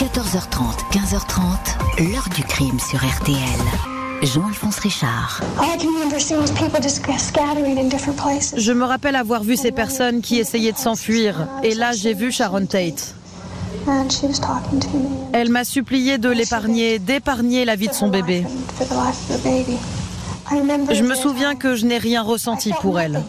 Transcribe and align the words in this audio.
14h30, 0.00 0.62
15h30, 0.92 2.10
l'heure 2.10 2.26
du 2.34 2.42
crime 2.42 2.80
sur 2.80 2.98
RTL. 2.98 3.36
Jean-Alphonse 4.22 4.78
Richard. 4.78 5.42
Je 8.56 8.72
me 8.72 8.84
rappelle 8.84 9.14
avoir 9.14 9.42
vu 9.42 9.56
ces 9.56 9.72
personnes 9.72 10.22
qui 10.22 10.38
essayaient 10.38 10.72
de 10.72 10.78
s'enfuir. 10.78 11.46
Et 11.62 11.74
là, 11.74 11.92
j'ai 11.92 12.14
vu 12.14 12.32
Sharon 12.32 12.64
Tate. 12.64 13.14
Elle 15.34 15.50
m'a 15.50 15.64
supplié 15.64 16.16
de 16.16 16.30
l'épargner, 16.30 16.98
d'épargner 16.98 17.66
la 17.66 17.76
vie 17.76 17.88
de 17.88 17.92
son 17.92 18.08
bébé. 18.08 18.46
Je 20.50 21.02
me 21.02 21.14
souviens 21.14 21.56
que 21.56 21.76
je 21.76 21.84
n'ai 21.84 21.98
rien 21.98 22.22
ressenti 22.22 22.72
pour 22.80 22.98
elle. 22.98 23.22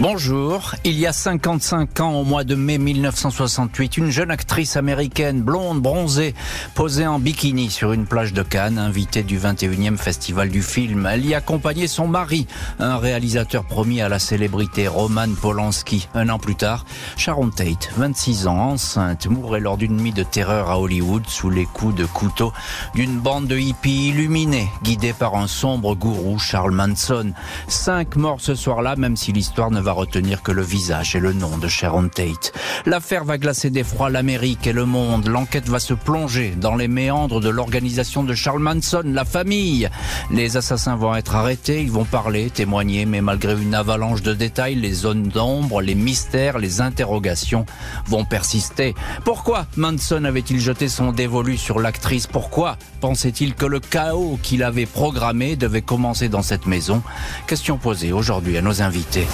Bonjour, 0.00 0.76
il 0.84 0.98
y 0.98 1.06
a 1.06 1.12
55 1.12 2.00
ans, 2.00 2.14
au 2.14 2.24
mois 2.24 2.42
de 2.42 2.54
mai 2.54 2.78
1968, 2.78 3.98
une 3.98 4.08
jeune 4.08 4.30
actrice 4.30 4.78
américaine, 4.78 5.42
blonde, 5.42 5.82
bronzée, 5.82 6.34
posait 6.74 7.06
en 7.06 7.18
bikini 7.18 7.68
sur 7.68 7.92
une 7.92 8.06
plage 8.06 8.32
de 8.32 8.42
Cannes, 8.42 8.78
invitée 8.78 9.22
du 9.22 9.38
21e 9.38 9.98
Festival 9.98 10.48
du 10.48 10.62
film. 10.62 11.04
Elle 11.04 11.26
y 11.26 11.34
accompagnait 11.34 11.86
son 11.86 12.08
mari, 12.08 12.46
un 12.78 12.96
réalisateur 12.96 13.66
promis 13.66 14.00
à 14.00 14.08
la 14.08 14.18
célébrité, 14.18 14.88
Roman 14.88 15.34
Polanski. 15.38 16.08
Un 16.14 16.30
an 16.30 16.38
plus 16.38 16.56
tard, 16.56 16.86
Sharon 17.18 17.50
Tate, 17.50 17.90
26 17.98 18.46
ans, 18.46 18.70
enceinte, 18.70 19.26
mourait 19.26 19.60
lors 19.60 19.76
d'une 19.76 19.98
nuit 19.98 20.14
de 20.14 20.22
terreur 20.22 20.70
à 20.70 20.80
Hollywood 20.80 21.26
sous 21.26 21.50
les 21.50 21.66
coups 21.66 21.94
de 21.94 22.06
couteau 22.06 22.54
d'une 22.94 23.18
bande 23.18 23.48
de 23.48 23.58
hippies 23.58 24.08
illuminés, 24.08 24.70
guidés 24.82 25.12
par 25.12 25.34
un 25.34 25.46
sombre 25.46 25.94
gourou, 25.94 26.38
Charles 26.38 26.72
Manson. 26.72 27.34
Cinq 27.68 28.16
morts 28.16 28.40
ce 28.40 28.54
soir-là, 28.54 28.96
même 28.96 29.18
si 29.18 29.32
l'histoire 29.32 29.70
ne 29.70 29.78
va 29.82 29.89
retenir 29.92 30.42
que 30.42 30.52
le 30.52 30.62
visage 30.62 31.16
et 31.16 31.20
le 31.20 31.32
nom 31.32 31.58
de 31.58 31.68
Sharon 31.68 32.08
Tate. 32.08 32.52
L'affaire 32.86 33.24
va 33.24 33.38
glacer 33.38 33.70
d'effroi 33.70 34.10
l'Amérique 34.10 34.66
et 34.66 34.72
le 34.72 34.84
monde. 34.84 35.28
L'enquête 35.28 35.68
va 35.68 35.80
se 35.80 35.94
plonger 35.94 36.54
dans 36.56 36.74
les 36.74 36.88
méandres 36.88 37.40
de 37.40 37.48
l'organisation 37.48 38.24
de 38.24 38.34
Charles 38.34 38.60
Manson, 38.60 39.02
la 39.04 39.24
famille. 39.24 39.88
Les 40.30 40.56
assassins 40.56 40.96
vont 40.96 41.14
être 41.14 41.34
arrêtés, 41.36 41.82
ils 41.82 41.90
vont 41.90 42.04
parler, 42.04 42.50
témoigner, 42.50 43.06
mais 43.06 43.20
malgré 43.20 43.52
une 43.60 43.74
avalanche 43.74 44.22
de 44.22 44.34
détails, 44.34 44.74
les 44.74 44.92
zones 44.92 45.28
d'ombre, 45.28 45.80
les 45.80 45.94
mystères, 45.94 46.58
les 46.58 46.80
interrogations 46.80 47.66
vont 48.06 48.24
persister. 48.24 48.94
Pourquoi 49.24 49.66
Manson 49.76 50.24
avait-il 50.24 50.60
jeté 50.60 50.88
son 50.88 51.12
dévolu 51.12 51.56
sur 51.56 51.80
l'actrice? 51.80 52.26
Pourquoi 52.26 52.76
pensait-il 53.00 53.54
que 53.54 53.66
le 53.66 53.80
chaos 53.80 54.38
qu'il 54.42 54.62
avait 54.62 54.86
programmé 54.86 55.56
devait 55.56 55.82
commencer 55.82 56.28
dans 56.28 56.42
cette 56.42 56.66
maison? 56.66 57.02
Question 57.46 57.78
posée 57.78 58.12
aujourd'hui 58.12 58.56
à 58.56 58.62
nos 58.62 58.82
invités. 58.82 59.26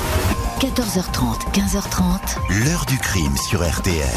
14h30, 0.60 1.52
15h30. 1.52 2.64
L'heure 2.64 2.86
du 2.86 2.96
crime 2.96 3.36
sur 3.50 3.62
RTL. 3.62 4.08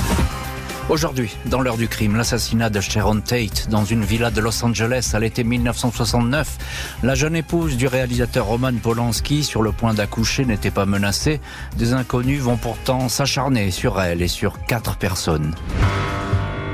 Aujourd'hui, 0.88 1.36
dans 1.48 1.60
l'heure 1.60 1.76
du 1.76 1.90
crime, 1.90 2.16
l'assassinat 2.16 2.70
de 2.70 2.80
Sharon 2.80 3.20
Tate 3.20 3.68
dans 3.70 3.84
une 3.84 4.06
villa 4.06 4.32
de 4.32 4.40
Los 4.40 4.64
Angeles 4.64 5.12
à 5.14 5.20
l'été 5.20 5.44
1969. 5.44 6.58
La 7.04 7.14
jeune 7.14 7.36
épouse 7.36 7.76
du 7.76 7.88
réalisateur 7.88 8.46
Roman 8.46 8.72
Polanski, 8.82 9.44
sur 9.44 9.62
le 9.62 9.74
point 9.74 9.94
d'accoucher, 9.94 10.46
n'était 10.46 10.72
pas 10.72 10.86
menacée. 10.86 11.42
Des 11.76 11.92
inconnus 11.92 12.40
vont 12.40 12.56
pourtant 12.56 13.10
s'acharner 13.10 13.70
sur 13.70 14.02
elle 14.02 14.22
et 14.22 14.30
sur 14.30 14.64
quatre 14.66 14.96
personnes. 14.96 15.54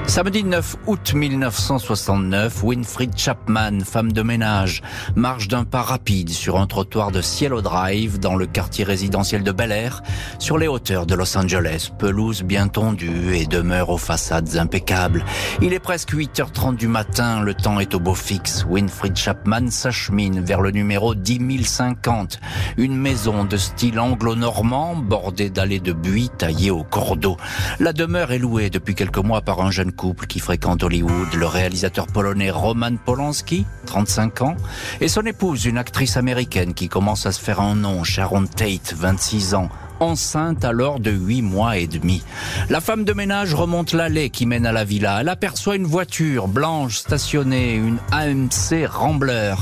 Samedi 0.08 0.44
9 0.44 0.78
août 0.86 1.14
1969, 1.14 2.64
Winfried 2.64 3.17
Chapman, 3.17 3.80
femme 3.84 4.14
de 4.14 4.22
ménage, 4.22 4.81
marche 5.16 5.48
d'un 5.48 5.66
pas 5.66 5.81
rapide 5.81 6.30
sur 6.30 6.58
un 6.58 6.67
trottoir 6.67 7.11
de 7.11 7.22
Cielo 7.22 7.61
Drive 7.61 8.20
dans 8.20 8.36
le 8.36 8.45
quartier 8.45 8.86
résidentiel 8.86 9.44
de 9.44 9.52
Bel 9.52 9.72
Air, 9.72 10.03
sur 10.39 10.58
les 10.58 10.67
hauteurs 10.67 11.06
de 11.06 11.16
Los 11.16 11.36
Angeles, 11.38 11.92
pelouse 11.98 12.44
bien 12.44 12.67
tondue 12.67 13.36
et 13.36 13.45
demeure 13.45 13.89
aux 13.89 13.98
façades 13.98 14.56
impeccables. 14.56 15.26
Il 15.61 15.73
est 15.73 15.80
presque 15.80 16.14
8h30 16.14 16.76
du 16.76 16.88
matin, 16.88 17.42
le 17.42 17.56
temps 17.56 17.80
est 17.80 17.95
au 17.95 18.00
beau 18.00 18.16
fixe. 18.16 18.64
Winfried 18.70 19.17
Chapman 19.17 19.70
s'achemine 19.70 20.39
vers 20.39 20.61
le 20.61 20.71
numéro 20.71 21.15
10050, 21.15 22.39
une 22.77 22.95
maison 22.95 23.44
de 23.44 23.58
style 23.58 23.99
anglo-normand 23.99 24.95
bordée 24.95 25.49
d'allées 25.49 25.80
de 25.80 25.94
buis 25.94 26.30
taillées 26.30 26.71
au 26.71 26.83
cordeau. 26.83 27.38
La 27.80 27.92
demeure 27.92 28.32
est 28.32 28.39
louée 28.39 28.70
depuis 28.70 28.95
quelques 28.95 29.17
mois 29.17 29.42
par 29.42 29.61
un 29.61 29.71
jeune 29.71 29.92
couple 29.95 30.28
qui 30.28 30.39
fréquente 30.39 30.83
Hollywood, 30.83 31.33
le 31.36 31.45
réalisateur 31.45 32.08
polonais 32.08 32.52
Roman 32.52 32.95
Polanski, 33.04 33.66
35 33.86 34.42
ans, 34.42 34.56
et 35.02 35.08
son 35.08 35.22
épouse, 35.22 35.66
une 35.66 35.78
actrice 35.78 36.17
américaine 36.17 36.73
qui 36.73 36.89
commence 36.89 37.26
à 37.26 37.32
se 37.32 37.42
faire 37.42 37.61
un 37.61 37.76
nom, 37.76 38.04
Sharon 38.04 38.45
Tate, 38.45 38.94
26 38.95 39.56
ans, 39.56 39.70
enceinte 40.00 40.66
alors 40.66 41.00
de 41.00 41.11
huit 41.11 41.42
mois 41.42 41.78
et 41.78 41.88
demi. 41.88 42.23
La 42.70 42.82
femme 42.82 43.06
de 43.06 43.14
ménage 43.14 43.54
remonte 43.54 43.94
l'allée 43.94 44.30
qui 44.30 44.45
mène 44.45 44.66
à 44.66 44.72
la 44.72 44.83
villa. 44.83 45.22
Elle 45.22 45.30
aperçoit 45.30 45.76
une 45.76 45.86
voiture 45.86 46.48
blanche 46.48 46.98
stationnée, 46.98 47.76
une 47.76 48.00
AMC 48.11 48.88
Rambler. 48.89 49.56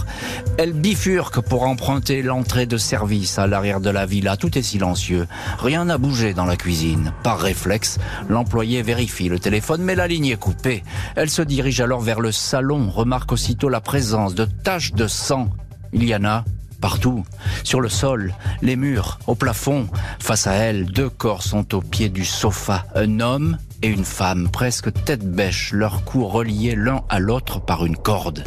Elle 0.57 0.73
bifurque 0.73 1.41
pour 1.41 1.63
emprunter 1.63 2.21
l'entrée 2.21 2.65
de 2.65 2.77
service 2.77 3.39
à 3.39 3.47
l'arrière 3.47 3.81
de 3.81 3.89
la 3.89 4.05
villa. 4.05 4.37
Tout 4.37 4.57
est 4.57 4.63
silencieux. 4.63 5.27
Rien 5.59 5.85
n'a 5.85 5.97
bougé 5.97 6.33
dans 6.33 6.45
la 6.45 6.55
cuisine. 6.55 7.13
Par 7.23 7.39
réflexe, 7.39 7.99
l'employé 8.29 8.81
vérifie 8.81 9.29
le 9.29 9.39
téléphone, 9.39 9.81
mais 9.81 9.95
la 9.95 10.07
ligne 10.07 10.27
est 10.27 10.39
coupée. 10.39 10.83
Elle 11.15 11.29
se 11.29 11.41
dirige 11.41 11.81
alors 11.81 12.01
vers 12.01 12.19
le 12.19 12.31
salon, 12.31 12.89
remarque 12.89 13.31
aussitôt 13.31 13.69
la 13.69 13.81
présence 13.81 14.35
de 14.35 14.45
taches 14.45 14.93
de 14.93 15.07
sang. 15.07 15.49
Il 15.93 16.03
y 16.03 16.15
en 16.15 16.25
a 16.25 16.43
partout, 16.83 17.23
sur 17.63 17.79
le 17.79 17.87
sol, 17.87 18.33
les 18.61 18.75
murs, 18.75 19.17
au 19.27 19.35
plafond. 19.35 19.87
Face 20.19 20.47
à 20.47 20.51
elle, 20.51 20.83
deux 20.83 21.09
corps 21.09 21.41
sont 21.41 21.73
au 21.75 21.79
pied 21.79 22.09
du 22.09 22.25
sofa, 22.25 22.83
un 22.93 23.21
homme 23.21 23.57
et 23.81 23.87
une 23.87 24.03
femme, 24.03 24.49
presque 24.51 24.91
tête 25.05 25.25
bêche, 25.25 25.71
leurs 25.71 26.03
cous 26.03 26.27
reliés 26.27 26.75
l'un 26.75 27.03
à 27.07 27.19
l'autre 27.19 27.61
par 27.61 27.85
une 27.85 27.95
corde. 27.95 28.43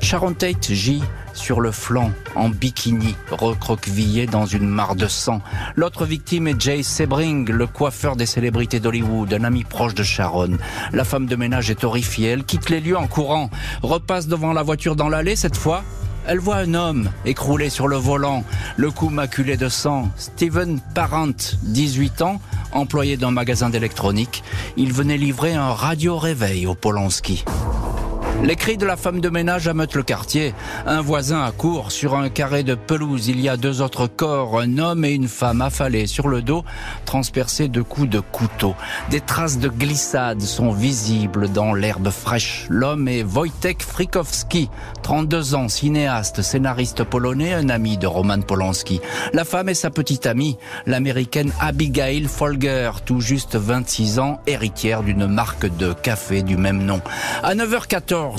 Sharon 0.00 0.34
Tate 0.34 0.72
gît 0.72 1.02
sur 1.34 1.60
le 1.60 1.72
flanc, 1.72 2.12
en 2.36 2.48
bikini, 2.48 3.16
recroquevillé 3.32 4.26
dans 4.26 4.46
une 4.46 4.68
mare 4.68 4.94
de 4.94 5.08
sang. 5.08 5.40
L'autre 5.74 6.06
victime 6.06 6.46
est 6.46 6.60
Jay 6.60 6.84
Sebring, 6.84 7.50
le 7.50 7.66
coiffeur 7.66 8.14
des 8.14 8.26
célébrités 8.26 8.78
d'Hollywood, 8.78 9.34
un 9.34 9.42
ami 9.42 9.64
proche 9.64 9.96
de 9.96 10.04
Sharon. 10.04 10.58
La 10.92 11.02
femme 11.02 11.26
de 11.26 11.34
ménage 11.34 11.70
est 11.70 11.82
horrifiée, 11.82 12.28
elle 12.28 12.44
quitte 12.44 12.70
les 12.70 12.80
lieux 12.80 12.96
en 12.96 13.08
courant, 13.08 13.50
repasse 13.82 14.28
devant 14.28 14.52
la 14.52 14.62
voiture 14.62 14.94
dans 14.94 15.08
l'allée 15.08 15.34
cette 15.34 15.56
fois, 15.56 15.82
elle 16.30 16.38
voit 16.38 16.58
un 16.58 16.74
homme 16.74 17.10
écroulé 17.24 17.70
sur 17.70 17.88
le 17.88 17.96
volant, 17.96 18.44
le 18.76 18.92
cou 18.92 19.08
maculé 19.08 19.56
de 19.56 19.68
sang. 19.68 20.08
Steven 20.14 20.78
Parent, 20.94 21.56
18 21.64 22.22
ans, 22.22 22.40
employé 22.70 23.16
d'un 23.16 23.32
magasin 23.32 23.68
d'électronique. 23.68 24.44
Il 24.76 24.92
venait 24.92 25.16
livrer 25.16 25.54
un 25.54 25.72
radio-réveil 25.72 26.68
au 26.68 26.76
Polanski. 26.76 27.44
Les 28.42 28.56
cris 28.56 28.78
de 28.78 28.86
la 28.86 28.96
femme 28.96 29.20
de 29.20 29.28
ménage 29.28 29.68
ameutent 29.68 29.96
le 29.96 30.02
quartier. 30.02 30.54
Un 30.86 31.02
voisin 31.02 31.42
accourt 31.42 31.92
sur 31.92 32.16
un 32.16 32.30
carré 32.30 32.62
de 32.62 32.74
pelouse. 32.74 33.28
Il 33.28 33.38
y 33.38 33.50
a 33.50 33.58
deux 33.58 33.82
autres 33.82 34.06
corps, 34.06 34.58
un 34.58 34.78
homme 34.78 35.04
et 35.04 35.12
une 35.12 35.28
femme 35.28 35.60
affalés 35.60 36.06
sur 36.06 36.26
le 36.26 36.40
dos, 36.40 36.64
transpercés 37.04 37.68
de 37.68 37.82
coups 37.82 38.08
de 38.08 38.20
couteau. 38.20 38.74
Des 39.10 39.20
traces 39.20 39.58
de 39.58 39.68
glissade 39.68 40.40
sont 40.40 40.72
visibles 40.72 41.50
dans 41.50 41.74
l'herbe 41.74 42.08
fraîche. 42.08 42.64
L'homme 42.70 43.08
est 43.08 43.22
Wojtek 43.22 43.82
Frikowski, 43.82 44.70
32 45.02 45.54
ans, 45.54 45.68
cinéaste, 45.68 46.40
scénariste 46.40 47.04
polonais, 47.04 47.52
un 47.52 47.68
ami 47.68 47.98
de 47.98 48.06
Roman 48.06 48.40
Polanski. 48.40 49.02
La 49.34 49.44
femme 49.44 49.68
est 49.68 49.74
sa 49.74 49.90
petite 49.90 50.24
amie, 50.24 50.56
l'américaine 50.86 51.52
Abigail 51.60 52.24
Folger, 52.24 52.92
tout 53.04 53.20
juste 53.20 53.56
26 53.56 54.18
ans, 54.18 54.40
héritière 54.46 55.02
d'une 55.02 55.26
marque 55.26 55.66
de 55.76 55.92
café 55.92 56.42
du 56.42 56.56
même 56.56 56.82
nom. 56.82 57.02
À 57.42 57.54
9h14, 57.54 58.29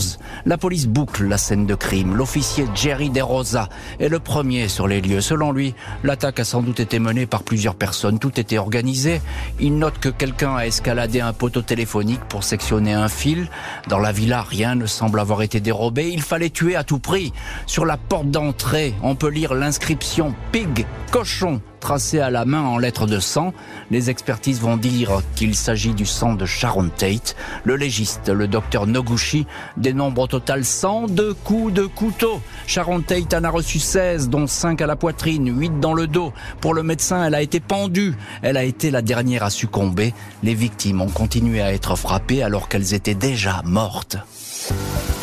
la 0.46 0.57
police 0.57 0.88
boucle 0.88 1.25
la 1.25 1.38
scène 1.38 1.66
de 1.66 1.75
crime. 1.75 2.16
L'officier 2.16 2.66
Jerry 2.75 3.09
DeRosa 3.09 3.69
est 4.00 4.09
le 4.09 4.19
premier 4.19 4.68
sur 4.68 4.88
les 4.88 5.02
lieux. 5.02 5.22
Selon 5.22 5.52
lui, 5.52 5.74
l'attaque 6.03 6.40
a 6.40 6.44
sans 6.44 6.62
doute 6.62 6.79
été 6.79 7.00
menée 7.00 7.25
par 7.25 7.44
plusieurs 7.44 7.75
personnes. 7.75 8.19
Tout 8.19 8.40
était 8.40 8.57
organisé. 8.57 9.22
Il 9.59 9.78
note 9.78 10.00
que 10.00 10.09
quelqu'un 10.09 10.56
a 10.56 10.66
escaladé 10.66 11.22
un 11.22 11.34
poteau 11.34 11.61
téléphonique 11.61 12.23
pour 12.29 12.43
sectionner 12.43 12.93
un 12.93 13.09
fil. 13.09 13.47
Dans 13.88 13.99
la 13.99 14.11
villa, 14.11 14.41
rien 14.41 14.76
ne 14.76 14.85
semble 14.85 15.20
avoir 15.20 15.41
été 15.41 15.59
dérobé. 15.59 16.09
Il 16.09 16.22
fallait 16.22 16.49
tuer 16.49 16.76
à 16.76 16.84
tout 16.84 16.99
prix. 16.99 17.34
Sur 17.66 17.85
la 17.85 17.97
porte 17.97 18.29
d'entrée, 18.29 18.94
on 19.03 19.16
peut 19.16 19.29
lire 19.29 19.53
l'inscription 19.53 20.34
Pig, 20.52 20.85
cochon 21.11 21.61
tracé 21.82 22.22
à 22.22 22.30
la 22.30 22.46
main 22.46 22.62
en 22.62 22.78
lettres 22.78 23.08
de 23.08 23.20
sang. 23.20 23.54
Les 23.90 24.10
expertises 24.10 24.62
vont 24.62 24.78
dire 24.78 25.22
qu'il 25.36 25.56
s'agit 25.56 25.94
du 25.94 26.06
sang 26.06 26.36
de 26.36 26.46
Sharon 26.46 26.90
Tate. 26.96 27.36
Le 27.66 27.76
légiste, 27.76 28.30
le 28.30 28.48
docteur 28.48 28.88
Noguchi, 28.88 29.46
dénombre 29.76 30.22
au 30.22 30.28
total 30.28 30.64
102 30.64 31.34
coups 31.34 31.74
de 31.74 31.86
couteau. 31.86 32.40
Sharon 32.68 33.02
Tate 33.02 33.34
en 33.34 33.44
a 33.44 33.50
reçu 33.50 33.80
16, 33.80 34.30
dont 34.30 34.48
5 34.48 34.82
à 34.82 34.88
la 34.88 34.96
poitrine, 34.96 35.60
8 35.60 35.82
dans 35.82 35.94
le 35.94 36.08
dos. 36.08 36.32
Pour 36.62 36.74
le 36.74 36.84
médecin, 36.84 37.26
elle 37.26 37.36
a 37.36 37.42
été 37.42 37.60
pendue. 37.60 38.16
Elle 38.42 38.56
a 38.56 38.64
été 38.64 38.92
la 38.92 39.02
dernière 39.02 39.44
à 39.44 39.50
succomber. 39.50 40.14
Les 40.44 40.54
victimes 40.54 41.02
ont 41.02 41.10
continué 41.10 41.62
à 41.62 41.74
être 41.74 41.98
frappées 41.98 42.44
alors 42.44 42.70
qu'elles 42.70 42.94
étaient 42.94 43.16
déjà 43.16 43.62
mortes. 43.66 44.18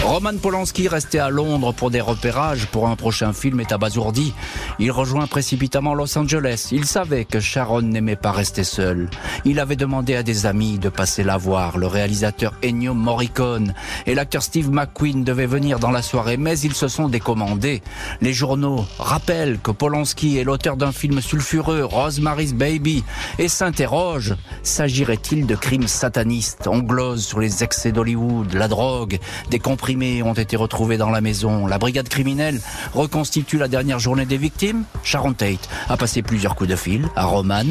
Roman 0.09 0.39
Polanski, 0.39 0.89
resté 0.89 1.19
à 1.19 1.29
Londres 1.29 1.75
pour 1.75 1.91
des 1.91 2.01
repérages 2.01 2.65
pour 2.69 2.89
un 2.89 2.97
prochain 2.97 3.35
film, 3.35 3.61
est 3.61 3.73
abasourdi. 3.73 4.33
Il 4.79 4.91
rejoint 4.91 5.27
précipitamment 5.27 5.93
Los 5.93 6.17
Angeles. 6.17 6.69
Il 6.73 6.87
savait 6.87 7.27
que 7.27 7.41
Sharon 7.41 7.83
n'aimait 7.83 8.17
pas 8.17 8.33
rester 8.33 8.65
seul. 8.65 9.11
Il 9.45 9.61
avait 9.61 9.77
demandé 9.77 10.17
à 10.17 10.23
des 10.23 10.47
amis 10.47 10.79
de 10.79 10.89
passer 10.89 11.25
la 11.25 11.37
voir. 11.37 11.77
Le 11.77 11.87
réalisateur 11.87 12.55
Ennio 12.65 12.95
Morricone 12.95 13.75
et 14.07 14.15
l'acteur 14.15 14.43
Steve 14.43 14.71
McQueen 14.71 15.25
devaient 15.25 15.45
venir 15.45 15.79
dans 15.79 15.91
la 15.91 16.01
soirée, 16.01 16.39
mais 16.39 16.59
ils 16.59 16.75
se 16.75 16.89
sont 16.89 17.11
décommandés. 17.11 17.83
Les 18.23 18.33
journaux 18.33 18.87
rappellent 18.99 19.61
que 19.61 19.73
Polanski 19.73 20.39
est 20.39 20.45
l'auteur 20.45 20.79
d'un 20.79 20.93
film 20.93 21.21
sulfureux, 21.21 21.85
Rosemary's 21.85 22.55
Baby, 22.55 23.05
et 23.39 23.49
s'interrogent, 23.49 24.37
s'agirait-il 24.63 25.47
de 25.47 25.55
crimes 25.55 25.87
satanistes? 25.87 26.67
On 26.67 26.79
glose 26.79 27.27
sur 27.27 27.41
les 27.41 27.63
excès 27.63 27.93
d'Hollywood, 27.93 28.55
la 28.55 28.69
drogue, 28.69 29.19
des 29.51 29.59
comprimés 29.59 29.98
ont 30.23 30.35
été 30.35 30.57
retrouvés 30.57 30.97
dans 30.97 31.11
la 31.11 31.21
maison. 31.21 31.67
La 31.67 31.79
brigade 31.79 32.09
criminelle 32.09 32.61
reconstitue 32.95 33.59
la 33.59 33.69
dernière 33.69 33.99
journée 33.99 34.27
des 34.27 34.37
victimes. 34.37 34.85
Sharon 35.03 35.33
Tate 35.33 35.69
a 35.89 35.97
passé 35.97 36.23
plusieurs 36.23 36.55
coups 36.55 36.71
de 36.71 36.77
fil 36.77 37.09
à 37.17 37.25
Roman. 37.25 37.65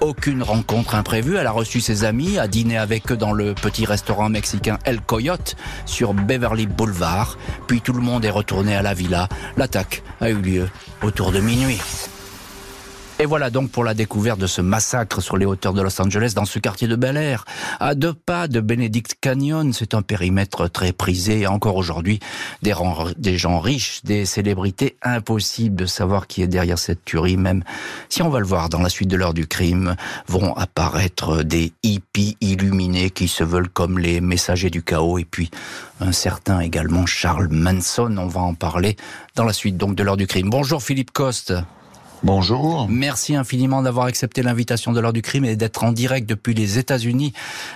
Aucune 0.00 0.42
rencontre 0.42 0.94
imprévue. 0.94 1.36
Elle 1.36 1.46
a 1.46 1.50
reçu 1.50 1.80
ses 1.80 2.04
amis, 2.04 2.38
a 2.38 2.46
dîné 2.46 2.78
avec 2.78 3.10
eux 3.10 3.16
dans 3.16 3.32
le 3.32 3.54
petit 3.54 3.84
restaurant 3.84 4.28
mexicain 4.28 4.78
El 4.84 5.00
Coyote 5.00 5.56
sur 5.84 6.14
Beverly 6.14 6.66
Boulevard. 6.66 7.36
Puis 7.66 7.80
tout 7.80 7.92
le 7.92 8.00
monde 8.00 8.24
est 8.24 8.30
retourné 8.30 8.76
à 8.76 8.82
la 8.82 8.94
villa. 8.94 9.28
L'attaque 9.56 10.02
a 10.20 10.30
eu 10.30 10.40
lieu 10.40 10.68
autour 11.02 11.32
de 11.32 11.40
minuit. 11.40 11.80
Et 13.22 13.26
voilà 13.26 13.50
donc 13.50 13.70
pour 13.70 13.84
la 13.84 13.94
découverte 13.94 14.40
de 14.40 14.48
ce 14.48 14.60
massacre 14.60 15.20
sur 15.20 15.36
les 15.36 15.46
hauteurs 15.46 15.74
de 15.74 15.80
Los 15.80 16.02
Angeles 16.02 16.32
dans 16.34 16.44
ce 16.44 16.58
quartier 16.58 16.88
de 16.88 16.96
Bel 16.96 17.16
Air. 17.16 17.44
À 17.78 17.94
deux 17.94 18.14
pas 18.14 18.48
de 18.48 18.58
Benedict 18.58 19.14
Canyon, 19.20 19.72
c'est 19.72 19.94
un 19.94 20.02
périmètre 20.02 20.66
très 20.66 20.90
prisé. 20.90 21.46
Encore 21.46 21.76
aujourd'hui, 21.76 22.18
des, 22.62 22.74
gens 23.38 23.60
riches, 23.60 24.00
des 24.02 24.24
célébrités, 24.24 24.96
impossible 25.02 25.76
de 25.76 25.86
savoir 25.86 26.26
qui 26.26 26.42
est 26.42 26.48
derrière 26.48 26.80
cette 26.80 27.04
tuerie, 27.04 27.36
même 27.36 27.62
si 28.08 28.22
on 28.22 28.28
va 28.28 28.40
le 28.40 28.44
voir 28.44 28.68
dans 28.68 28.80
la 28.80 28.88
suite 28.88 29.08
de 29.08 29.16
l'heure 29.16 29.34
du 29.34 29.46
crime, 29.46 29.94
vont 30.26 30.52
apparaître 30.56 31.44
des 31.44 31.72
hippies 31.84 32.36
illuminés 32.40 33.10
qui 33.10 33.28
se 33.28 33.44
veulent 33.44 33.68
comme 33.68 34.00
les 34.00 34.20
messagers 34.20 34.70
du 34.70 34.82
chaos 34.82 35.18
et 35.18 35.24
puis 35.24 35.52
un 36.00 36.10
certain 36.10 36.58
également 36.58 37.06
Charles 37.06 37.46
Manson. 37.52 38.16
On 38.18 38.26
va 38.26 38.40
en 38.40 38.54
parler 38.54 38.96
dans 39.36 39.44
la 39.44 39.52
suite 39.52 39.76
donc 39.76 39.94
de 39.94 40.02
l'heure 40.02 40.16
du 40.16 40.26
crime. 40.26 40.50
Bonjour 40.50 40.82
Philippe 40.82 41.12
Coste. 41.12 41.54
Bonjour. 42.24 42.86
Merci 42.88 43.34
infiniment 43.34 43.82
d'avoir 43.82 44.06
accepté 44.06 44.44
l'invitation 44.44 44.92
de 44.92 45.00
l'heure 45.00 45.12
du 45.12 45.22
crime 45.22 45.44
et 45.44 45.56
d'être 45.56 45.82
en 45.82 45.90
direct 45.90 46.28
depuis 46.28 46.54
les 46.54 46.78
États-Unis. 46.78 47.32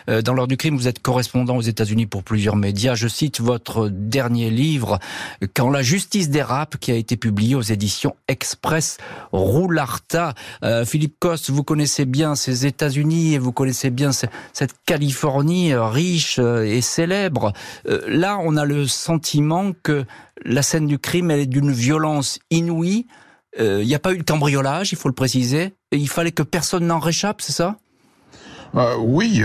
Euh, 0.09 0.23
dans 0.23 0.35
l'heure 0.35 0.47
du 0.47 0.57
crime, 0.57 0.77
vous 0.77 0.87
êtes 0.87 1.01
correspondant 1.01 1.57
aux 1.57 1.63
États-Unis 1.63 2.07
pour 2.07 2.23
plusieurs 2.23 2.55
médias. 2.55 2.95
Je 2.95 3.09
cite 3.09 3.41
votre 3.41 3.89
dernier 3.89 4.51
livre, 4.51 5.01
Quand 5.55 5.69
la 5.69 5.83
justice 5.83 6.31
dérape, 6.31 6.77
qui 6.77 6.93
a 6.93 6.95
été 6.95 7.17
publié 7.17 7.57
aux 7.57 7.63
éditions 7.63 8.15
Express 8.29 8.99
Roularta. 9.33 10.35
Euh, 10.63 10.85
Philippe 10.85 11.17
Coste, 11.19 11.51
vous 11.51 11.65
connaissez 11.65 12.05
bien 12.05 12.37
ces 12.37 12.67
États-Unis 12.67 13.35
et 13.35 13.39
vous 13.39 13.51
connaissez 13.51 13.91
bien 13.91 14.13
cette 14.13 14.75
Californie 14.87 15.75
riche 15.75 16.39
euh, 16.39 16.63
et 16.63 16.83
célèbre. 16.83 17.53
Là, 17.85 18.39
on 18.41 18.57
a 18.57 18.65
le 18.65 18.87
sentiment 18.87 19.73
que 19.83 20.05
la 20.45 20.63
scène 20.63 20.87
du 20.87 21.01
crime, 21.01 21.33
elle 21.33 21.41
est 21.41 21.47
d'une 21.47 21.73
violence 21.73 22.39
inouïe 22.51 23.07
euh, 23.09 23.26
il 23.59 23.87
n'y 23.87 23.95
a 23.95 23.99
pas 23.99 24.13
eu 24.13 24.19
de 24.19 24.23
cambriolage, 24.23 24.93
il 24.93 24.97
faut 24.97 25.09
le 25.09 25.15
préciser. 25.15 25.75
Il 25.93 26.09
fallait 26.09 26.33
que 26.33 26.43
personne 26.43 26.87
n'en 26.87 26.99
réchappe, 26.99 27.41
c'est 27.41 27.53
ça? 27.53 27.77
Euh, 28.75 28.97
oui, 28.99 29.43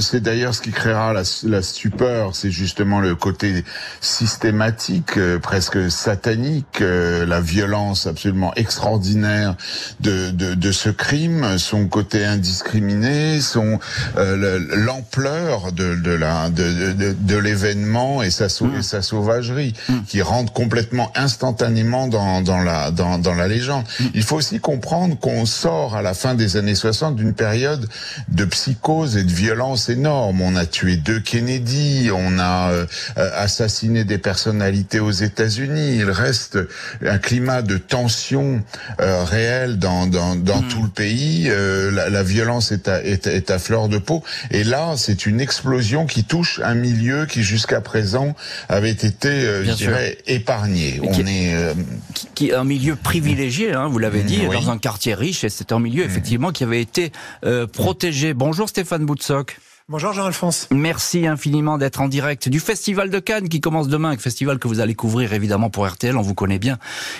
c'est 0.00 0.20
d'ailleurs 0.20 0.54
ce 0.54 0.60
qui 0.60 0.70
créera 0.70 1.12
la, 1.12 1.22
la 1.44 1.62
stupeur, 1.62 2.34
c'est 2.34 2.50
justement 2.50 3.00
le 3.00 3.14
côté 3.14 3.64
systématique, 4.00 5.16
euh, 5.16 5.38
presque 5.38 5.90
satanique, 5.90 6.80
euh, 6.80 7.26
la 7.26 7.40
violence 7.40 8.06
absolument 8.06 8.54
extraordinaire 8.54 9.56
de, 10.00 10.30
de, 10.30 10.54
de, 10.54 10.72
ce 10.72 10.90
crime, 10.90 11.58
son 11.58 11.86
côté 11.88 12.24
indiscriminé, 12.24 13.40
son 13.40 13.78
l'ampleur 14.16 15.72
de, 15.72 15.94
de, 15.96 16.10
la 16.10 16.50
de, 16.50 16.92
de, 16.92 17.16
de 17.18 17.36
l'événement 17.36 18.22
et 18.22 18.30
sa, 18.30 18.46
mmh. 18.46 18.82
sa 18.82 19.02
sauvagerie, 19.02 19.74
mmh. 19.88 19.94
qui 20.06 20.22
rentre 20.22 20.52
complètement 20.52 21.10
instantanément 21.14 22.08
dans, 22.08 22.42
dans 22.42 22.58
la 22.58 22.90
dans, 22.90 23.18
dans 23.18 23.34
la 23.34 23.48
légende. 23.48 23.84
Mmh. 24.00 24.04
Il 24.14 24.22
faut 24.22 24.36
aussi 24.36 24.60
comprendre 24.60 25.18
qu'on 25.18 25.46
sort 25.46 25.96
à 25.96 26.02
la 26.02 26.14
fin 26.14 26.34
des 26.34 26.56
années 26.56 26.74
60 26.74 27.16
d'une 27.16 27.34
période 27.34 27.88
de 28.28 28.44
psychose 28.58 29.16
et 29.16 29.22
de 29.22 29.30
violence 29.30 29.88
énorme. 29.88 30.40
On 30.40 30.56
a 30.56 30.66
tué 30.66 30.96
deux 30.96 31.20
Kennedy, 31.20 32.10
on 32.12 32.40
a 32.40 32.70
euh, 32.70 32.86
assassiné 33.16 34.02
des 34.02 34.18
personnalités 34.18 34.98
aux 34.98 35.12
États-Unis. 35.12 35.98
Il 35.98 36.10
reste 36.10 36.58
un 37.06 37.18
climat 37.18 37.62
de 37.62 37.78
tension 37.78 38.60
euh, 39.00 39.22
réelle 39.22 39.78
dans, 39.78 40.08
dans, 40.08 40.34
dans 40.34 40.60
hmm. 40.60 40.68
tout 40.68 40.82
le 40.82 40.88
pays. 40.88 41.46
Euh, 41.48 41.92
la, 41.92 42.10
la, 42.10 42.24
violence 42.24 42.72
est 42.72 42.88
à, 42.88 43.00
est, 43.04 43.28
est 43.28 43.52
à 43.52 43.60
fleur 43.60 43.88
de 43.88 43.98
peau. 43.98 44.24
Et 44.50 44.64
là, 44.64 44.94
c'est 44.96 45.26
une 45.26 45.40
explosion 45.40 46.06
qui 46.06 46.24
touche 46.24 46.60
un 46.64 46.74
milieu 46.74 47.26
qui 47.26 47.44
jusqu'à 47.44 47.80
présent 47.80 48.34
avait 48.68 48.90
été, 48.90 49.30
je 49.64 49.72
dirais, 49.72 50.18
épargné. 50.26 51.00
on 51.00 51.12
est 51.26 51.54
qui, 52.34 52.52
un 52.52 52.64
milieu 52.64 52.96
privilégié, 52.96 53.72
hein, 53.72 53.86
vous 53.86 53.98
l'avez 53.98 54.22
dit, 54.24 54.40
dans 54.46 54.70
un 54.70 54.78
quartier 54.78 55.14
riche. 55.14 55.44
Et 55.44 55.48
c'est 55.48 55.70
un 55.70 55.78
milieu 55.78 56.02
hmm. 56.02 56.10
effectivement 56.10 56.50
qui 56.50 56.64
avait 56.64 56.82
été 56.82 57.12
protégé. 57.72 58.34
Bon, 58.34 58.47
Bonjour 58.48 58.66
Stéphane 58.66 59.04
Boutsock. 59.04 59.58
Bonjour 59.90 60.12
Jean-Alphonse. 60.12 60.68
Merci 60.70 61.26
infiniment 61.26 61.78
d'être 61.78 62.02
en 62.02 62.08
direct 62.08 62.50
du 62.50 62.60
Festival 62.60 63.08
de 63.08 63.18
Cannes 63.20 63.48
qui 63.48 63.62
commence 63.62 63.88
demain, 63.88 64.10
un 64.10 64.18
festival 64.18 64.58
que 64.58 64.68
vous 64.68 64.80
allez 64.80 64.94
couvrir 64.94 65.32
évidemment 65.32 65.70
pour 65.70 65.88
RTL, 65.88 66.14
on 66.14 66.20
vous 66.20 66.34
connaît 66.34 66.58
bien 66.58 66.76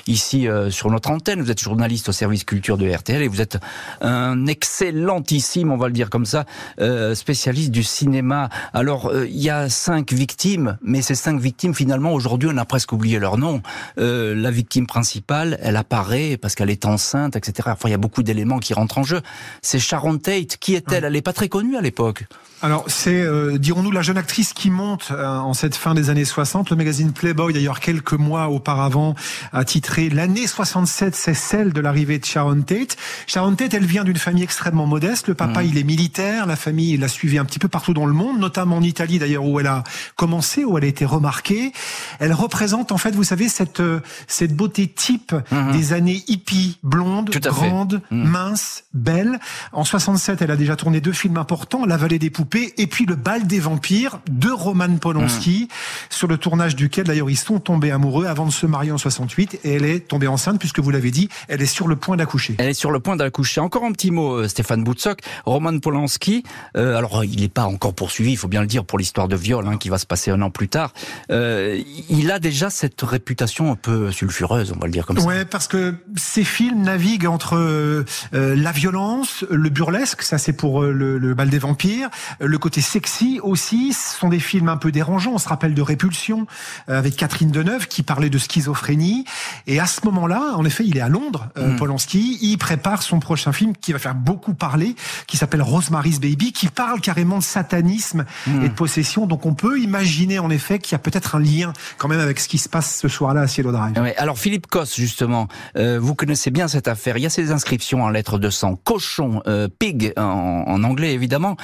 ici 0.07 0.47
euh, 0.47 0.71
sur 0.71 0.91
notre 0.91 1.11
antenne, 1.11 1.41
vous 1.41 1.51
êtes 1.51 1.63
journaliste 1.63 2.11
au 2.11 2.13
service 2.13 2.45
culture 2.45 2.77
de 2.77 2.87
RTL 2.87 3.23
et 3.23 3.29
vous 3.29 3.41
êtes 3.41 3.57
un 4.03 4.47
excellentissime, 4.47 5.73
on 5.73 5.79
va 5.79 5.87
le 5.87 5.95
dire 5.95 6.11
comme 6.11 6.27
ça, 6.27 6.45
euh, 6.79 7.15
spécialiste 7.15 7.71
du 7.71 7.83
cinéma. 7.83 8.51
Alors 8.75 9.07
euh, 9.07 9.27
il 9.27 9.41
y 9.41 9.49
a 9.49 9.71
cinq 9.71 10.13
victimes, 10.13 10.77
mais 10.83 11.01
ces 11.01 11.15
cinq 11.15 11.41
victimes 11.41 11.75
finalement 11.75 12.13
aujourd'hui 12.13 12.51
on 12.53 12.59
a 12.59 12.67
presque 12.67 12.93
oublié 12.93 13.19
leur 13.19 13.39
nom. 13.39 13.63
la 13.97 14.51
victime 14.51 14.87
principale, 14.87 15.59
elle 15.63 15.77
apparaît 15.77 16.37
parce 16.37 16.55
qu'elle 16.55 16.69
est 16.69 16.85
enceinte, 16.85 17.35
etc. 17.35 17.71
Enfin 17.73 17.89
il 17.89 17.93
y 17.93 17.95
a 17.95 17.99
beaucoup 17.99 18.23
d'éléments 18.23 18.59
qui 18.59 18.75
rentrent 18.75 18.99
en 18.99 19.05
jeu. 19.05 19.23
C'est 19.63 19.79
Sharon 19.79 20.19
Tate, 20.19 20.59
qui 20.59 20.75
est-elle? 20.75 21.05
Elle 21.05 21.15
n'est 21.15 21.23
pas 21.23 21.33
très 21.33 21.49
connue 21.49 21.75
à 21.75 21.81
l'époque. 21.81 22.27
Alors 22.61 22.85
c'est, 22.89 23.21
euh, 23.21 23.57
dirons-nous, 23.57 23.93
la 23.93 24.03
jeune 24.03 24.19
actrice 24.19 24.53
qui 24.53 24.71
monte 24.71 25.13
euh, 25.13 25.25
en 25.25 25.55
cette 25.55 25.77
fin 25.77 25.95
des 25.95 26.11
années 26.11 26.25
60. 26.25 26.71
Le 26.71 26.77
magazine 26.77 27.13
Playboy, 27.13 27.53
d'ailleurs, 27.53 27.79
quelques 27.79 28.15
mois 28.15 28.49
auparavant, 28.49 29.15
a 29.53 29.65
titré 29.65 30.09
L'année 30.09 30.49
67, 30.49 31.15
c'est 31.15 31.35
celle 31.35 31.73
de 31.73 31.81
l'arrivée 31.81 32.19
de 32.19 32.25
Sharon 32.25 32.63
Tate. 32.63 32.97
Sharon 33.29 33.55
Tate, 33.55 33.75
elle 33.75 33.87
vient 33.87 34.03
d'une 34.03 34.17
famille 34.17 34.43
extrêmement 34.43 34.87
modeste. 34.87 35.29
Le 35.29 35.35
papa, 35.35 35.63
mmh. 35.63 35.67
il 35.67 35.79
est 35.79 35.85
militaire. 35.85 36.47
La 36.47 36.57
famille 36.57 36.97
l'a 36.97 37.07
suivi 37.07 37.39
un 37.39 37.45
petit 37.45 37.61
peu 37.61 37.69
partout 37.69 37.95
dans 37.95 38.07
le 38.07 38.13
monde, 38.13 38.41
notamment 38.41 38.79
en 38.79 38.83
Italie, 38.83 39.21
d'ailleurs, 39.21 39.45
où 39.45 39.61
elle 39.61 39.69
a 39.69 39.85
commencé, 40.17 40.65
où 40.65 40.77
elle 40.79 40.85
a 40.85 40.89
été 40.89 41.05
remarquée. 41.05 41.73
Elle 42.19 42.33
représente, 42.33 42.91
en 42.91 42.99
fait, 42.99 43.15
vous 43.15 43.25
savez, 43.25 43.49
cette, 43.49 43.79
euh, 43.79 44.01
cette 44.27 44.57
beauté 44.57 44.89
type 44.89 45.33
mmh. 45.53 45.73
des 45.73 45.93
années 45.93 46.25
hippie, 46.27 46.79
blonde, 46.83 47.31
grande, 47.31 48.03
mmh. 48.11 48.25
mince, 48.25 48.83
belle. 48.95 49.39
En 49.73 49.85
67, 49.85 50.43
elle 50.43 50.51
a 50.51 50.57
déjà 50.57 50.75
tourné 50.75 51.01
deux 51.01 51.13
films 51.13 51.37
importants, 51.37 51.87
La 51.87 51.97
vallée 51.97 52.19
des 52.19 52.31
poupées 52.31 52.48
et 52.57 52.87
puis 52.87 53.07
le 53.07 53.15
bal 53.15 53.47
des 53.47 53.61
vampires 53.61 54.21
de 54.31 54.51
Roman 54.51 54.97
Polanski, 54.97 55.69
mmh. 55.69 55.75
sur 56.11 56.29
le 56.29 56.37
tournage 56.37 56.77
duquel 56.77 57.05
d'ailleurs 57.05 57.31
ils 57.31 57.37
sont 57.37 57.61
tombés 57.61 57.91
amoureux 57.91 58.27
avant 58.27 58.47
de 58.47 58.53
se 58.53 58.67
marier 58.67 58.93
en 58.93 58.99
68 58.99 59.61
et 59.65 59.75
elle 59.75 59.85
est 59.85 60.09
tombée 60.09 60.27
enceinte 60.27 60.59
puisque 60.59 60.81
vous 60.81 60.91
l'avez 60.91 61.11
dit, 61.11 61.29
elle 61.49 61.63
est 61.63 61.67
sur 61.67 61.89
le 61.89 61.97
point 61.97 62.17
d'accoucher. 62.17 62.57
Elle 62.59 62.69
est 62.69 62.75
sur 62.75 62.91
le 62.91 63.01
point 63.01 63.17
d'accoucher. 63.17 63.61
Encore 63.61 63.85
un 63.85 63.93
petit 63.93 64.11
mot, 64.11 64.35
euh, 64.35 64.49
Stéphane 64.49 64.85
Boutsock. 64.85 65.21
Roman 65.45 65.79
Polanski, 65.79 66.43
euh, 66.77 66.97
alors 66.97 67.25
il 67.25 67.41
n'est 67.41 67.49
pas 67.49 67.65
encore 67.65 67.95
poursuivi, 67.95 68.33
il 68.33 68.37
faut 68.37 68.49
bien 68.49 68.61
le 68.61 68.67
dire, 68.67 68.85
pour 68.85 68.99
l'histoire 68.99 69.29
de 69.29 69.37
viol 69.37 69.67
hein, 69.67 69.77
qui 69.77 69.89
va 69.89 69.99
se 69.99 70.07
passer 70.07 70.31
un 70.31 70.41
an 70.43 70.51
plus 70.51 70.69
tard. 70.69 70.93
Euh, 71.31 71.81
il 72.09 72.31
a 72.31 72.39
déjà 72.39 72.71
cette 72.71 73.03
réputation 73.03 73.73
un 73.73 73.77
peu 73.77 74.11
sulfureuse, 74.13 74.73
on 74.75 74.79
va 74.79 74.87
le 74.87 74.93
dire 74.93 75.07
comme 75.07 75.19
ça. 75.19 75.27
Ouais, 75.27 75.45
parce 75.45 75.69
que 75.69 75.95
ces 76.17 76.45
films 76.45 76.83
naviguent 76.83 77.27
entre 77.27 77.57
euh, 77.57 78.05
la 78.33 78.73
violence, 78.73 79.45
le 79.51 79.69
burlesque, 79.69 80.23
ça 80.23 80.39
c'est 80.39 80.53
pour 80.53 80.83
le, 80.83 81.19
le 81.19 81.35
bal 81.35 81.51
des 81.51 81.59
vampires, 81.59 82.11
le 82.41 82.59
côté 82.59 82.81
sexy 82.81 83.41
aussi. 83.43 83.93
Ce 83.93 84.19
sont 84.19 84.29
des 84.29 84.39
films 84.41 84.69
un 84.69 84.77
peu 84.77 84.93
dérangeants. 84.93 85.33
On 85.35 85.39
se 85.39 85.49
rappelle 85.49 85.75
de 85.75 85.83
Répulsion 85.83 86.47
euh, 86.89 86.99
avec 86.99 87.17
Catherine 87.17 87.51
Deneuve 87.51 87.89
qui 87.89 88.03
parlait 88.03 88.31
de 88.31 88.39
schizophrénie. 88.39 89.25
Et 89.67 89.81
à 89.81 89.87
ce 89.87 90.01
moment-là, 90.05 90.55
en 90.55 90.65
effet, 90.65 90.85
il 90.87 90.97
est 90.97 91.01
à 91.01 91.09
Londres, 91.09 91.49
euh, 91.59 91.73
mm. 91.73 91.77
Polanski. 91.77 92.39
Il 92.41 92.59
prépare 92.59 93.03
son 93.03 93.21
prochain 93.21 93.53
film 93.53 93.75
qui 93.77 93.93
va 93.93 93.99
faire 93.99 94.15
beaucoup 94.15 94.55
parler, 94.55 94.95
qui 95.27 95.37
s'appelle 95.37 95.63
Rosemary's 95.63 96.21
Baby, 96.21 96.53
qui 96.53 96.69
parle 96.69 97.01
carrément 97.01 97.39
de 97.39 97.43
satanisme 97.43 98.25
mm. 98.47 98.65
et 98.65 98.69
de 98.69 98.75
possession. 98.75 99.27
Donc 99.27 99.47
on 99.47 99.55
peut 99.55 99.81
imaginer 99.81 100.39
en 100.39 100.51
effet 100.51 100.79
qu'il 100.79 100.93
y 100.93 100.97
a 100.97 101.01
peut-être 101.01 101.35
un 101.35 101.41
lien 101.41 101.73
quand 101.97 102.09
même 102.09 102.21
avec 102.21 102.41
ce 102.41 102.49
qui 102.49 102.59
se 102.59 102.69
passe 102.69 102.99
ce 103.01 103.09
soir-là 103.09 103.43
à 103.43 103.47
Cielo 103.47 103.73
Drive. 103.73 103.95
alors 104.17 104.39
Philippe 104.39 104.67
Cosse, 104.67 104.97
justement, 104.97 105.49
euh, 105.77 105.99
vous 106.01 106.15
connaissez 106.15 106.51
bien 106.51 106.69
cette 106.69 106.89
affaire. 106.89 107.17
Il 107.17 107.23
y 107.23 107.27
a 107.27 107.31
ces 107.31 107.53
inscriptions 107.53 108.03
en 108.03 108.11
lettres 108.11 108.39
de 108.39 108.51
sang, 108.51 108.77
cochon, 108.77 109.43
pig 109.79 110.13
en, 110.17 110.83
anglais 110.85 111.13
évidemment. 111.13 111.57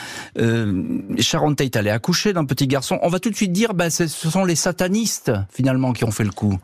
euh, 0.63 0.63
Sharon 1.18 1.54
Tate 1.54 1.76
allait 1.76 1.90
accoucher 1.90 2.32
d'un 2.32 2.44
petit 2.44 2.66
garçon. 2.66 2.98
On 3.02 3.08
va 3.08 3.18
tout 3.18 3.30
de 3.30 3.36
suite 3.36 3.52
dire, 3.52 3.74
bah, 3.74 3.90
ce 3.90 4.06
sont 4.06 4.44
les 4.44 4.56
satanistes 4.56 5.32
finalement 5.50 5.92
qui 5.92 6.04
ont 6.04 6.10
fait 6.10 6.24
le 6.24 6.30
coup. 6.30 6.58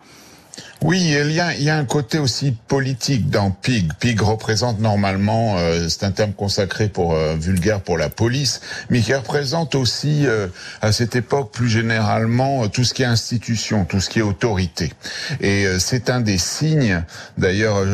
Oui, 0.83 0.99
il 1.03 1.33
y, 1.33 1.41
a, 1.41 1.55
il 1.55 1.63
y 1.63 1.69
a 1.69 1.77
un 1.77 1.85
côté 1.85 2.19
aussi 2.19 2.57
politique 2.67 3.29
dans 3.29 3.51
Pig. 3.51 3.93
Pig 4.01 4.19
représente 4.23 4.81
normalement, 4.81 5.57
euh, 5.59 5.89
c'est 5.91 6.05
un 6.05 6.11
terme 6.11 6.33
consacré 6.33 6.89
pour 6.89 7.15
euh, 7.15 7.37
vulgaire 7.39 7.83
pour 7.83 7.99
la 7.99 8.09
police, 8.09 8.63
mais 8.89 9.01
qui 9.01 9.13
représente 9.13 9.75
aussi 9.75 10.27
euh, 10.27 10.47
à 10.81 10.93
cette 10.93 11.17
époque 11.17 11.53
plus 11.53 11.69
généralement 11.69 12.67
tout 12.69 12.85
ce 12.85 12.95
qui 12.95 13.03
est 13.03 13.07
institution, 13.07 13.85
tout 13.85 14.01
ce 14.01 14.09
qui 14.09 14.21
est 14.21 14.23
autorité. 14.23 14.91
Et 15.41 15.67
c'est 15.79 16.09
un 16.09 16.21
des 16.21 16.39
signes. 16.39 17.03
D'ailleurs, 17.37 17.85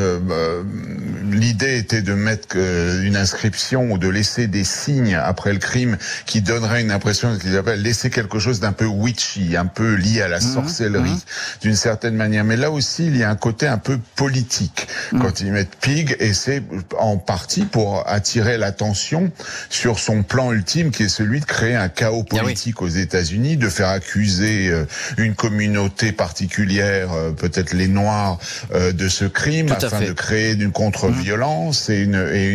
l'idée 1.31 1.79
était 1.79 2.03
de 2.03 2.15
mettre 2.15 2.57
une 2.57 3.17
inscription 3.17 3.91
ou 3.91 3.99
de 3.99 4.09
laisser 4.09 4.47
des 4.47 4.65
signes 4.65 5.17
après 5.17 5.53
le 5.53 5.59
crime 5.59 5.97
qui 6.25 6.41
donnerait 6.41 6.83
une 6.83 6.93
impression 6.93 7.37
qu'ils 7.37 7.57
appellent 7.57 7.83
laisser 7.83 8.11
quelque 8.11 8.39
chose 8.39 8.61
d'un 8.61 8.73
peu 8.73 8.87
witchy, 8.87 9.57
un 9.57 9.67
peu 9.67 9.95
lié 9.95 10.23
à 10.23 10.29
la 10.29 10.39
mmh, 10.39 10.55
sorcellerie, 10.55 11.11
mmh. 11.11 11.63
d'une 11.63 11.77
certaine 11.77 12.15
manière. 12.15 12.45
Mais 12.45 12.57
là 12.57 12.71
aussi, 12.77 13.07
il 13.07 13.17
y 13.17 13.23
a 13.23 13.31
un 13.31 13.37
côté 13.37 13.67
un 13.67 13.79
peu 13.79 13.99
politique 14.15 14.87
mm. 15.13 15.21
quand 15.21 15.41
ils 15.41 15.51
mettent 15.51 15.77
Pig, 15.81 16.17
et 16.21 16.33
c'est 16.33 16.63
en 16.99 17.17
partie 17.17 17.65
pour 17.65 18.07
attirer 18.07 18.59
l'attention 18.59 19.31
sur 19.69 19.99
son 19.99 20.23
plan 20.23 20.53
ultime, 20.53 20.91
qui 20.91 21.05
est 21.05 21.09
celui 21.09 21.41
de 21.41 21.45
créer 21.45 21.75
un 21.75 21.89
chaos 21.89 22.25
ah 22.31 22.39
politique 22.39 22.83
aux 22.83 22.89
États-Unis, 22.89 23.57
de 23.57 23.69
faire 23.69 23.89
accuser 23.89 24.69
euh, 24.69 24.85
une 25.19 25.35
communauté 25.35 26.13
particulière, 26.13 27.13
euh, 27.13 27.33
peut-être 27.33 27.73
les 27.73 27.89
Noirs, 27.89 28.39
euh, 28.75 28.93
de 28.93 29.09
ce 29.09 29.25
crime, 29.25 29.73
afin 29.73 30.01
de 30.01 30.13
créer 30.13 30.53
une 30.53 30.73
contre-violence 30.73 31.89
et, 31.89 32.03
une, 32.03 32.15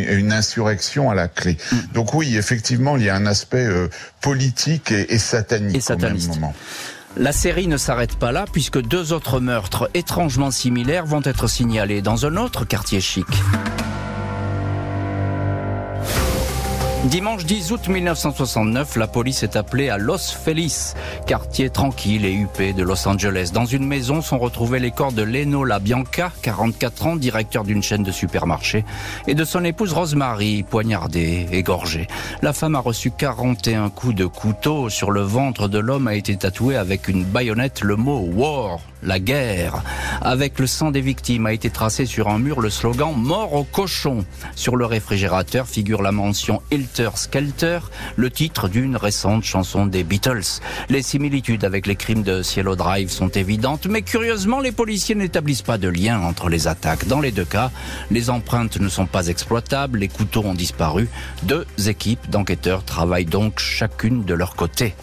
une, 0.10 0.32
insurrection 0.32 1.10
à 1.10 1.16
la 1.16 1.28
clé. 1.28 1.58
Mm. 1.72 1.76
Donc 1.94 2.14
oui, 2.14 2.38
effectivement, 2.38 2.98
il 2.98 3.04
y 3.04 3.10
a 3.10 3.16
un 3.16 3.26
aspect 3.26 3.68
politique 4.22 4.92
et, 4.92 5.18
satanique 5.18 5.90
et 5.90 5.94
au 5.94 5.98
même 5.98 6.28
moment. 6.28 6.54
La 7.18 7.34
série 7.34 7.68
ne 7.68 7.76
s'arrête 7.76 8.16
pas 8.16 8.32
là 8.32 8.46
puisque 8.52 8.82
deux 8.82 9.12
autres 9.12 9.42
meurtres 9.42 9.90
étrangement 9.94 10.50
similaires 10.50 11.06
vont 11.06 11.22
être 11.24 11.48
signalés 11.48 12.02
dans 12.02 12.26
un 12.26 12.38
autre 12.38 12.64
quartier 12.64 13.02
chic. 13.02 13.28
Dimanche 17.06 17.46
10 17.46 17.72
août 17.72 17.88
1969, 17.88 18.96
la 18.96 19.08
police 19.08 19.42
est 19.42 19.56
appelée 19.56 19.90
à 19.90 19.98
Los 19.98 20.20
Feliz, 20.20 20.94
quartier 21.26 21.72
tranquille 21.72 22.26
et 22.26 22.32
huppé 22.32 22.74
de 22.74 22.84
Los 22.84 23.08
Angeles. 23.08 23.50
Dans 23.52 23.66
une 23.66 23.88
maison 23.88 24.22
sont 24.22 24.38
retrouvés 24.38 24.78
les 24.78 24.92
corps 24.92 25.12
de 25.12 25.24
Leno 25.24 25.66
Bianca, 25.82 26.32
44 26.44 27.08
ans, 27.08 27.16
directeur 27.16 27.64
d'une 27.64 27.82
chaîne 27.82 28.04
de 28.04 28.12
supermarchés, 28.12 28.86
et 29.28 29.34
de 29.34 29.44
son 29.44 29.66
épouse 29.66 29.94
Rosemary, 29.94 30.62
poignardée, 30.62 31.48
égorgée. 31.52 32.08
La 32.44 32.54
femme 32.54 32.76
a 32.76 32.80
reçu 32.80 33.10
41 33.10 33.90
coups 33.90 34.14
de 34.14 34.28
couteau. 34.28 34.90
Sur 34.90 35.10
le 35.10 35.22
ventre 35.22 35.68
de 35.68 35.80
l'homme 35.80 36.08
a 36.08 36.14
été 36.14 36.36
tatoué 36.36 36.76
avec 36.76 37.08
une 37.08 37.24
baïonnette 37.24 37.82
le 37.82 37.96
mot 37.96 38.20
War, 38.32 38.80
la 39.04 39.20
guerre. 39.20 39.84
Avec 40.22 40.60
le 40.60 40.68
sang 40.68 40.92
des 40.92 41.02
victimes 41.02 41.46
a 41.46 41.54
été 41.54 41.70
tracé 41.70 42.06
sur 42.06 42.28
un 42.28 42.40
mur 42.40 42.62
le 42.62 42.70
slogan 42.70 43.14
Mort 43.16 43.54
au 43.54 43.64
cochon. 43.64 44.26
Sur 44.56 44.76
le 44.76 44.86
réfrigérateur 44.86 45.68
figure 45.68 46.02
la 46.02 46.12
mention 46.12 46.62
Hilter 46.72 47.10
Skelter, 47.16 47.80
le 48.16 48.30
titre 48.30 48.68
d'une 48.68 48.96
récente 48.96 49.44
chanson 49.44 49.86
des 49.86 50.04
Beatles. 50.04 50.62
Les 50.90 51.02
similitudes 51.02 51.66
avec 51.66 51.88
les 51.88 51.96
crimes 51.96 52.24
de 52.24 52.42
Cielo 52.42 52.76
Drive 52.76 53.10
sont 53.10 53.30
évidentes, 53.30 53.88
mais 53.88 54.02
curieusement, 54.02 54.60
les 54.60 54.72
policiers 54.72 55.16
n'établissent 55.16 55.62
pas 55.62 55.78
de 55.78 55.88
lien 55.88 56.20
entre 56.22 56.50
les 56.50 56.68
attaques. 56.68 57.08
Dans 57.08 57.20
les 57.20 57.32
deux 57.32 57.46
cas, 57.46 57.72
les 58.10 58.30
empreintes 58.30 58.80
ne 58.80 58.90
sont 58.90 59.06
pas 59.06 59.28
exploitables, 59.28 60.00
les 60.00 60.08
couteaux 60.08 60.44
ont 60.44 60.54
disparu. 60.54 61.10
Deux 61.44 61.66
équipes 61.88 62.30
d'enquêteurs 62.30 62.84
travaillent 62.84 63.26
donc 63.26 63.60
chacune 63.60 64.24
de 64.24 64.34
leur 64.34 64.56
côté. 64.56 64.94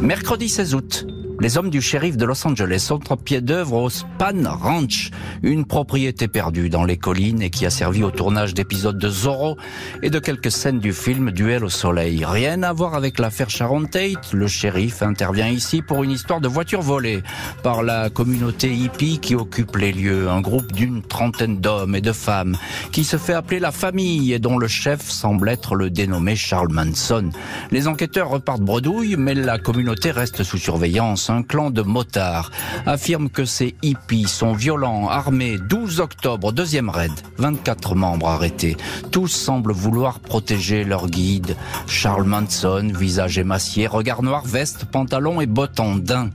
Mercredi 0.00 0.48
16 0.48 0.74
août, 0.74 1.06
les 1.40 1.56
hommes 1.56 1.70
du 1.70 1.80
shérif 1.80 2.16
de 2.16 2.24
Los 2.24 2.46
Angeles 2.46 2.80
sont 2.80 3.12
en 3.12 3.16
pied 3.16 3.40
d'œuvre 3.40 3.74
au 3.74 3.90
Span 3.90 4.42
Ranch, 4.44 5.10
une 5.42 5.64
propriété 5.64 6.26
perdue 6.26 6.68
dans 6.68 6.84
les 6.84 6.96
collines 6.96 7.42
et 7.42 7.50
qui 7.50 7.64
a 7.64 7.70
servi 7.70 8.02
au 8.02 8.10
tournage 8.10 8.54
d'épisodes 8.54 8.98
de 8.98 9.08
Zorro 9.08 9.56
et 10.02 10.10
de 10.10 10.18
quelques 10.18 10.50
scènes 10.50 10.80
du 10.80 10.92
film 10.92 11.30
Duel 11.30 11.64
au 11.64 11.68
soleil. 11.68 12.24
Rien 12.24 12.62
à 12.62 12.72
voir 12.72 12.94
avec 12.94 13.18
l'affaire 13.18 13.50
Sharon 13.50 13.84
Tate. 13.84 14.32
Le 14.32 14.48
shérif 14.48 15.02
intervient 15.02 15.48
ici 15.48 15.80
pour 15.80 16.02
une 16.02 16.10
histoire 16.10 16.40
de 16.40 16.48
voiture 16.48 16.82
volée 16.82 17.22
par 17.62 17.82
la 17.82 18.10
communauté 18.10 18.74
hippie 18.74 19.18
qui 19.18 19.34
occupe 19.34 19.76
les 19.76 19.92
lieux, 19.92 20.28
un 20.28 20.40
groupe 20.40 20.72
d'une 20.72 21.02
trentaine 21.02 21.60
d'hommes 21.60 21.94
et 21.94 22.00
de 22.00 22.12
femmes 22.12 22.56
qui 22.90 23.04
se 23.04 23.16
fait 23.16 23.34
appeler 23.34 23.60
la 23.60 23.70
famille 23.70 24.32
et 24.32 24.38
dont 24.38 24.58
le 24.58 24.68
chef 24.68 25.08
semble 25.08 25.48
être 25.48 25.76
le 25.76 25.90
dénommé 25.90 26.34
Charles 26.34 26.72
Manson. 26.72 27.30
Les 27.70 27.86
enquêteurs 27.86 28.28
repartent 28.28 28.62
bredouille, 28.62 29.16
mais 29.16 29.34
la 29.34 29.58
communauté 29.58 30.10
reste 30.10 30.42
sous 30.42 30.58
surveillance 30.58 31.27
un 31.30 31.42
clan 31.42 31.70
de 31.70 31.82
motards, 31.82 32.50
affirme 32.86 33.28
que 33.28 33.44
ces 33.44 33.74
hippies 33.82 34.28
sont 34.28 34.52
violents, 34.52 35.08
armés. 35.08 35.58
12 35.58 36.00
octobre, 36.00 36.52
deuxième 36.52 36.90
raid, 36.90 37.12
24 37.38 37.94
membres 37.94 38.28
arrêtés. 38.28 38.76
Tous 39.10 39.28
semblent 39.28 39.72
vouloir 39.72 40.20
protéger 40.20 40.84
leur 40.84 41.08
guide. 41.08 41.56
Charles 41.86 42.24
Manson, 42.24 42.90
visage 42.94 43.38
émacié, 43.38 43.86
regard 43.86 44.22
noir, 44.22 44.44
veste, 44.44 44.84
pantalon 44.84 45.40
et 45.40 45.46
bottes 45.46 45.80
en 45.80 45.96
daim. 45.96 46.30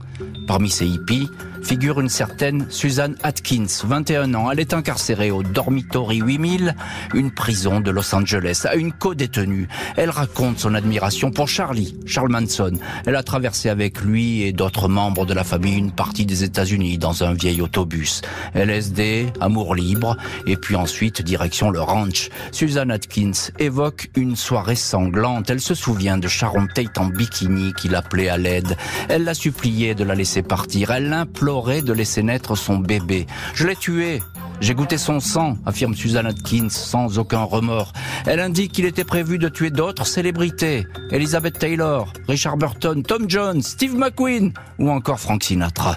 Parmi 0.46 0.70
ces 0.70 0.86
hippies, 0.86 1.28
figure 1.64 1.98
une 1.98 2.10
certaine 2.10 2.66
Suzanne 2.68 3.16
Atkins, 3.22 3.66
21 3.84 4.34
ans. 4.34 4.50
Elle 4.50 4.60
est 4.60 4.74
incarcérée 4.74 5.30
au 5.30 5.42
Dormitory 5.42 6.18
8000, 6.18 6.76
une 7.14 7.30
prison 7.30 7.80
de 7.80 7.90
Los 7.90 8.14
Angeles, 8.14 8.66
à 8.68 8.74
une 8.74 8.92
co-détenue. 8.92 9.66
Elle 9.96 10.10
raconte 10.10 10.58
son 10.58 10.74
admiration 10.74 11.30
pour 11.30 11.48
Charlie, 11.48 11.96
Charles 12.04 12.30
Manson. 12.30 12.72
Elle 13.06 13.16
a 13.16 13.22
traversé 13.22 13.70
avec 13.70 14.02
lui 14.02 14.42
et 14.42 14.52
d'autres 14.52 14.88
membres 14.88 15.24
de 15.24 15.32
la 15.32 15.42
famille 15.42 15.78
une 15.78 15.90
partie 15.90 16.26
des 16.26 16.44
États-Unis 16.44 16.98
dans 16.98 17.24
un 17.24 17.32
vieil 17.32 17.62
autobus. 17.62 18.20
LSD, 18.54 19.32
amour 19.40 19.74
libre, 19.74 20.18
et 20.46 20.56
puis 20.56 20.76
ensuite 20.76 21.22
direction 21.22 21.70
le 21.70 21.80
ranch. 21.80 22.28
Suzanne 22.52 22.90
Atkins 22.90 23.50
évoque 23.58 24.10
une 24.16 24.36
soirée 24.36 24.76
sanglante. 24.76 25.48
Elle 25.48 25.60
se 25.60 25.74
souvient 25.74 26.18
de 26.18 26.28
Sharon 26.28 26.66
Tate 26.66 26.98
en 26.98 27.06
bikini 27.06 27.72
qu'il 27.72 27.94
appelait 27.94 28.28
à 28.28 28.36
l'aide. 28.36 28.76
Elle 29.08 29.24
l'a 29.24 29.34
supplié 29.34 29.94
de 29.94 30.04
la 30.04 30.14
laisser 30.14 30.42
partir. 30.42 30.90
Elle 30.90 31.08
l'implore 31.08 31.53
de 31.54 31.92
laisser 31.92 32.24
naître 32.24 32.56
son 32.56 32.78
bébé. 32.78 33.26
Je 33.54 33.66
l'ai 33.66 33.76
tué. 33.76 34.20
J'ai 34.60 34.74
goûté 34.74 34.98
son 34.98 35.20
sang, 35.20 35.56
affirme 35.66 35.94
Susan 35.94 36.24
Atkins 36.24 36.68
sans 36.68 37.18
aucun 37.18 37.44
remords. 37.44 37.92
Elle 38.26 38.40
indique 38.40 38.72
qu'il 38.72 38.84
était 38.86 39.04
prévu 39.04 39.38
de 39.38 39.48
tuer 39.48 39.70
d'autres 39.70 40.06
célébrités. 40.06 40.86
Elizabeth 41.12 41.58
Taylor, 41.58 42.12
Richard 42.28 42.56
Burton, 42.56 43.04
Tom 43.04 43.30
Jones, 43.30 43.62
Steve 43.62 43.94
McQueen 43.94 44.52
ou 44.80 44.90
encore 44.90 45.20
Frank 45.20 45.44
Sinatra. 45.44 45.96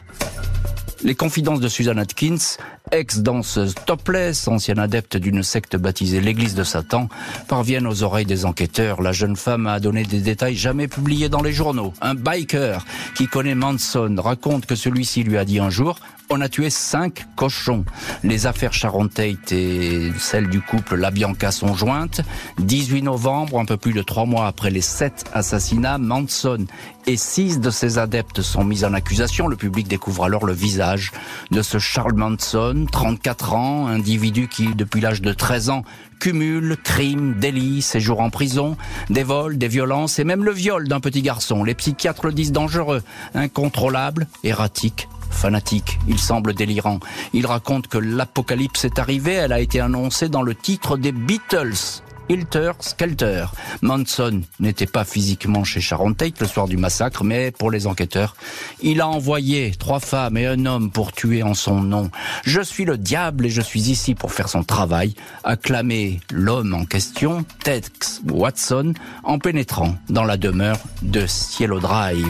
Les 1.03 1.15
confidences 1.15 1.59
de 1.59 1.67
Susan 1.67 1.97
Atkins, 1.97 2.57
ex-danseuse 2.91 3.75
topless, 3.85 4.47
ancienne 4.47 4.79
adepte 4.79 5.15
d'une 5.15 5.43
secte 5.43 5.75
baptisée 5.75 6.21
l'Église 6.21 6.55
de 6.55 6.63
Satan, 6.63 7.07
parviennent 7.47 7.85
aux 7.85 8.01
oreilles 8.03 8.25
des 8.25 8.45
enquêteurs. 8.45 9.01
La 9.01 9.11
jeune 9.11 9.35
femme 9.35 9.67
a 9.67 9.79
donné 9.79 10.03
des 10.03 10.21
détails 10.21 10.55
jamais 10.55 10.87
publiés 10.87 11.29
dans 11.29 11.43
les 11.43 11.53
journaux. 11.53 11.93
Un 12.01 12.15
biker 12.15 12.83
qui 13.15 13.27
connaît 13.27 13.55
Manson 13.55 14.15
raconte 14.17 14.65
que 14.65 14.75
celui-ci 14.75 15.23
lui 15.23 15.37
a 15.37 15.45
dit 15.45 15.59
un 15.59 15.69
jour 15.69 15.99
on 16.29 16.41
a 16.41 16.49
tué 16.49 16.69
cinq 16.69 17.25
cochons. 17.35 17.85
Les 18.23 18.47
affaires 18.47 18.73
Sharon 18.73 19.07
Tate 19.07 19.51
et 19.51 20.11
celles 20.17 20.49
du 20.49 20.61
couple 20.61 20.95
La 20.95 21.11
Bianca 21.11 21.51
sont 21.51 21.75
jointes. 21.75 22.21
18 22.59 23.03
novembre, 23.03 23.59
un 23.59 23.65
peu 23.65 23.77
plus 23.77 23.93
de 23.93 24.01
trois 24.01 24.25
mois 24.25 24.47
après 24.47 24.69
les 24.69 24.81
sept 24.81 25.25
assassinats, 25.33 25.97
Manson 25.97 26.65
et 27.05 27.15
six 27.15 27.59
de 27.59 27.69
ses 27.69 27.97
adeptes 27.97 28.41
sont 28.41 28.63
mis 28.63 28.83
en 28.83 28.93
accusation. 28.93 29.47
Le 29.47 29.55
public 29.55 29.87
découvre 29.87 30.25
alors 30.25 30.45
le 30.45 30.53
visage 30.53 31.11
de 31.51 31.61
ce 31.61 31.79
Charles 31.79 32.15
Manson, 32.15 32.85
34 32.91 33.53
ans, 33.53 33.87
individu 33.87 34.47
qui, 34.49 34.75
depuis 34.75 34.99
l'âge 34.99 35.21
de 35.21 35.31
13 35.31 35.69
ans, 35.69 35.83
cumule 36.19 36.75
crimes, 36.83 37.35
délits, 37.39 37.81
séjours 37.81 38.19
en 38.19 38.29
prison, 38.29 38.75
des 39.09 39.23
vols, 39.23 39.57
des 39.57 39.67
violences 39.67 40.19
et 40.19 40.23
même 40.23 40.43
le 40.43 40.51
viol 40.51 40.87
d'un 40.87 40.99
petit 40.99 41.21
garçon. 41.21 41.63
Les 41.63 41.75
psychiatres 41.75 42.25
le 42.25 42.33
disent 42.33 42.51
dangereux, 42.51 43.01
incontrôlable, 43.33 44.27
erratique, 44.43 45.07
fanatique, 45.29 45.99
il 46.07 46.19
semble 46.19 46.53
délirant. 46.53 46.99
Il 47.33 47.45
raconte 47.45 47.87
que 47.87 47.97
l'apocalypse 47.97 48.85
est 48.85 48.99
arrivée, 48.99 49.33
elle 49.33 49.53
a 49.53 49.59
été 49.59 49.79
annoncée 49.79 50.29
dans 50.29 50.41
le 50.41 50.55
titre 50.55 50.97
des 50.97 51.11
Beatles. 51.11 52.01
Hilter 52.29 52.71
Skelter. 52.79 53.45
Manson 53.81 54.41
n'était 54.59 54.85
pas 54.85 55.05
physiquement 55.05 55.63
chez 55.63 55.79
Sharon 55.79 56.13
Tate 56.13 56.39
le 56.41 56.47
soir 56.47 56.67
du 56.67 56.77
massacre, 56.77 57.23
mais 57.23 57.51
pour 57.51 57.71
les 57.71 57.87
enquêteurs, 57.87 58.35
il 58.81 59.01
a 59.01 59.07
envoyé 59.07 59.71
trois 59.71 59.99
femmes 59.99 60.37
et 60.37 60.45
un 60.45 60.65
homme 60.65 60.91
pour 60.91 61.13
tuer 61.13 61.43
en 61.43 61.53
son 61.53 61.81
nom. 61.81 62.11
Je 62.43 62.61
suis 62.61 62.85
le 62.85 62.97
diable 62.97 63.45
et 63.45 63.49
je 63.49 63.61
suis 63.61 63.89
ici 63.89 64.13
pour 64.13 64.33
faire 64.33 64.49
son 64.49 64.63
travail, 64.63 65.13
a 65.43 65.55
clamé 65.55 66.19
l'homme 66.31 66.73
en 66.73 66.85
question, 66.85 67.45
Tex 67.63 68.21
Watson, 68.29 68.93
en 69.23 69.39
pénétrant 69.39 69.95
dans 70.09 70.25
la 70.25 70.37
demeure 70.37 70.79
de 71.01 71.25
Cielo 71.27 71.79
Drive. 71.79 72.27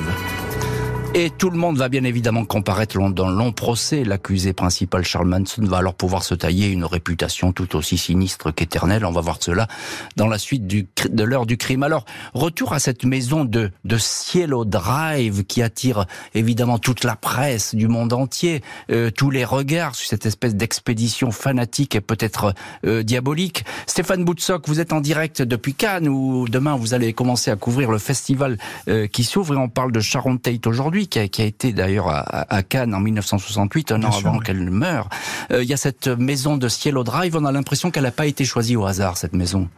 Et 1.13 1.31
tout 1.31 1.49
le 1.49 1.57
monde 1.57 1.77
va 1.77 1.89
bien 1.89 2.03
évidemment 2.03 2.45
comparaître 2.45 2.97
dans 3.09 3.29
long 3.29 3.51
procès. 3.51 4.03
L'accusé 4.03 4.53
principal, 4.53 5.03
Charles 5.03 5.27
Manson, 5.27 5.63
va 5.63 5.77
alors 5.77 5.95
pouvoir 5.95 6.23
se 6.23 6.35
tailler 6.35 6.67
une 6.67 6.85
réputation 6.85 7.53
tout 7.53 7.75
aussi 7.75 7.97
sinistre 7.97 8.51
qu'éternelle. 8.51 9.03
On 9.05 9.11
va 9.11 9.21
voir 9.21 9.37
cela 9.39 9.67
dans 10.15 10.27
la 10.27 10.37
suite 10.37 10.67
de 10.67 11.23
l'heure 11.23 11.45
du 11.45 11.57
crime. 11.57 11.83
Alors, 11.83 12.05
retour 12.33 12.73
à 12.73 12.79
cette 12.79 13.03
maison 13.03 13.45
de, 13.45 13.71
de 13.83 13.97
Cielo 13.97 14.65
Drive 14.65 15.45
qui 15.45 15.61
attire 15.61 16.05
évidemment 16.35 16.77
toute 16.77 17.03
la 17.03 17.15
presse 17.15 17.73
du 17.73 17.87
monde 17.87 18.13
entier, 18.13 18.61
euh, 18.91 19.09
tous 19.09 19.31
les 19.31 19.45
regards 19.45 19.95
sur 19.95 20.07
cette 20.07 20.25
espèce 20.25 20.55
d'expédition 20.55 21.31
fanatique 21.31 21.95
et 21.95 22.01
peut-être 22.01 22.53
euh, 22.85 23.03
diabolique. 23.03 23.65
Stéphane 23.87 24.23
Boutsock, 24.23 24.67
vous 24.67 24.79
êtes 24.79 24.93
en 24.93 25.01
direct 25.01 25.41
depuis 25.41 25.73
Cannes 25.73 26.07
où 26.07 26.47
demain 26.47 26.75
vous 26.75 26.93
allez 26.93 27.13
commencer 27.13 27.49
à 27.49 27.55
couvrir 27.55 27.91
le 27.91 27.97
festival 27.97 28.57
euh, 28.87 29.07
qui 29.07 29.23
s'ouvre 29.23 29.53
et 29.53 29.57
on 29.57 29.69
parle 29.69 29.91
de 29.91 29.99
Sharon 29.99 30.37
Tate 30.37 30.67
aujourd'hui 30.67 30.96
qui 31.05 31.19
a, 31.19 31.27
qui 31.27 31.43
a 31.43 31.45
été 31.45 31.73
d'ailleurs 31.73 32.07
à, 32.07 32.21
à, 32.21 32.63
Cannes 32.63 32.95
en 32.95 32.99
1968, 32.99 33.91
un 33.91 34.03
an 34.03 34.17
avant 34.17 34.39
qu'elle 34.39 34.71
meure. 34.71 35.09
Il 35.51 35.63
y 35.63 35.73
a 35.73 35.77
cette 35.77 36.07
maison 36.07 36.57
de 36.57 36.67
Cielo 36.67 37.03
Drive, 37.03 37.35
on 37.35 37.45
a 37.45 37.51
l'impression 37.51 37.91
qu'elle 37.91 38.03
n'a 38.03 38.11
pas 38.11 38.25
été 38.25 38.43
choisie 38.45 38.75
au 38.75 38.85
hasard 38.85 39.17
cette 39.17 39.33
maison. 39.33 39.69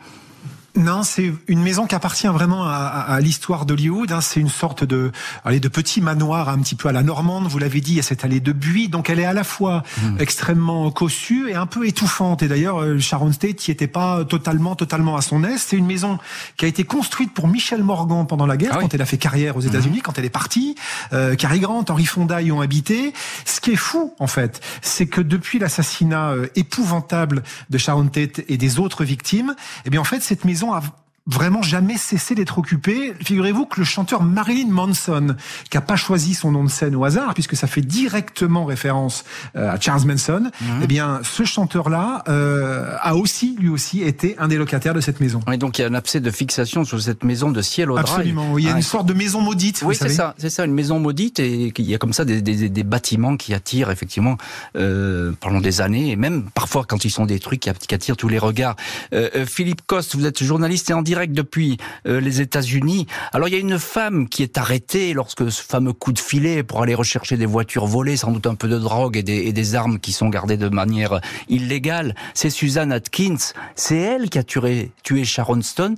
Non, 0.76 1.04
c'est 1.04 1.34
une 1.48 1.62
maison 1.62 1.88
qui 1.88 1.96
appartient 1.96 2.28
vraiment 2.28 2.64
à, 2.66 2.76
à, 2.76 3.20
l'histoire 3.20 3.66
d'Hollywood. 3.66 4.12
Hein. 4.12 4.22
C'est 4.22 4.40
une 4.40 4.50
sorte 4.50 4.84
de, 4.84 5.12
allez, 5.44 5.60
de 5.60 5.68
petit 5.68 6.02
manoir 6.02 6.50
un 6.50 6.60
petit 6.60 6.76
peu 6.76 6.90
à 6.90 6.92
la 6.92 7.04
normande. 7.04 7.48
Vous 7.48 7.60
l'avez 7.60 7.82
dit, 7.82 7.94
il 7.94 7.98
y 7.98 8.00
a 8.00 8.04
cette 8.04 8.24
allée 8.24 8.40
de 8.40 8.52
buis. 8.52 8.88
Donc 8.88 9.10
elle 9.10 9.20
est 9.20 9.26
à 9.26 9.34
la 9.34 9.44
fois 9.44 9.84
mmh. 10.02 10.18
extrêmement 10.20 10.92
cossue 10.92 11.50
et 11.50 11.56
un 11.56 11.66
peu 11.66 11.88
étouffante. 11.88 12.44
Et 12.44 12.48
d'ailleurs, 12.48 12.82
euh, 12.82 13.00
Sharon 13.00 13.32
Tate 13.32 13.68
n'y 13.68 13.72
était 13.72 13.88
pas 13.88 14.24
totalement, 14.26 14.76
totalement 14.76 15.16
à 15.16 15.22
son 15.22 15.44
aise. 15.44 15.64
C'est 15.66 15.78
une 15.78 15.88
maison 15.88 16.20
qui 16.58 16.66
a 16.66 16.68
été 16.68 16.84
construite 16.84 17.34
pour 17.34 17.48
Michel 17.48 17.84
Morgan 17.84 18.28
pendant 18.28 18.46
la 18.46 18.58
guerre, 18.58 18.74
ah 18.76 18.80
quand 18.82 18.94
elle 18.94 19.02
a 19.02 19.06
fait 19.06 19.18
carrière 19.18 19.58
aux 19.58 19.62
États-Unis, 19.62 20.00
mmh. 20.00 20.02
quand 20.02 20.20
elle 20.20 20.26
est 20.26 20.30
partie. 20.30 20.76
Euh, 21.14 21.36
Cary 21.36 21.60
Grant, 21.60 21.86
Henry 21.90 22.06
Fonda 22.06 22.42
y 22.42 22.52
ont 22.52 22.62
habité. 22.62 23.14
Ce 23.46 23.60
qui 23.60 23.72
est 23.72 23.76
fou, 23.76 24.14
en 24.20 24.28
fait, 24.28 24.62
c'est 24.82 25.08
que 25.08 25.22
depuis 25.22 25.60
l'assassinat 25.60 26.30
euh, 26.30 26.48
épouvantable 26.56 27.44
de 27.70 27.78
Sharon 27.78 28.08
Tate 28.08 28.42
et 28.48 28.58
des 28.58 28.80
autres 28.80 29.04
victimes, 29.04 29.56
eh 29.86 29.90
bien 29.90 30.02
en 30.02 30.06
fait 30.06 30.22
cette 30.22 30.46
maison 30.46 30.59
a 30.68 31.09
vraiment 31.30 31.62
jamais 31.62 31.98
cessé 31.98 32.36
d'être 32.36 32.58
occupé. 32.58 33.14
Figurez-vous 33.24 33.66
que 33.66 33.80
le 33.80 33.86
chanteur 33.86 34.24
Marilyn 34.24 34.70
Manson, 34.70 35.36
qui 35.70 35.78
a 35.78 35.82
pas 35.82 35.96
choisi 35.96 36.34
son 36.34 36.52
nom 36.52 36.64
de 36.64 36.70
scène 36.70 36.96
au 36.96 37.04
hasard, 37.06 37.34
puisque 37.34 37.56
ça 37.56 37.68
fait 37.68 37.82
directement 37.82 38.66
référence 38.66 39.24
euh, 39.56 39.72
à 39.72 39.80
Charles 39.80 40.06
Manson, 40.06 40.52
mhm. 40.62 40.80
eh 40.84 40.88
bien, 40.88 41.20
ce 41.24 41.44
chanteur-là 41.44 42.24
euh, 42.28 42.96
a 43.02 43.16
aussi, 43.16 43.56
lui 43.60 43.70
aussi, 43.70 44.02
été 44.02 44.38
un 44.40 44.48
des 44.48 44.58
locataires 44.58 44.94
de 44.94 45.02
cette 45.02 45.20
maison. 45.20 45.42
Et 45.52 45.58
donc 45.58 45.78
il 45.78 45.82
y 45.82 45.86
a 45.86 45.88
un 45.88 45.94
abcès 45.94 46.20
de 46.20 46.32
fixation 46.32 46.84
sur 46.84 47.02
cette 47.02 47.24
maison 47.24 47.52
de 47.52 47.62
ciel 47.62 47.92
au 47.92 47.98
Absolument. 47.98 48.58
Il 48.58 48.66
y 48.66 48.70
a 48.70 48.76
une 48.76 48.82
sorte 48.82 49.06
de 49.06 49.14
maison 49.14 49.42
maudite. 49.42 49.84
Oui, 49.86 49.96
c'est 49.96 50.10
ça, 50.10 50.36
c'est 50.38 50.50
ça, 50.50 50.66
une 50.66 50.74
maison 50.74 51.00
maudite, 51.00 51.40
et 51.40 51.72
il 51.78 51.90
y 51.90 51.96
a 51.96 51.98
comme 51.98 52.14
ça 52.14 52.26
des, 52.26 52.42
des, 52.42 52.70
des 52.70 52.84
bâtiments 52.84 53.38
qui 53.38 53.54
attirent 53.54 53.92
effectivement 53.92 54.38
euh, 54.76 55.32
pendant 55.40 55.62
des 55.62 55.82
années, 55.82 56.12
et 56.12 56.16
même 56.16 56.50
parfois 56.54 56.86
quand 56.88 57.06
ils 57.06 57.12
sont 57.12 57.26
détruits, 57.26 57.60
qui 57.60 57.70
attirent 57.70 58.18
tous 58.18 58.30
les 58.30 58.40
regards. 58.40 58.76
Euh, 59.14 59.46
Philippe 59.46 59.82
Coste, 59.86 60.16
vous 60.16 60.26
êtes 60.26 60.44
journaliste 60.44 60.90
et 60.90 60.94
en 60.94 61.02
direct 61.02 61.19
depuis 61.28 61.78
euh, 62.08 62.20
les 62.20 62.42
États-Unis. 62.42 63.08
Alors 63.34 63.48
il 63.48 63.54
y 63.54 63.58
a 63.58 63.60
une 63.60 63.80
femme 63.80 64.30
qui 64.30 64.44
est 64.44 64.58
arrêtée 64.58 65.14
lorsque 65.14 65.52
ce 65.52 65.62
fameux 65.62 65.94
coup 65.94 66.12
de 66.12 66.20
filet 66.20 66.64
pour 66.64 66.82
aller 66.82 66.96
rechercher 66.96 67.38
des 67.38 67.46
voitures 67.46 67.86
volées, 67.86 68.18
sans 68.18 68.32
doute 68.32 68.48
un 68.48 68.56
peu 68.56 68.68
de 68.68 68.78
drogue 68.78 69.18
et 69.18 69.24
des, 69.24 69.76
armes 69.76 70.00
qui 70.00 70.12
sont 70.12 70.30
gardées 70.30 70.58
de 70.58 70.70
manière 70.70 71.22
illégale. 71.48 72.16
C'est 72.34 72.50
Suzanne 72.50 72.92
Atkins. 72.92 73.38
C'est 73.76 73.98
elle 73.98 74.30
qui 74.30 74.40
a 74.40 74.44
tué, 74.44 74.92
Sharon 75.24 75.62
Stone. 75.62 75.96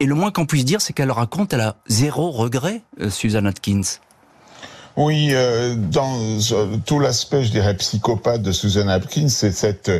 Et 0.00 0.06
le 0.06 0.14
moins 0.14 0.30
qu'on 0.30 0.46
puisse 0.46 0.64
dire, 0.64 0.80
c'est 0.80 0.92
qu'elle 0.92 1.10
raconte, 1.10 1.52
elle 1.52 1.60
a 1.60 1.76
zéro 1.86 2.30
regret, 2.30 2.82
euh, 3.00 3.10
Suzanne 3.10 3.46
Atkins. 3.46 3.98
Oui, 4.96 5.28
euh, 5.32 5.74
dans 5.76 6.18
tout 6.86 6.98
l'aspect, 6.98 7.44
je 7.44 7.50
dirais, 7.50 7.76
psychopathe 7.76 8.42
de 8.42 8.50
Susan 8.50 8.88
Atkins, 8.88 9.28
c'est 9.28 9.52
cette 9.52 9.90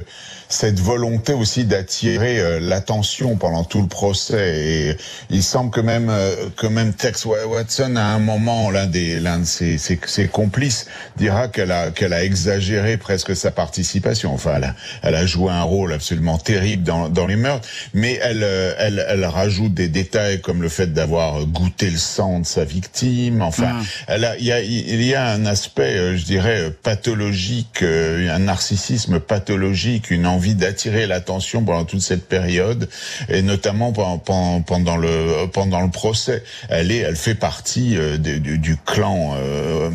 cette 0.49 0.79
volonté 0.79 1.33
aussi 1.33 1.65
d'attirer 1.65 2.41
euh, 2.41 2.61
l'attention 2.61 3.37
pendant 3.37 3.65
tout 3.65 3.83
le 3.83 3.89
procès. 3.89 4.65
Et 4.65 4.97
il 5.31 5.43
semble 5.43 5.71
que 5.71 5.81
même 5.81 6.09
euh, 6.09 6.49
que 6.57 6.67
même 6.67 6.93
Tex 6.93 7.25
Watson, 7.25 7.97
à 7.97 8.05
un 8.05 8.19
moment, 8.19 8.71
l'un 8.71 8.87
des 8.87 9.19
l'un 9.21 9.41
de 9.41 9.45
ses, 9.45 9.79
ses, 9.79 9.99
ses, 10.07 10.29
complices 10.29 10.87
dira 11.17 11.49
qu'elle 11.49 11.73
a 11.73 11.91
qu'elle 11.91 12.13
a 12.13 12.25
exagéré 12.25 12.97
presque 12.97 13.35
sa 13.35 13.51
participation. 13.51 14.33
Enfin, 14.33 14.55
elle 14.57 14.65
a, 14.65 14.75
elle 15.03 15.15
a 15.15 15.27
joué 15.27 15.51
un 15.51 15.63
rôle 15.63 15.93
absolument 15.93 16.39
terrible 16.39 16.85
dans, 16.85 17.09
dans 17.09 17.27
les 17.27 17.37
meurtres, 17.37 17.69
mais 17.95 18.19
elle, 18.23 18.43
euh, 18.43 18.75
elle 18.79 19.05
elle 19.09 19.25
rajoute 19.25 19.75
des 19.75 19.89
détails 19.89 20.41
comme 20.41 20.63
le 20.63 20.69
fait 20.69 20.93
d'avoir 20.93 21.45
goûté 21.47 21.91
le 21.91 21.99
sang 21.99 22.41
de 22.41 22.47
sa 22.47 22.65
victime. 22.65 23.43
Enfin, 23.43 23.73
mm. 23.73 23.85
elle 24.09 24.25
a, 24.25 24.37
il 24.39 24.45
y 24.45 24.53
a 24.53 24.61
il 24.61 25.03
y 25.03 25.15
a 25.15 25.27
un 25.27 25.47
aspect, 25.47 26.17
je 26.17 26.25
dirais, 26.25 26.73
pathologique, 26.83 27.83
un 27.83 28.39
narcissisme 28.39 29.21
pathologique, 29.21 30.11
une 30.11 30.27
envie 30.37 30.55
d'attirer 30.55 31.07
l'attention 31.07 31.65
pendant 31.65 31.85
toute 31.87 32.03
cette 32.03 32.29
période 32.29 32.89
et 33.31 33.41
notamment 33.41 33.93
pendant, 33.93 34.61
pendant 34.61 34.97
le 34.97 35.47
pendant 35.53 35.81
le 35.81 35.91
procès. 35.91 36.43
Elle 36.69 36.93
est, 36.93 36.99
elle 36.99 37.17
fait 37.17 37.35
partie 37.35 37.97
euh, 37.97 38.19
du, 38.19 38.59
du, 38.59 38.77
clan 38.77 39.35
euh, 39.37 39.91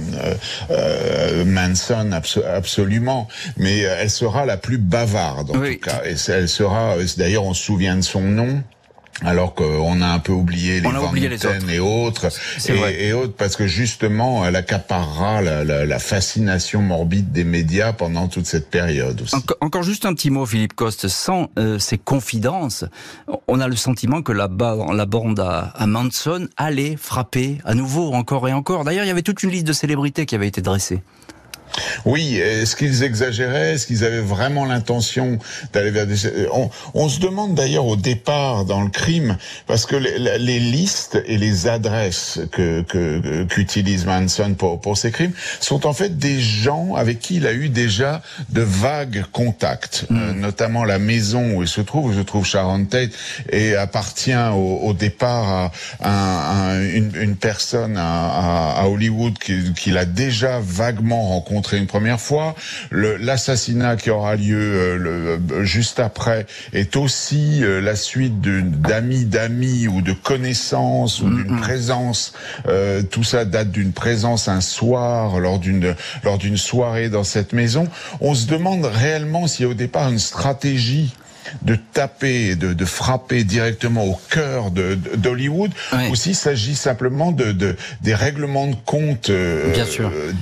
euh, 0.71 1.45
Manson 1.45 2.11
absolument, 2.11 3.27
mais 3.57 3.79
elle 3.79 4.09
sera 4.09 4.45
la 4.45 4.57
plus 4.57 4.79
bavarde 4.79 5.51
en 5.51 5.53
tout 5.53 5.77
cas. 5.77 6.01
Et 6.05 6.15
elle 6.31 6.49
sera, 6.49 6.95
d'ailleurs, 7.17 7.45
on 7.45 7.53
se 7.53 7.63
souvient 7.63 7.95
de 7.95 8.01
son 8.01 8.21
nom 8.21 8.63
alors 9.23 9.53
qu'on 9.53 10.01
a 10.01 10.07
un 10.07 10.19
peu 10.19 10.31
oublié 10.31 10.81
les, 10.81 10.89
Van 10.89 11.13
et 11.69 11.79
autres. 11.79 12.27
Et, 12.67 13.07
et, 13.07 13.13
autres 13.13 13.33
parce 13.33 13.55
que 13.55 13.67
justement 13.67 14.45
elle 14.45 14.55
accaparera 14.55 15.41
la, 15.41 15.63
la, 15.63 15.85
la, 15.85 15.99
fascination 15.99 16.81
morbide 16.81 17.31
des 17.31 17.43
médias 17.43 17.93
pendant 17.93 18.27
toute 18.27 18.45
cette 18.45 18.69
période 18.69 19.21
aussi. 19.21 19.35
encore 19.59 19.83
juste 19.83 20.05
un 20.05 20.13
petit 20.13 20.29
mot 20.29 20.45
Philippe 20.45 20.73
Coste. 20.73 21.07
Sans 21.07 21.49
euh, 21.59 21.77
ces 21.77 21.97
confidences 21.97 22.85
on 23.47 23.59
a 23.59 23.67
le 23.67 23.75
sentiment 23.75 24.21
que 24.21 24.31
la, 24.31 24.49
la 24.93 25.05
bande 25.05 25.39
à, 25.39 25.71
à, 25.75 25.87
Manson 25.87 26.47
allait 26.57 26.95
frapper 26.95 27.57
à 27.65 27.75
nouveau 27.75 28.13
encore 28.13 28.47
et 28.47 28.53
encore. 28.53 28.83
D'ailleurs 28.83 29.05
il 29.05 29.07
y 29.07 29.11
avait 29.11 29.21
toute 29.21 29.43
une 29.43 29.51
liste 29.51 29.67
de 29.67 29.73
célébrités 29.73 30.25
qui 30.25 30.35
avait 30.35 30.47
été 30.47 30.61
dressée 30.61 31.03
oui, 32.05 32.37
est-ce 32.37 32.75
qu'ils 32.75 33.03
exagéraient? 33.03 33.73
Est-ce 33.73 33.87
qu'ils 33.87 34.03
avaient 34.03 34.19
vraiment 34.19 34.65
l'intention 34.65 35.39
d'aller 35.73 35.91
vers 35.91 36.07
des... 36.07 36.15
On, 36.53 36.69
on 36.93 37.09
se 37.09 37.19
demande 37.19 37.55
d'ailleurs 37.55 37.85
au 37.85 37.95
départ 37.95 38.65
dans 38.65 38.81
le 38.81 38.89
crime, 38.89 39.37
parce 39.67 39.85
que 39.85 39.95
les, 39.95 40.37
les 40.37 40.59
listes 40.59 41.21
et 41.25 41.37
les 41.37 41.67
adresses 41.67 42.39
que 42.51 42.81
qu'utilise 43.45 44.05
Manson 44.05 44.55
pour, 44.57 44.81
pour 44.81 44.97
ces 44.97 45.11
crimes 45.11 45.33
sont 45.59 45.85
en 45.85 45.93
fait 45.93 46.17
des 46.17 46.39
gens 46.39 46.95
avec 46.95 47.19
qui 47.19 47.35
il 47.35 47.47
a 47.47 47.53
eu 47.53 47.69
déjà 47.69 48.21
de 48.49 48.61
vagues 48.61 49.23
contacts, 49.31 50.05
mm. 50.09 50.17
euh, 50.17 50.33
notamment 50.33 50.83
la 50.83 50.99
maison 50.99 51.55
où 51.55 51.61
il 51.61 51.67
se 51.67 51.81
trouve, 51.81 52.11
où 52.11 52.13
se 52.13 52.19
trouve 52.19 52.45
Sharon 52.45 52.85
Tate, 52.85 53.11
et 53.49 53.75
appartient 53.75 54.33
au, 54.53 54.79
au 54.83 54.93
départ 54.93 55.71
à, 56.01 56.73
une, 56.93 57.11
une, 57.15 57.35
personne 57.35 57.97
à, 57.97 58.81
à 58.81 58.87
Hollywood 58.87 59.37
qu'il 59.37 59.97
a 59.97 60.05
déjà 60.05 60.59
vaguement 60.59 61.37
une 61.71 61.87
première 61.87 62.19
fois. 62.19 62.55
L'assassinat 62.91 63.95
qui 63.95 64.09
aura 64.09 64.35
lieu 64.35 64.57
euh, 64.59 64.97
le, 64.97 65.63
juste 65.63 65.99
après 65.99 66.45
est 66.73 66.95
aussi 66.95 67.63
euh, 67.63 67.81
la 67.81 67.95
suite 67.95 68.41
d'amis 68.41 69.25
d'amis 69.25 69.87
ou 69.87 70.01
de 70.01 70.13
connaissances 70.13 71.21
ou 71.21 71.29
d'une 71.29 71.59
présence. 71.59 72.33
Euh, 72.67 73.01
tout 73.03 73.23
ça 73.23 73.45
date 73.45 73.71
d'une 73.71 73.93
présence 73.93 74.47
un 74.47 74.61
soir 74.61 75.39
lors 75.39 75.59
d'une 75.59 75.95
lors 76.23 76.37
d'une 76.37 76.57
soirée 76.57 77.09
dans 77.09 77.23
cette 77.23 77.53
maison. 77.53 77.87
On 78.19 78.35
se 78.35 78.47
demande 78.47 78.85
réellement 78.85 79.47
s'il 79.47 79.65
y 79.65 79.67
a 79.67 79.71
au 79.71 79.75
départ 79.75 80.09
une 80.09 80.19
stratégie 80.19 81.13
de 81.61 81.75
taper, 81.75 82.55
de, 82.55 82.73
de 82.73 82.85
frapper 82.85 83.43
directement 83.43 84.05
au 84.05 84.19
cœur 84.29 84.71
d'Hollywood, 84.71 85.71
ou 86.09 86.15
s'il 86.15 86.35
s'agit 86.35 86.75
simplement 86.75 87.31
de, 87.31 87.51
de, 87.51 87.75
des 88.01 88.15
règlements 88.15 88.67
de 88.67 88.75
compte 88.85 89.29
euh, 89.29 89.73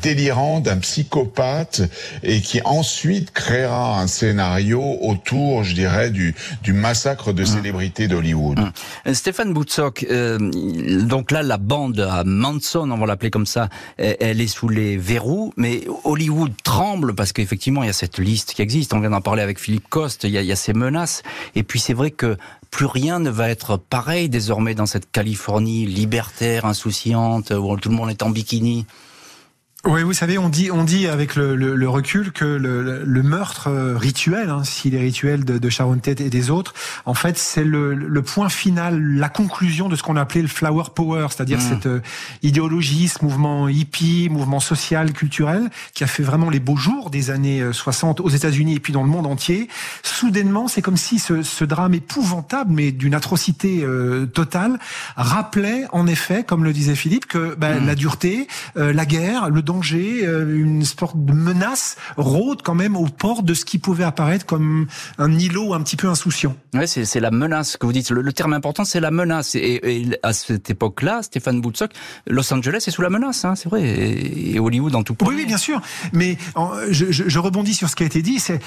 délirants 0.02 0.60
d'un 0.60 0.78
psychopathe 0.78 1.82
et 2.24 2.42
qui 2.42 2.62
ensuite 2.66 3.32
créera 3.32 4.02
un 4.02 4.08
scénario 4.08 4.82
autour, 5.02 5.64
je 5.64 5.74
dirais, 5.74 6.10
du, 6.12 6.36
du 6.64 6.74
massacre 6.74 7.34
de 7.34 7.44
célébrités 7.46 8.08
d'Hollywood. 8.08 8.60
Stéphane 9.14 9.54
Boutsock, 9.54 10.06
euh, 10.10 10.38
donc 11.04 11.32
là, 11.32 11.42
la 11.44 11.58
bande 11.58 12.00
à 12.00 12.24
Manson, 12.24 12.90
on 12.92 12.98
va 12.98 13.06
l'appeler 13.06 13.32
comme 13.32 13.46
ça, 13.46 13.70
elle 13.98 14.42
est 14.42 14.48
sous 14.48 14.70
les 14.70 14.98
verrous, 14.98 15.54
mais 15.58 15.82
Hollywood 16.04 16.52
tremble 16.64 17.16
parce 17.16 17.34
qu'effectivement, 17.34 17.84
il 17.84 17.88
y 17.88 17.90
a 17.90 17.94
cette 17.94 18.20
liste 18.20 18.54
qui 18.54 18.62
existe. 18.62 18.94
On 18.94 19.00
vient 19.00 19.10
d'en 19.10 19.22
parler 19.22 19.42
avec 19.42 19.60
Philippe 19.60 19.90
Coste, 19.90 20.26
il 20.26 20.32
y 20.32 20.38
a, 20.38 20.42
il 20.42 20.48
y 20.48 20.52
a 20.52 20.56
ces 20.56 20.74
menaces 20.74 20.99
et 21.56 21.64
puis 21.64 21.80
c'est 21.80 21.94
vrai 21.94 22.12
que 22.12 22.38
plus 22.72 22.86
rien 22.86 23.20
ne 23.20 23.30
va 23.30 23.50
être 23.50 23.78
pareil 23.78 24.30
désormais 24.30 24.76
dans 24.76 24.86
cette 24.86 25.12
Californie 25.12 25.86
libertaire, 25.86 26.66
insouciante, 26.66 27.52
où 27.52 27.78
tout 27.78 27.90
le 27.90 27.96
monde 27.96 28.10
est 28.10 28.24
en 28.24 28.30
bikini. 28.30 28.86
Oui, 29.86 30.04
vous 30.04 30.12
savez, 30.12 30.38
on 30.38 30.50
dit, 30.50 30.72
on 30.72 30.84
dit 30.84 31.08
avec 31.08 31.38
le, 31.38 31.56
le, 31.56 31.90
recul 31.90 32.34
que 32.34 32.44
le, 32.44 33.02
le 33.02 33.24
meurtre 33.24 33.70
euh, 33.70 33.98
rituel, 33.98 34.50
hein, 34.50 34.66
s'il 34.66 34.94
est 34.94 35.00
rituel 35.00 35.46
de, 35.46 35.58
de 35.58 35.70
Sharon 35.70 35.98
Tate 36.00 36.20
et 36.20 36.30
des 36.30 36.50
autres, 36.50 36.74
en 37.06 37.14
fait, 37.14 37.38
c'est 37.38 37.64
le, 37.64 38.22
point 38.22 38.50
final, 38.50 39.02
la 39.02 39.30
conclusion 39.30 39.88
de 39.88 39.96
ce 39.96 40.04
qu'on 40.04 40.18
appelait 40.18 40.42
le 40.42 40.50
flower 40.50 40.84
power, 40.94 41.28
c'est-à-dire 41.30 41.60
mmh. 41.60 41.62
cette 41.62 41.86
euh, 41.86 42.02
idéologie, 42.44 43.08
ce 43.08 43.24
mouvement 43.24 43.70
hippie, 43.70 44.28
mouvement 44.30 44.60
social, 44.60 45.14
culturel, 45.14 45.70
qui 45.94 46.04
a 46.04 46.08
fait 46.08 46.24
vraiment 46.24 46.50
les 46.50 46.60
beaux 46.60 46.76
jours 46.76 47.10
des 47.10 47.30
années 47.32 47.64
60 47.72 48.20
euh, 48.20 48.24
aux 48.24 48.30
États-Unis 48.30 48.76
et 48.76 48.80
puis 48.82 48.92
dans 48.92 49.04
le 49.04 49.10
monde 49.10 49.28
entier. 49.28 49.70
Soudainement, 50.04 50.68
c'est 50.68 50.82
comme 50.82 50.98
si 50.98 51.20
ce, 51.20 51.42
ce, 51.42 51.64
drame 51.64 51.94
épouvantable, 51.94 52.74
mais 52.74 52.92
d'une 52.92 53.14
atrocité 53.14 53.86
totale, 54.34 54.78
rappelait 55.16 55.86
en 55.94 56.06
effet, 56.06 56.44
comme 56.44 56.66
le 56.66 56.74
disait 56.74 56.96
Philippe, 56.96 57.28
que 57.28 57.56
ben, 57.56 57.86
la 57.86 57.96
dureté, 57.96 58.48
la 58.76 59.06
guerre, 59.06 59.50
le 59.50 59.62
danger, 59.70 60.26
euh, 60.26 60.64
une 60.64 60.84
sorte 60.84 61.24
de 61.24 61.32
menace 61.32 61.96
rôde 62.18 62.64
quand 62.64 62.74
même 62.74 62.96
au 62.96 63.06
port 63.06 63.44
de 63.44 63.54
ce 63.54 63.66
qui 63.66 63.78
pouvait 63.78 64.04
apparaître 64.04 64.48
comme 64.48 64.88
un 65.20 65.32
îlot 65.32 65.76
un 65.76 65.82
petit 65.82 65.96
peu 65.96 66.08
insouciant. 66.08 66.56
Oui, 66.74 66.88
c'est 66.88 67.20
la 67.20 67.30
menace 67.30 67.78
que 67.78 67.86
vous 67.86 67.94
dites. 67.94 68.10
Le, 68.10 68.34
terme 68.34 68.54
important, 68.54 68.84
c'est 68.84 69.00
la 69.00 69.12
menace. 69.12 69.54
Et, 69.54 70.10
à 70.24 70.34
cette 70.34 70.72
époque-là, 70.72 71.22
Stéphane 71.22 71.62
Boutsock, 71.62 71.92
Los 72.26 72.52
Angeles 72.52 72.84
est 72.88 72.92
sous 72.92 73.04
la 73.04 73.12
menace, 73.12 73.46
hein, 73.46 73.54
c'est 73.56 73.70
vrai, 73.70 73.84
et, 73.84 74.60
Hollywood 74.60 74.96
en 74.96 75.04
tout 75.04 75.14
point. 75.14 75.30
Oui, 75.30 75.36
oui, 75.38 75.46
bien 75.46 75.58
sûr. 75.58 75.82
Mais 76.14 76.38
je, 76.90 77.40
rebondis 77.40 77.76
sur 77.76 77.90
ce 77.90 77.96
qui 77.96 78.02
a 78.02 78.06
été 78.08 78.24
dit. 78.24 78.40
C'est 78.40 78.60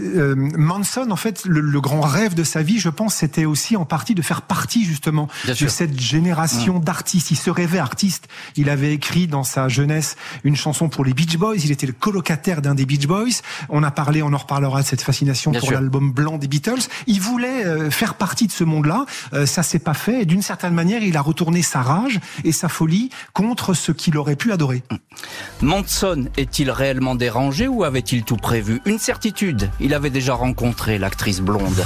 euh, 0.00 0.34
Manson, 0.36 1.10
en 1.10 1.16
fait, 1.16 1.44
le, 1.44 1.80
grand 1.80 2.02
rêve 2.02 2.34
de 2.34 2.44
sa 2.44 2.62
vie, 2.62 2.78
je 2.78 2.88
pense, 2.88 3.16
c'était 3.16 3.46
aussi 3.46 3.76
en 3.76 3.84
partie 3.84 4.14
de 4.14 4.22
faire 4.22 4.42
partie 4.42 4.84
justement 4.84 5.28
de 5.46 5.54
cette 5.54 5.98
génération 5.98 6.78
mmh. 6.78 6.84
d'artistes. 6.84 7.30
Il 7.32 7.36
se 7.36 7.50
rêvait 7.50 7.78
artiste. 7.78 8.28
Il 8.56 8.70
avait 8.70 8.94
écrit 8.94 9.26
dans 9.26 9.42
sa 9.42 9.68
jeunesse 9.68 10.03
une 10.44 10.56
chanson 10.56 10.88
pour 10.88 11.04
les 11.04 11.12
Beach 11.12 11.36
Boys. 11.36 11.56
Il 11.64 11.70
était 11.70 11.86
le 11.86 11.92
colocataire 11.92 12.62
d'un 12.62 12.74
des 12.74 12.86
Beach 12.86 13.06
Boys. 13.06 13.40
On 13.68 13.82
a 13.82 13.90
parlé, 13.90 14.22
on 14.22 14.32
en 14.32 14.36
reparlera 14.36 14.82
de 14.82 14.86
cette 14.86 15.02
fascination 15.02 15.52
pour 15.52 15.72
l'album 15.72 16.12
blanc 16.12 16.38
des 16.38 16.48
Beatles. 16.48 16.88
Il 17.06 17.20
voulait 17.20 17.64
euh, 17.64 17.90
faire 17.90 18.14
partie 18.14 18.46
de 18.46 18.52
ce 18.52 18.64
monde-là. 18.64 19.06
Euh, 19.32 19.46
ça 19.46 19.62
s'est 19.62 19.78
pas 19.78 19.94
fait. 19.94 20.22
Et 20.22 20.24
d'une 20.26 20.42
certaine 20.42 20.74
manière, 20.74 21.02
il 21.02 21.16
a 21.16 21.20
retourné 21.20 21.62
sa 21.62 21.82
rage 21.82 22.20
et 22.44 22.52
sa 22.52 22.68
folie 22.68 23.10
contre 23.32 23.74
ce 23.74 23.92
qu'il 23.92 24.16
aurait 24.18 24.36
pu 24.36 24.52
adorer. 24.52 24.82
Manson 25.62 26.26
est-il 26.36 26.70
réellement 26.70 27.14
dérangé 27.14 27.68
ou 27.68 27.84
avait-il 27.84 28.24
tout 28.24 28.36
prévu? 28.36 28.80
Une 28.84 28.98
certitude, 28.98 29.70
il 29.80 29.94
avait 29.94 30.10
déjà 30.10 30.34
rencontré 30.34 30.98
l'actrice 30.98 31.40
blonde. 31.40 31.84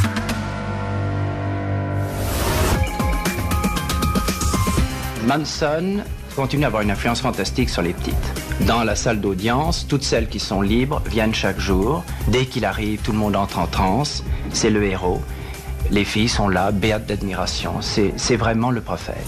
Manson 5.27 6.03
continue 6.39 6.63
à 6.63 6.69
avoir 6.69 6.83
une 6.83 6.93
influence 6.93 7.21
fantastique 7.21 7.69
sur 7.69 7.83
les 7.83 7.93
petites. 7.93 8.15
Dans 8.61 8.85
la 8.85 8.95
salle 8.95 9.21
d'audience, 9.21 9.89
toutes 9.89 10.05
celles 10.05 10.29
qui 10.29 10.39
sont 10.39 10.63
libres 10.63 11.03
viennent 11.05 11.35
chaque 11.35 11.59
jour. 11.59 12.05
Dès 12.29 12.47
qu'il 12.47 12.65
arrive, 12.65 13.01
tout 13.01 13.11
le 13.11 13.19
monde 13.19 13.35
entre 13.35 13.59
en 13.59 13.67
transe. 13.67 14.23
C'est 14.53 14.71
le 14.71 14.85
héros. 14.85 15.21
Les 15.91 16.05
filles 16.05 16.29
sont 16.29 16.49
là, 16.49 16.71
béates 16.71 17.07
d'admiration. 17.07 17.81
C'est 17.81 18.37
vraiment 18.37 18.71
le 18.71 18.81
prophète. 18.81 19.27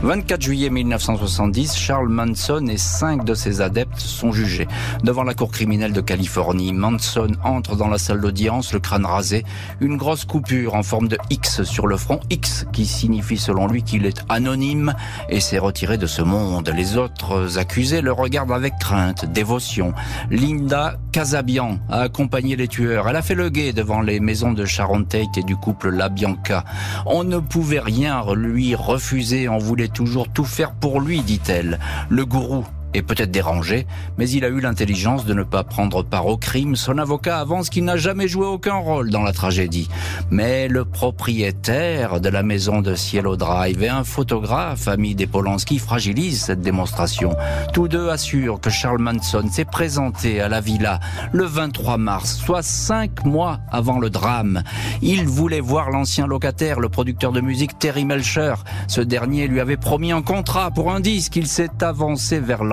24 0.00 0.40
juillet 0.40 0.70
1970, 0.70 1.76
Charles 1.76 2.08
Manson 2.08 2.64
et 2.68 2.76
cinq 2.76 3.24
de 3.24 3.34
ses 3.34 3.60
adeptes 3.60 3.98
sont 3.98 4.30
jugés. 4.30 4.68
Devant 5.02 5.24
la 5.24 5.34
cour 5.34 5.50
criminelle 5.50 5.92
de 5.92 6.00
Californie, 6.00 6.72
Manson 6.72 7.32
entre 7.42 7.74
dans 7.74 7.88
la 7.88 7.98
salle 7.98 8.20
d'audience, 8.20 8.72
le 8.72 8.78
crâne 8.78 9.04
rasé, 9.04 9.44
une 9.80 9.96
grosse 9.96 10.24
coupure 10.24 10.76
en 10.76 10.84
forme 10.84 11.08
de 11.08 11.18
X 11.30 11.64
sur 11.64 11.88
le 11.88 11.96
front, 11.96 12.20
X 12.30 12.64
qui 12.72 12.86
signifie 12.86 13.38
selon 13.38 13.66
lui 13.66 13.82
qu'il 13.82 14.06
est 14.06 14.22
anonyme 14.28 14.94
et 15.30 15.40
s'est 15.40 15.58
retiré 15.58 15.98
de 15.98 16.06
ce 16.06 16.22
monde. 16.22 16.72
Les 16.76 16.96
autres 16.96 17.58
accusés 17.58 18.00
le 18.00 18.12
regardent 18.12 18.52
avec 18.52 18.78
crainte, 18.78 19.24
dévotion. 19.24 19.94
Linda 20.30 20.96
Casabian 21.10 21.80
a 21.90 22.02
accompagné 22.02 22.54
les 22.54 22.68
tueurs. 22.68 23.08
Elle 23.08 23.16
a 23.16 23.22
fait 23.22 23.34
le 23.34 23.48
guet 23.48 23.72
devant 23.72 24.00
les 24.00 24.20
maisons 24.20 24.52
de 24.52 24.64
Sharon 24.64 25.02
Tate 25.02 25.38
et 25.38 25.42
du 25.42 25.56
couple 25.56 25.90
La 25.90 26.08
Bianca. 26.08 26.64
On 27.04 27.24
ne 27.24 27.38
pouvait 27.38 27.80
rien 27.80 28.24
lui 28.34 28.76
refuser, 28.76 29.48
on 29.48 29.58
voulait 29.58 29.87
toujours 29.88 30.28
tout 30.28 30.44
faire 30.44 30.72
pour 30.72 31.00
lui, 31.00 31.22
dit-elle. 31.22 31.78
Le 32.08 32.24
gourou 32.24 32.64
est 32.94 33.02
peut-être 33.02 33.30
dérangé, 33.30 33.86
mais 34.16 34.28
il 34.30 34.44
a 34.44 34.48
eu 34.48 34.60
l'intelligence 34.60 35.24
de 35.24 35.34
ne 35.34 35.42
pas 35.42 35.64
prendre 35.64 36.02
part 36.02 36.26
au 36.26 36.36
crime. 36.36 36.76
Son 36.76 36.98
avocat 36.98 37.38
avance 37.38 37.70
qu'il 37.70 37.84
n'a 37.84 37.96
jamais 37.96 38.28
joué 38.28 38.46
aucun 38.46 38.76
rôle 38.76 39.10
dans 39.10 39.22
la 39.22 39.32
tragédie. 39.32 39.88
Mais 40.30 40.68
le 40.68 40.84
propriétaire 40.84 42.20
de 42.20 42.28
la 42.28 42.42
maison 42.42 42.80
de 42.80 42.94
Cielo 42.94 43.36
Drive 43.36 43.82
et 43.82 43.88
un 43.88 44.04
photographe, 44.04 44.88
ami 44.88 45.14
des 45.14 45.26
Polanski, 45.26 45.78
fragilisent 45.78 46.42
cette 46.42 46.60
démonstration. 46.60 47.36
Tous 47.72 47.88
deux 47.88 48.08
assurent 48.08 48.60
que 48.60 48.70
Charles 48.70 49.00
Manson 49.00 49.48
s'est 49.50 49.64
présenté 49.64 50.40
à 50.40 50.48
la 50.48 50.60
villa 50.60 51.00
le 51.32 51.44
23 51.44 51.98
mars, 51.98 52.36
soit 52.36 52.62
cinq 52.62 53.24
mois 53.24 53.60
avant 53.70 53.98
le 53.98 54.10
drame. 54.10 54.62
Il 55.02 55.26
voulait 55.26 55.60
voir 55.60 55.90
l'ancien 55.90 56.26
locataire, 56.26 56.80
le 56.80 56.88
producteur 56.88 57.32
de 57.32 57.40
musique 57.40 57.78
Terry 57.78 58.04
Melcher. 58.04 58.54
Ce 58.86 59.00
dernier 59.00 59.46
lui 59.46 59.60
avait 59.60 59.76
promis 59.76 60.12
un 60.12 60.22
contrat 60.22 60.70
pour 60.70 60.92
un 60.92 61.00
disque. 61.00 61.36
Il 61.36 61.46
s'est 61.46 61.82
avancé 61.82 62.40
vers 62.40 62.64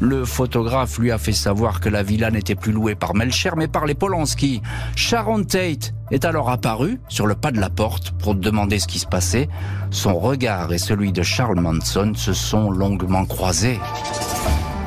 le 0.00 0.24
photographe 0.24 0.98
lui 0.98 1.10
a 1.10 1.18
fait 1.18 1.32
savoir 1.32 1.80
que 1.80 1.88
la 1.88 2.02
villa 2.02 2.30
n'était 2.30 2.54
plus 2.54 2.72
louée 2.72 2.94
par 2.94 3.14
Melcher 3.14 3.50
mais 3.56 3.68
par 3.68 3.86
les 3.86 3.94
Polanski. 3.94 4.62
Sharon 4.94 5.44
Tate 5.44 5.94
est 6.10 6.24
alors 6.24 6.50
apparu 6.50 7.00
sur 7.08 7.26
le 7.26 7.34
pas 7.34 7.50
de 7.50 7.60
la 7.60 7.70
porte 7.70 8.12
pour 8.12 8.34
demander 8.34 8.78
ce 8.78 8.86
qui 8.86 8.98
se 8.98 9.06
passait. 9.06 9.48
Son 9.90 10.18
regard 10.18 10.72
et 10.72 10.78
celui 10.78 11.12
de 11.12 11.22
Charles 11.22 11.60
Manson 11.60 12.12
se 12.14 12.32
sont 12.32 12.70
longuement 12.70 13.24
croisés. 13.24 13.80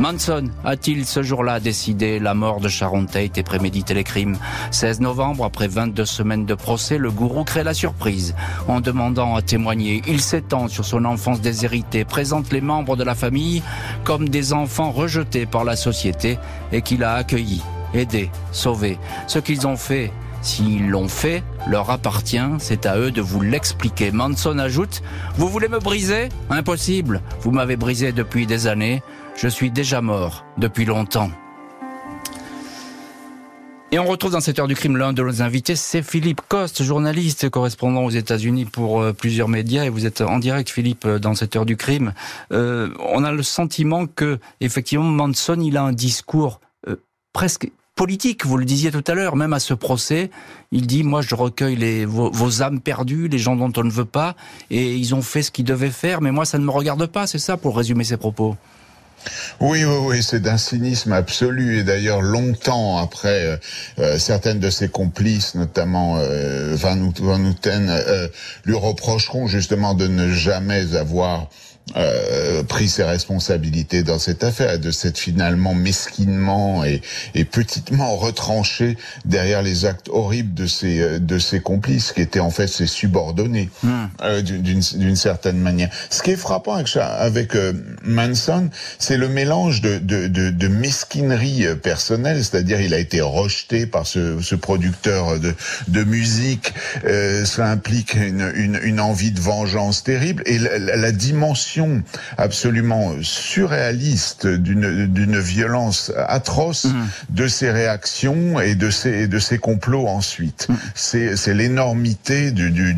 Manson 0.01 0.49
a-t-il 0.65 1.05
ce 1.05 1.21
jour-là 1.21 1.59
décidé 1.59 2.17
la 2.17 2.33
mort 2.33 2.59
de 2.59 2.67
Sharon 2.67 3.05
Tate 3.05 3.37
et 3.37 3.43
prémédité 3.43 3.93
les 3.93 4.03
crimes? 4.03 4.35
16 4.71 4.99
novembre, 4.99 5.45
après 5.45 5.67
22 5.67 6.05
semaines 6.05 6.47
de 6.47 6.55
procès, 6.55 6.97
le 6.97 7.11
gourou 7.11 7.43
crée 7.43 7.63
la 7.63 7.75
surprise. 7.75 8.33
En 8.67 8.81
demandant 8.81 9.35
à 9.35 9.43
témoigner, 9.43 10.01
il 10.07 10.19
s'étend 10.19 10.67
sur 10.69 10.85
son 10.85 11.05
enfance 11.05 11.39
déshéritée, 11.39 12.03
présente 12.03 12.51
les 12.51 12.61
membres 12.61 12.95
de 12.95 13.03
la 13.03 13.13
famille 13.13 13.61
comme 14.03 14.27
des 14.27 14.53
enfants 14.53 14.89
rejetés 14.89 15.45
par 15.45 15.65
la 15.65 15.75
société 15.75 16.39
et 16.71 16.81
qu'il 16.81 17.03
a 17.03 17.13
accueillis, 17.13 17.61
aidés, 17.93 18.31
sauvés. 18.51 18.97
Ce 19.27 19.37
qu'ils 19.37 19.67
ont 19.67 19.77
fait 19.77 20.11
S'ils 20.41 20.89
l'ont 20.89 21.07
fait, 21.07 21.43
leur 21.67 21.89
appartient, 21.91 22.39
c'est 22.59 22.85
à 22.85 22.97
eux 22.97 23.11
de 23.11 23.21
vous 23.21 23.41
l'expliquer. 23.41 24.11
Manson 24.11 24.57
ajoute, 24.57 25.01
Vous 25.35 25.47
voulez 25.47 25.67
me 25.67 25.79
briser? 25.79 26.29
Impossible, 26.49 27.21
vous 27.41 27.51
m'avez 27.51 27.75
brisé 27.75 28.11
depuis 28.11 28.47
des 28.47 28.67
années, 28.67 29.03
je 29.35 29.47
suis 29.47 29.69
déjà 29.69 30.01
mort 30.01 30.45
depuis 30.57 30.85
longtemps. 30.85 31.29
Et 33.93 33.99
on 33.99 34.05
retrouve 34.05 34.31
dans 34.31 34.39
cette 34.39 34.57
heure 34.57 34.69
du 34.69 34.75
crime 34.75 34.95
l'un 34.95 35.11
de 35.11 35.21
nos 35.21 35.41
invités, 35.41 35.75
c'est 35.75 36.01
Philippe 36.01 36.39
Coste, 36.47 36.81
journaliste, 36.81 37.49
correspondant 37.49 38.05
aux 38.05 38.09
États-Unis 38.09 38.63
pour 38.63 39.01
euh, 39.01 39.11
plusieurs 39.11 39.49
médias. 39.49 39.83
Et 39.83 39.89
vous 39.89 40.05
êtes 40.05 40.21
en 40.21 40.39
direct, 40.39 40.69
Philippe, 40.69 41.03
euh, 41.05 41.19
dans 41.19 41.35
cette 41.35 41.57
heure 41.57 41.65
du 41.65 41.75
crime. 41.75 42.13
Euh, 42.53 42.89
on 42.99 43.25
a 43.25 43.33
le 43.33 43.43
sentiment 43.43 44.07
que, 44.07 44.39
effectivement, 44.61 45.03
Manson, 45.03 45.59
il 45.59 45.75
a 45.75 45.83
un 45.83 45.91
discours 45.91 46.61
presque 47.33 47.69
politique. 48.01 48.47
Vous 48.47 48.57
le 48.57 48.65
disiez 48.65 48.89
tout 48.89 49.03
à 49.05 49.13
l'heure, 49.13 49.35
même 49.35 49.53
à 49.53 49.59
ce 49.59 49.75
procès, 49.75 50.31
il 50.71 50.87
dit 50.87 51.03
moi 51.03 51.21
je 51.21 51.35
recueille 51.35 51.75
les, 51.75 52.03
vos, 52.03 52.63
âmes 52.63 52.81
perdues, 52.81 53.27
les 53.27 53.37
gens 53.37 53.55
dont 53.55 53.71
on 53.77 53.83
ne 53.83 53.91
veut 53.91 54.05
pas, 54.05 54.35
et 54.71 54.95
ils 54.95 55.13
ont 55.13 55.21
fait 55.21 55.43
ce 55.43 55.51
qu'ils 55.51 55.65
devaient 55.65 55.91
faire, 55.91 56.19
mais 56.19 56.31
moi 56.31 56.45
ça 56.45 56.57
ne 56.57 56.65
me 56.65 56.71
regarde 56.71 57.05
pas. 57.05 57.27
C'est 57.27 57.37
ça 57.37 57.57
pour 57.57 57.77
résumer 57.77 58.03
ses 58.03 58.17
propos. 58.17 58.57
Oui, 59.59 59.85
oui, 59.85 59.97
oui, 60.01 60.23
c'est 60.23 60.39
d'un 60.39 60.57
cynisme 60.57 61.13
absolu. 61.13 61.77
Et 61.77 61.83
d'ailleurs, 61.83 62.23
longtemps 62.23 62.97
après, 62.97 63.45
euh, 63.45 63.57
euh, 63.99 64.17
certaines 64.17 64.59
de 64.59 64.71
ses 64.71 64.89
complices, 64.89 65.53
notamment 65.53 66.17
euh, 66.17 66.75
Van, 66.75 66.97
Van 67.19 67.39
Houten, 67.39 67.87
euh, 67.87 68.27
lui 68.65 68.75
reprocheront 68.75 69.45
justement 69.45 69.93
de 69.93 70.07
ne 70.07 70.31
jamais 70.31 70.95
avoir 70.95 71.49
euh, 71.97 72.63
pris 72.63 72.87
ses 72.87 73.03
responsabilités 73.03 74.03
dans 74.03 74.19
cette 74.19 74.43
affaire, 74.43 74.79
de 74.79 74.91
s'être 74.91 75.17
finalement 75.17 75.73
mesquinement 75.73 76.85
et, 76.85 77.01
et, 77.35 77.43
petitement 77.43 78.15
retranché 78.15 78.97
derrière 79.25 79.61
les 79.61 79.85
actes 79.85 80.07
horribles 80.09 80.53
de 80.53 80.67
ses 80.67 81.01
euh, 81.01 81.19
de 81.19 81.37
ses 81.39 81.59
complices, 81.59 82.13
qui 82.13 82.21
étaient 82.21 82.39
en 82.39 82.51
fait 82.51 82.67
ses 82.67 82.87
subordonnés 82.87 83.69
euh, 84.23 84.41
d'une 84.41 85.15
certaine 85.15 85.57
manière. 85.57 85.89
Ce 86.09 86.21
qui 86.21 86.31
est 86.31 86.35
frappant 86.37 86.75
avec, 86.75 86.95
avec 86.95 87.55
euh, 87.55 87.73
Manson, 88.03 88.69
c'est 88.99 89.17
le 89.17 89.27
mélange 89.27 89.81
de, 89.81 89.97
de, 89.97 90.27
de, 90.27 90.49
de 90.49 90.67
mesquinerie 90.67 91.65
personnelle, 91.81 92.43
c'est-à-dire 92.43 92.79
il 92.79 92.93
a 92.93 92.99
été 92.99 93.21
rejeté 93.21 93.85
par 93.85 94.07
ce, 94.07 94.39
ce 94.41 94.55
producteur 94.55 95.39
de, 95.39 95.53
de 95.87 96.03
musique, 96.03 96.73
euh, 97.05 97.43
cela 97.45 97.71
implique 97.71 98.13
une, 98.13 98.51
une, 98.55 98.79
une, 98.83 98.99
envie 98.99 99.31
de 99.31 99.39
vengeance 99.39 100.03
terrible, 100.03 100.43
et 100.45 100.57
la, 100.57 100.77
la 100.95 101.11
dimension 101.11 101.70
absolument 102.37 103.13
surréaliste 103.21 104.47
d'une 104.47 105.39
violence 105.39 106.11
atroce 106.15 106.85
mmh. 106.85 107.07
de 107.29 107.47
ses 107.47 107.71
réactions 107.71 108.59
et 108.59 108.75
de 108.75 108.89
ses 108.89 109.27
de 109.27 109.39
ses 109.39 109.57
complots 109.57 110.07
ensuite. 110.07 110.67
Mmh. 110.69 110.75
C'est 110.95 111.53
l'énormité 111.53 112.51
du 112.51 112.71
du, 112.71 112.93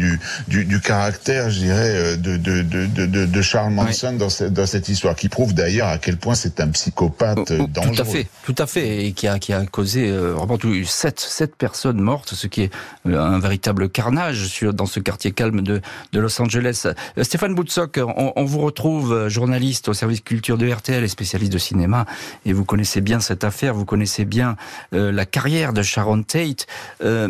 du 0.47 0.65
du 0.65 0.79
caractère, 0.79 1.49
je 1.49 1.59
dirais, 1.59 2.17
de 2.17 2.37
de 2.37 2.61
de 2.61 2.85
de, 2.85 3.25
de 3.25 3.41
Charles 3.41 3.73
Manson 3.73 4.13
dans 4.13 4.29
cette 4.29 4.53
dans 4.53 4.65
cette 4.65 4.89
histoire 4.89 5.15
qui 5.15 5.29
prouve 5.29 5.53
d'ailleurs 5.53 5.87
à 5.87 5.97
quel 5.97 6.17
point 6.17 6.35
c'est 6.35 6.59
un 6.59 6.69
psychopathe 6.69 7.51
Oh, 7.53 7.55
oh, 7.59 7.67
dangereux. 7.67 7.95
Tout 7.95 8.01
à 8.01 8.05
fait, 8.05 8.27
tout 8.45 8.55
à 8.57 8.67
fait, 8.67 9.05
et 9.05 9.11
qui 9.13 9.27
a, 9.27 9.39
qui 9.39 9.53
a 9.53 9.65
causé 9.65 10.09
euh, 10.09 10.33
vraiment 10.33 10.57
tout- 10.57 10.83
sept, 10.85 11.19
sept 11.19 11.55
personnes 11.55 11.99
mortes, 11.99 12.33
ce 12.33 12.47
qui 12.47 12.63
est 12.63 12.71
euh, 13.07 13.19
un 13.19 13.39
véritable 13.39 13.89
carnage 13.89 14.47
sur, 14.47 14.73
dans 14.73 14.85
ce 14.85 14.99
quartier 14.99 15.31
calme 15.31 15.61
de, 15.61 15.81
de 16.11 16.19
Los 16.19 16.41
Angeles. 16.41 16.83
Euh, 16.85 17.23
Stéphane 17.23 17.55
Boutsock, 17.55 17.99
on, 18.01 18.33
on 18.35 18.45
vous 18.45 18.59
retrouve 18.63 19.13
euh, 19.13 19.29
journaliste 19.29 19.89
au 19.89 19.93
service 19.93 20.21
culture 20.21 20.57
de 20.57 20.69
RTL 20.69 21.03
et 21.03 21.07
spécialiste 21.07 21.51
de 21.51 21.57
cinéma, 21.57 22.05
et 22.45 22.53
vous 22.53 22.65
connaissez 22.65 23.01
bien 23.01 23.19
cette 23.19 23.43
affaire, 23.43 23.73
vous 23.73 23.85
connaissez 23.85 24.25
bien 24.25 24.55
euh, 24.93 25.11
la 25.11 25.25
carrière 25.25 25.73
de 25.73 25.81
Sharon 25.81 26.23
Tate. 26.23 26.67
Euh, 27.03 27.29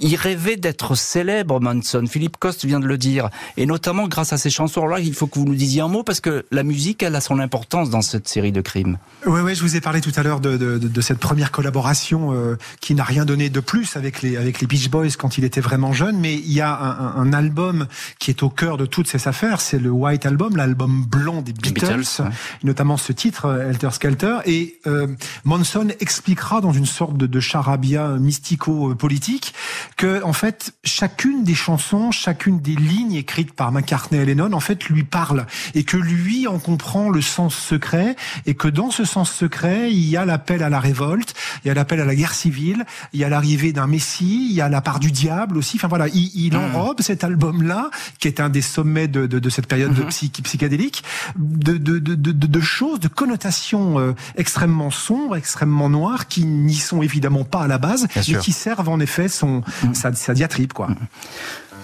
il 0.00 0.16
rêvait 0.16 0.56
d'être 0.56 0.94
célèbre, 0.94 1.60
Manson. 1.60 2.04
Philippe 2.06 2.36
Coste 2.38 2.64
vient 2.64 2.80
de 2.80 2.86
le 2.86 2.98
dire, 2.98 3.30
et 3.56 3.66
notamment 3.66 4.08
grâce 4.08 4.32
à 4.32 4.38
ses 4.38 4.50
chansons. 4.50 4.80
Alors 4.80 4.96
là, 4.96 5.00
il 5.00 5.14
faut 5.14 5.26
que 5.26 5.38
vous 5.38 5.44
nous 5.44 5.54
disiez 5.54 5.82
un 5.82 5.88
mot 5.88 6.02
parce 6.02 6.20
que 6.20 6.44
la 6.50 6.62
musique, 6.62 7.02
elle 7.02 7.16
a 7.16 7.20
son 7.20 7.38
importance 7.38 7.90
dans 7.90 8.02
cette 8.02 8.28
série 8.28 8.52
de 8.52 8.60
crimes. 8.60 8.98
Oui, 9.26 9.40
ouais, 9.40 9.54
je 9.54 9.62
vous 9.62 9.76
ai 9.76 9.80
parlé 9.80 10.00
tout 10.00 10.12
à 10.16 10.22
l'heure 10.22 10.40
de, 10.40 11.00
cette 11.00 11.18
première 11.18 11.50
collaboration 11.50 12.56
qui 12.80 12.94
n'a 12.94 13.04
rien 13.04 13.24
donné 13.24 13.48
de 13.48 13.60
plus 13.60 13.96
avec 13.96 14.22
les, 14.22 14.36
Beach 14.68 14.90
Boys 14.90 15.08
quand 15.18 15.38
il 15.38 15.44
était 15.44 15.60
vraiment 15.60 15.92
jeune, 15.92 16.18
mais 16.18 16.34
il 16.34 16.52
y 16.52 16.60
a 16.60 16.74
un 17.16 17.32
album 17.32 17.86
qui 18.18 18.30
est 18.30 18.42
au 18.42 18.50
cœur 18.50 18.76
de 18.76 18.86
toutes 18.86 19.08
ces 19.08 19.28
affaires, 19.28 19.60
c'est 19.60 19.78
le 19.78 19.90
White 19.90 20.26
Album, 20.26 20.56
l'album 20.60 21.04
blanc 21.04 21.42
des 21.42 21.52
Beatles, 21.52 21.96
Beatles, 21.96 22.22
ouais. 22.22 22.30
notamment 22.64 22.96
ce 22.96 23.12
titre, 23.12 23.46
euh, 23.46 23.70
Helter 23.70 23.90
Skelter, 23.90 24.38
et 24.46 24.78
euh, 24.86 25.06
Manson 25.44 25.88
expliquera 26.00 26.60
dans 26.60 26.72
une 26.72 26.86
sorte 26.86 27.16
de, 27.16 27.26
de 27.26 27.40
charabia 27.40 28.08
mystico-politique 28.16 29.54
que, 30.00 30.22
en 30.24 30.32
fait, 30.32 30.72
chacune 30.82 31.44
des 31.44 31.54
chansons, 31.54 32.10
chacune 32.10 32.58
des 32.58 32.74
lignes 32.74 33.12
écrites 33.16 33.52
par 33.52 33.70
McCartney 33.70 34.18
et 34.18 34.24
Lennon, 34.24 34.54
en 34.54 34.60
fait, 34.60 34.84
lui 34.86 35.04
parle, 35.04 35.44
et 35.74 35.84
que 35.84 35.98
lui 35.98 36.46
en 36.46 36.58
comprend 36.58 37.10
le 37.10 37.20
sens 37.20 37.54
secret, 37.54 38.16
et 38.46 38.54
que 38.54 38.66
dans 38.66 38.90
ce 38.90 39.04
sens 39.04 39.30
secret, 39.30 39.92
il 39.92 40.08
y 40.08 40.16
a 40.16 40.24
l'appel 40.24 40.62
à 40.62 40.70
la 40.70 40.80
révolte, 40.80 41.34
il 41.62 41.68
y 41.68 41.70
a 41.70 41.74
l'appel 41.74 42.00
à 42.00 42.06
la 42.06 42.14
guerre 42.14 42.32
civile, 42.32 42.86
il 43.12 43.20
y 43.20 43.24
a 43.24 43.28
l'arrivée 43.28 43.74
d'un 43.74 43.86
messie, 43.86 44.46
il 44.48 44.54
y 44.56 44.62
a 44.62 44.70
la 44.70 44.80
part 44.80 45.00
du 45.00 45.10
diable 45.12 45.58
aussi. 45.58 45.76
Enfin 45.76 45.88
voilà, 45.88 46.08
il, 46.08 46.30
il 46.34 46.56
enrobe 46.56 47.02
cet 47.02 47.22
album-là, 47.22 47.90
qui 48.20 48.26
est 48.26 48.40
un 48.40 48.48
des 48.48 48.62
sommets 48.62 49.06
de, 49.06 49.26
de, 49.26 49.38
de 49.38 49.50
cette 49.50 49.66
période 49.66 49.92
de 49.92 50.02
psy- 50.04 50.30
psychédélique, 50.30 51.04
de, 51.36 51.76
de, 51.76 51.98
de, 51.98 52.14
de, 52.14 52.32
de 52.32 52.60
choses, 52.62 53.00
de 53.00 53.08
connotations 53.08 53.98
euh, 53.98 54.12
extrêmement 54.36 54.90
sombres, 54.90 55.36
extrêmement 55.36 55.90
noires, 55.90 56.26
qui 56.26 56.46
n'y 56.46 56.76
sont 56.76 57.02
évidemment 57.02 57.44
pas 57.44 57.64
à 57.64 57.68
la 57.68 57.76
base, 57.76 58.04
Bien 58.08 58.10
mais 58.16 58.22
sûr. 58.22 58.40
qui 58.40 58.52
servent 58.52 58.88
en 58.88 58.98
effet 58.98 59.28
son, 59.28 59.62
sa, 59.94 60.12
sa 60.14 60.34
diatribe. 60.34 60.72
Quoi. 60.72 60.88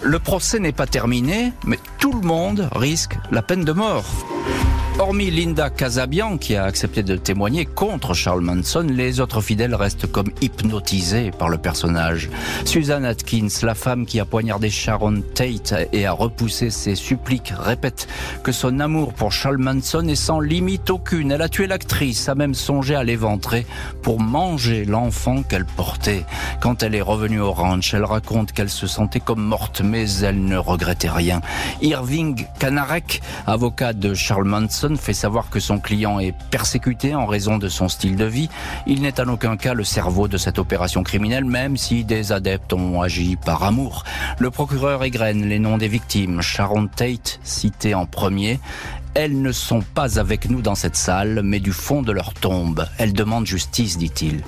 Le 0.03 0.19
procès 0.19 0.59
n'est 0.59 0.73
pas 0.73 0.87
terminé, 0.87 1.53
mais 1.65 1.79
tout 1.99 2.13
le 2.13 2.27
monde 2.27 2.69
risque 2.75 3.17
la 3.31 3.43
peine 3.43 3.65
de 3.65 3.73
mort. 3.73 4.05
Hormis 4.99 5.31
Linda 5.31 5.69
Casabian, 5.69 6.39
qui 6.39 6.57
a 6.57 6.65
accepté 6.65 7.03
de 7.03 7.17
témoigner 7.17 7.67
contre 7.67 8.15
Charles 8.15 8.41
Manson, 8.41 8.87
les 8.89 9.21
autres 9.21 9.43
fidèles 9.43 9.75
restent 9.75 10.11
comme 10.11 10.31
hypnotisés 10.41 11.33
par 11.33 11.51
le 11.51 11.59
personnage. 11.59 12.31
Susan 12.65 13.05
Atkins, 13.05 13.49
la 13.63 13.75
femme 13.75 14.07
qui 14.07 14.21
a 14.21 14.25
poignardé 14.25 14.71
Sharon 14.71 15.21
Tate 15.35 15.75
et 15.93 16.07
a 16.07 16.13
repoussé 16.13 16.71
ses 16.71 16.95
suppliques, 16.95 17.53
répète 17.59 18.09
que 18.43 18.53
son 18.53 18.81
amour 18.81 19.13
pour 19.13 19.33
Charles 19.33 19.59
Manson 19.59 20.09
est 20.09 20.15
sans 20.15 20.41
limite 20.41 20.89
aucune. 20.89 21.31
Elle 21.31 21.43
a 21.43 21.51
tué 21.51 21.67
l'actrice, 21.67 22.31
a 22.31 22.35
même 22.35 22.55
songé 22.55 22.95
à 22.95 23.05
l'éventrer 23.05 23.67
pour 24.01 24.19
manger 24.19 24.87
l'enfant 24.87 25.43
qu'elle 25.43 25.67
portait. 25.67 26.25
Quand 26.63 26.83
elle 26.83 26.95
est 26.95 27.03
revenue 27.03 27.41
au 27.41 27.53
ranch, 27.53 27.93
elle 27.93 28.05
raconte 28.05 28.53
qu'elle 28.53 28.71
se 28.71 28.87
sentait 28.87 29.21
comme 29.21 29.45
morte, 29.45 29.83
mais 29.85 30.11
elle 30.23 30.43
ne 30.43 30.57
regrettait 30.57 31.11
rien. 31.11 31.43
Irving 31.83 32.47
Kanarek, 32.59 33.21
avocat 33.47 33.93
de 33.93 34.15
Charles 34.15 34.49
Manson, 34.49 34.86
fait 34.95 35.13
savoir 35.13 35.51
que 35.51 35.59
son 35.59 35.81
client 35.81 36.21
est 36.21 36.35
persécuté 36.51 37.17
en 37.17 37.27
raison 37.27 37.59
de 37.59 37.69
son 37.69 37.89
style 37.89 38.15
de 38.15 38.25
vie. 38.25 38.49
Il 38.87 39.03
n'est 39.03 39.21
en 39.21 39.29
aucun 39.29 39.57
cas 39.57 39.75
le 39.75 39.83
cerveau 39.83 40.29
de 40.29 40.37
cette 40.37 40.61
opération 40.61 41.03
criminelle, 41.03 41.45
même 41.45 41.77
si 41.77 42.05
des 42.05 42.31
adeptes 42.31 42.73
ont 42.73 43.03
agi 43.03 43.35
par 43.35 43.65
amour. 43.65 44.05
Le 44.39 44.51
procureur 44.51 45.03
égrène 45.03 45.49
les 45.49 45.59
noms 45.59 45.79
des 45.79 45.89
victimes. 45.89 46.43
Sharon 46.43 46.87
Tate, 46.87 47.41
citée 47.43 47.95
en 47.95 48.07
premier. 48.07 48.61
Elles 49.19 49.41
ne 49.41 49.51
sont 49.51 49.81
pas 49.81 50.19
avec 50.19 50.51
nous 50.51 50.61
dans 50.61 50.75
cette 50.75 50.95
salle, 50.95 51.41
mais 51.43 51.59
du 51.59 51.73
fond 51.73 52.03
de 52.03 52.13
leur 52.13 52.35
tombe. 52.35 52.87
Elles 52.99 53.15
demandent 53.15 53.47
justice, 53.47 53.97
dit-il. 53.97 54.43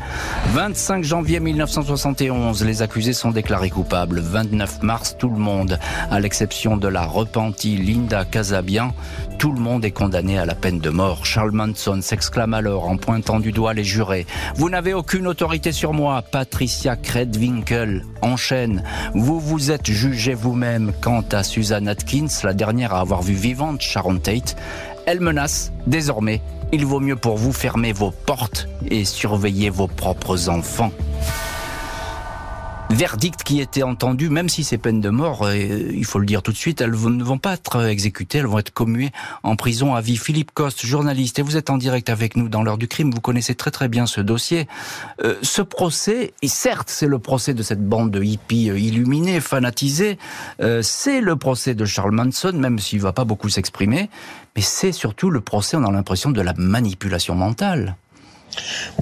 25 0.53 1.03
janvier 1.03 1.41
1971, 1.41 2.63
les 2.65 2.83
accusés 2.83 3.15
sont 3.15 3.31
déclarés 3.31 3.71
coupables. 3.71 4.21
29 4.21 4.83
mars, 4.83 5.17
tout 5.19 5.31
le 5.31 5.39
monde, 5.39 5.79
à 6.11 6.21
l'exception 6.21 6.77
de 6.77 6.87
la 6.87 7.07
repentie 7.07 7.79
Linda 7.79 8.27
Casabian, 8.27 8.93
tout 9.39 9.53
le 9.53 9.61
monde 9.61 9.87
est 9.87 9.91
condamné 9.91 10.37
à 10.39 10.45
la 10.45 10.55
peine 10.55 10.81
de 10.81 10.91
mort. 10.91 11.25
Charles 11.25 11.53
Manson 11.53 12.01
s'exclame 12.03 12.53
alors 12.53 12.91
en 12.91 12.99
pointant 12.99 13.41
du 13.41 13.53
doigt 13.53 13.73
les 13.73 13.85
jurés. 13.85 14.27
Vous 14.57 14.69
n'avez 14.69 14.93
aucune 14.93 15.29
autorité 15.29 15.73
sur 15.73 15.95
moi. 15.95 16.21
Patricia 16.21 16.95
Kredwinkel 16.97 18.05
enchaîne. 18.21 18.83
Vous 19.15 19.41
vous 19.41 19.71
êtes 19.71 19.91
jugé 19.91 20.35
vous-même. 20.35 20.93
Quant 21.01 21.25
à 21.33 21.43
Susan 21.43 21.87
Atkins, 21.87 22.27
la 22.45 22.53
dernière 22.53 22.93
à 22.93 23.01
avoir 23.01 23.23
vu 23.23 23.33
vivante 23.33 23.81
Sharon 23.81 24.19
Tate, 24.19 24.57
elle 25.07 25.21
menace 25.21 25.73
désormais. 25.87 26.43
Il 26.73 26.85
vaut 26.85 27.01
mieux 27.01 27.17
pour 27.17 27.39
vous 27.39 27.53
fermer 27.53 27.93
vos 27.93 28.11
portes 28.11 28.69
et 28.91 29.05
surveiller 29.05 29.71
vos 29.71 29.87
propres 29.87 30.49
enfants. 30.51 30.93
Verdict 32.91 33.43
qui 33.43 33.61
était 33.61 33.83
entendu, 33.83 34.31
même 34.31 34.49
si 34.49 34.65
ces 34.65 34.79
peines 34.79 35.01
de 35.01 35.11
mort, 35.11 35.45
euh, 35.45 35.57
il 35.57 36.05
faut 36.07 36.19
le 36.19 36.27
dire 36.27 36.43
tout 36.43 36.53
de 36.53 36.57
suite, 36.57 36.81
elles 36.81 36.91
ne 36.91 37.23
vont 37.23 37.39
pas 37.39 37.55
être 37.55 37.85
exécutées, 37.85 38.39
elles 38.39 38.47
vont 38.47 38.59
être 38.59 38.73
commuées 38.73 39.11
en 39.43 39.57
prison 39.57 39.95
à 39.95 40.01
vie. 40.01 40.17
Philippe 40.17 40.53
Coste, 40.53 40.87
journaliste, 40.87 41.39
et 41.39 41.43
vous 41.43 41.57
êtes 41.57 41.69
en 41.69 41.77
direct 41.77 42.09
avec 42.09 42.37
nous 42.37 42.49
dans 42.49 42.63
l'heure 42.63 42.79
du 42.79 42.89
crime, 42.89 43.11
vous 43.11 43.21
connaissez 43.21 43.55
très 43.55 43.71
très 43.71 43.89
bien 43.89 44.07
ce 44.07 44.21
dossier. 44.23 44.67
Euh, 45.23 45.37
ce 45.43 45.61
procès, 45.61 46.33
et 46.41 46.49
certes 46.49 46.89
c'est 46.89 47.07
le 47.07 47.19
procès 47.19 47.53
de 47.53 47.63
cette 47.63 47.87
bande 47.87 48.11
de 48.11 48.23
hippies 48.23 48.71
euh, 48.71 48.79
illuminés, 48.79 49.41
fanatisés, 49.41 50.19
euh, 50.63 50.81
c'est 50.83 51.21
le 51.21 51.37
procès 51.37 51.75
de 51.75 51.85
Charles 51.85 52.13
Manson, 52.13 52.53
même 52.55 52.79
s'il 52.79 53.01
va 53.01 53.13
pas 53.13 53.25
beaucoup 53.25 53.51
s'exprimer, 53.51 54.09
mais 54.57 54.63
c'est 54.63 54.93
surtout 54.93 55.31
le 55.31 55.41
procès, 55.41 55.77
on 55.77 55.85
a 55.85 55.91
l'impression, 55.91 56.31
de 56.31 56.41
la 56.41 56.55
manipulation 56.57 57.35
mentale. 57.35 57.97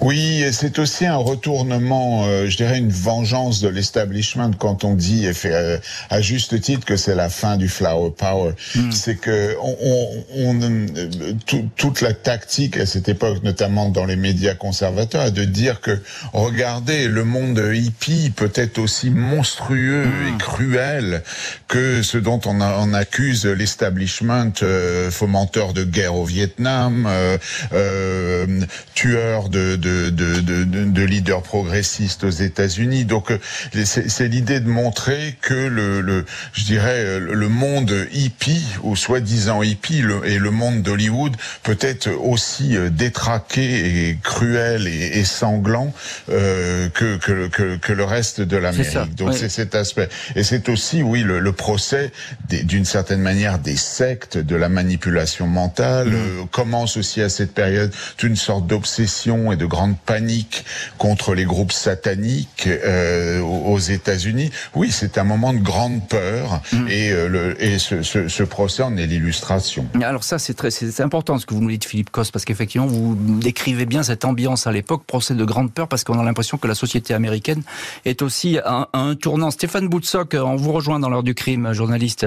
Oui, 0.01 0.43
et 0.43 0.53
c'est 0.53 0.79
aussi 0.79 1.07
un 1.07 1.17
retournement, 1.17 2.27
euh, 2.27 2.47
je 2.49 2.57
dirais 2.57 2.79
une 2.79 2.91
vengeance 2.93 3.61
de 3.61 3.69
l'establishment 3.69 4.51
quand 4.59 4.85
on 4.85 4.95
dit, 4.95 5.27
et 5.27 5.33
fait, 5.33 5.53
euh, 5.55 5.79
à 6.11 6.21
juste 6.21 6.61
titre, 6.61 6.85
que 6.85 6.97
c'est 6.97 7.15
la 7.15 7.29
fin 7.31 7.57
du 7.57 7.69
flower 7.69 8.11
power. 8.17 8.53
C'est 8.91 9.17
que 9.17 9.57
on, 9.63 9.77
on, 9.83 10.25
on, 10.37 10.63
euh, 10.63 11.33
tout- 11.47 11.69
toute 11.77 12.01
la 12.03 12.13
tactique 12.13 12.77
à 12.77 12.87
cette 12.87 13.09
époque, 13.09 13.43
notamment 13.43 13.89
dans 13.89 14.05
les 14.05 14.17
médias 14.17 14.55
conservateurs, 14.55 15.27
est 15.27 15.31
de 15.33 15.45
dire 15.45 15.81
que 15.81 15.99
regardez, 16.33 17.09
le 17.09 17.25
monde 17.25 17.63
hippie 17.75 18.31
peut 18.31 18.53
être 18.55 18.79
aussi 18.79 19.11
monstrueux 19.11 20.05
et 20.29 20.39
cruel 20.39 21.23
que 21.69 22.03
ce 22.03 22.19
dont 22.19 22.41
on, 22.45 22.61
a- 22.61 22.77
on 22.81 22.93
accuse 22.93 23.47
l'establishment, 23.47 24.53
euh, 24.63 25.11
fomenteur 25.11 25.73
de 25.73 25.85
guerre 25.85 26.15
au 26.15 26.25
Vietnam, 26.25 27.07
euh, 27.09 27.39
euh, 27.73 28.61
tueur 28.95 29.36
de, 29.45 29.77
de, 29.77 30.11
de, 30.11 30.41
de, 30.41 30.65
de- 30.65 30.85
de 30.85 31.03
leaders 31.03 31.43
progressistes 31.43 32.25
aux 32.25 32.31
États-Unis. 32.31 33.05
Donc 33.05 33.31
euh, 33.31 33.39
c'est 33.85 34.29
l'idée 34.29 34.61
de 34.61 34.69
montrer 34.69 35.37
que 35.41 35.55
le, 35.55 36.01
le 36.01 36.25
je 36.53 36.65
dirais 36.65 37.21
le 37.21 37.49
monde 37.49 37.95
hippie 38.13 38.65
ou 38.83 38.97
soi-disant 38.97 39.63
hippie 39.63 40.01
le- 40.03 40.27
et 40.27 40.39
le 40.39 40.51
monde 40.51 40.83
d'Hollywood 40.83 41.35
peut 41.63 41.79
être 41.81 42.09
aussi 42.11 42.77
euh, 42.77 42.91
détraqué 42.91 44.09
et 44.09 44.19
cruel 44.23 44.87
et, 44.87 45.19
et 45.19 45.25
sanglant 45.25 45.93
euh, 46.31 46.89
que, 46.91 47.17
que, 47.19 47.33
le- 47.33 47.49
que, 47.49 47.77
que 47.77 47.93
le 47.93 48.05
reste 48.05 48.41
de 48.41 48.57
l'Amérique. 48.57 49.15
Donc 49.17 49.31
oui. 49.33 49.37
c'est 49.39 49.49
cet 49.51 49.75
aspect. 49.75 50.09
Et 50.35 50.43
c'est 50.43 50.69
aussi, 50.69 51.03
oui, 51.03 51.23
le, 51.23 51.39
le 51.41 51.53
procès 51.53 52.11
d'une 52.49 52.85
certaine 52.85 53.21
manière 53.21 53.59
des 53.59 53.77
sectes, 53.77 54.39
de 54.39 54.57
la 54.57 54.69
manipulation 54.69 55.47
mentale. 55.47 56.13
euh, 56.13 56.45
commence 56.51 56.97
aussi 56.97 57.21
à 57.23 57.29
cette 57.29 57.53
période 57.53 57.93
une 58.23 58.37
sorte 58.37 58.67
d'obsession 58.67 59.26
et 59.27 59.57
de 59.57 59.67
grande 59.67 59.99
panique 59.99 60.65
contre 60.99 61.35
les 61.35 61.45
groupes 61.45 61.73
sataniques 61.73 62.69
euh, 62.69 63.41
aux 63.41 63.79
États-Unis. 63.79 64.51
Oui, 64.75 64.91
c'est 64.93 65.19
un 65.19 65.25
moment 65.25 65.53
de 65.53 65.59
grande 65.59 66.07
peur 66.09 66.61
et, 66.89 67.11
euh, 67.11 67.29
le, 67.29 67.63
et 67.63 67.79
ce, 67.79 68.03
ce, 68.03 68.29
ce 68.29 68.43
procès 68.43 68.83
en 68.83 68.97
est 68.97 69.07
l'illustration. 69.07 69.87
Alors 70.01 70.23
ça, 70.25 70.39
c'est 70.39 70.55
très, 70.55 70.71
c'est 70.71 71.01
important 71.01 71.39
ce 71.39 71.47
que 71.47 71.55
vous 71.55 71.61
nous 71.61 71.71
dites, 71.71 71.85
Philippe 71.85 72.11
Coste, 72.11 72.33
parce 72.33 72.45
qu'effectivement, 72.45 72.87
vous 72.87 73.17
décrivez 73.17 73.87
bien 73.87 74.03
cette 74.03 74.25
ambiance 74.25 74.67
à 74.67 74.73
l'époque, 74.73 75.05
procès 75.07 75.35
de 75.35 75.45
grande 75.45 75.73
peur, 75.73 75.89
parce 75.89 76.05
qu'on 76.05 76.19
a 76.19 76.25
l'impression 76.25 76.57
que 76.57 76.69
la 76.69 76.75
société 76.75 77.15
américaine 77.15 77.63
est 78.05 78.23
aussi 78.23 78.59
à, 78.59 78.89
à 78.93 78.99
un 78.99 79.15
tournant. 79.17 79.51
Stéphane 79.51 79.89
Boutsock, 79.89 80.35
euh, 80.35 80.43
on 80.43 80.57
vous 80.57 80.73
rejoint 80.73 81.01
dans 81.01 81.09
l'heure 81.11 81.23
du 81.25 81.35
crime, 81.35 81.73
journaliste 81.73 82.27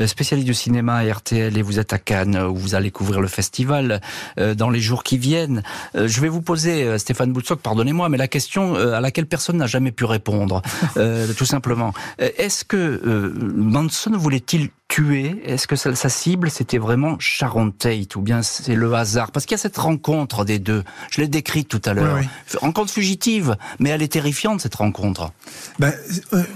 euh, 0.00 0.06
spécialiste 0.06 0.46
du 0.46 0.54
cinéma 0.54 0.96
à 0.96 1.12
RTL, 1.12 1.56
et 1.56 1.62
vous 1.62 1.78
êtes 1.78 1.92
à 1.92 1.98
Cannes, 1.98 2.36
où 2.36 2.56
vous 2.56 2.74
allez 2.74 2.90
couvrir 2.90 3.20
le 3.20 3.28
festival 3.28 4.00
euh, 4.38 4.54
dans 4.54 4.70
les 4.70 4.80
jours 4.80 5.04
qui 5.04 5.18
viennent. 5.18 5.62
Je 5.94 6.20
vais 6.20 6.28
vous 6.28 6.39
poser, 6.40 6.84
euh, 6.84 6.98
Stéphane 6.98 7.32
Boutsock, 7.32 7.60
pardonnez-moi, 7.60 8.08
mais 8.08 8.18
la 8.18 8.28
question 8.28 8.76
euh, 8.76 8.94
à 8.94 9.00
laquelle 9.00 9.26
personne 9.26 9.56
n'a 9.56 9.66
jamais 9.66 9.92
pu 9.92 10.04
répondre, 10.04 10.62
euh, 10.96 11.32
tout 11.36 11.44
simplement. 11.44 11.92
Est-ce 12.18 12.64
que 12.64 12.76
euh, 12.76 13.32
Manson 13.54 14.12
voulait-il 14.12 14.70
tuer? 14.88 15.40
Est-ce 15.44 15.68
que 15.68 15.76
sa, 15.76 16.08
cible, 16.08 16.50
c'était 16.50 16.78
vraiment 16.78 17.16
Sharon 17.20 17.70
Tate 17.70 18.16
ou 18.16 18.22
bien 18.22 18.42
c'est 18.42 18.74
le 18.74 18.92
hasard? 18.92 19.30
Parce 19.30 19.46
qu'il 19.46 19.54
y 19.54 19.60
a 19.60 19.62
cette 19.62 19.78
rencontre 19.78 20.44
des 20.44 20.58
deux. 20.58 20.82
Je 21.10 21.20
l'ai 21.20 21.28
décrite 21.28 21.68
tout 21.68 21.80
à 21.84 21.94
l'heure. 21.94 22.18
Rencontre 22.60 22.92
fugitive, 22.92 23.56
mais 23.78 23.90
elle 23.90 24.02
est 24.02 24.12
terrifiante, 24.12 24.60
cette 24.60 24.74
rencontre. 24.74 25.32
Ben, 25.78 25.94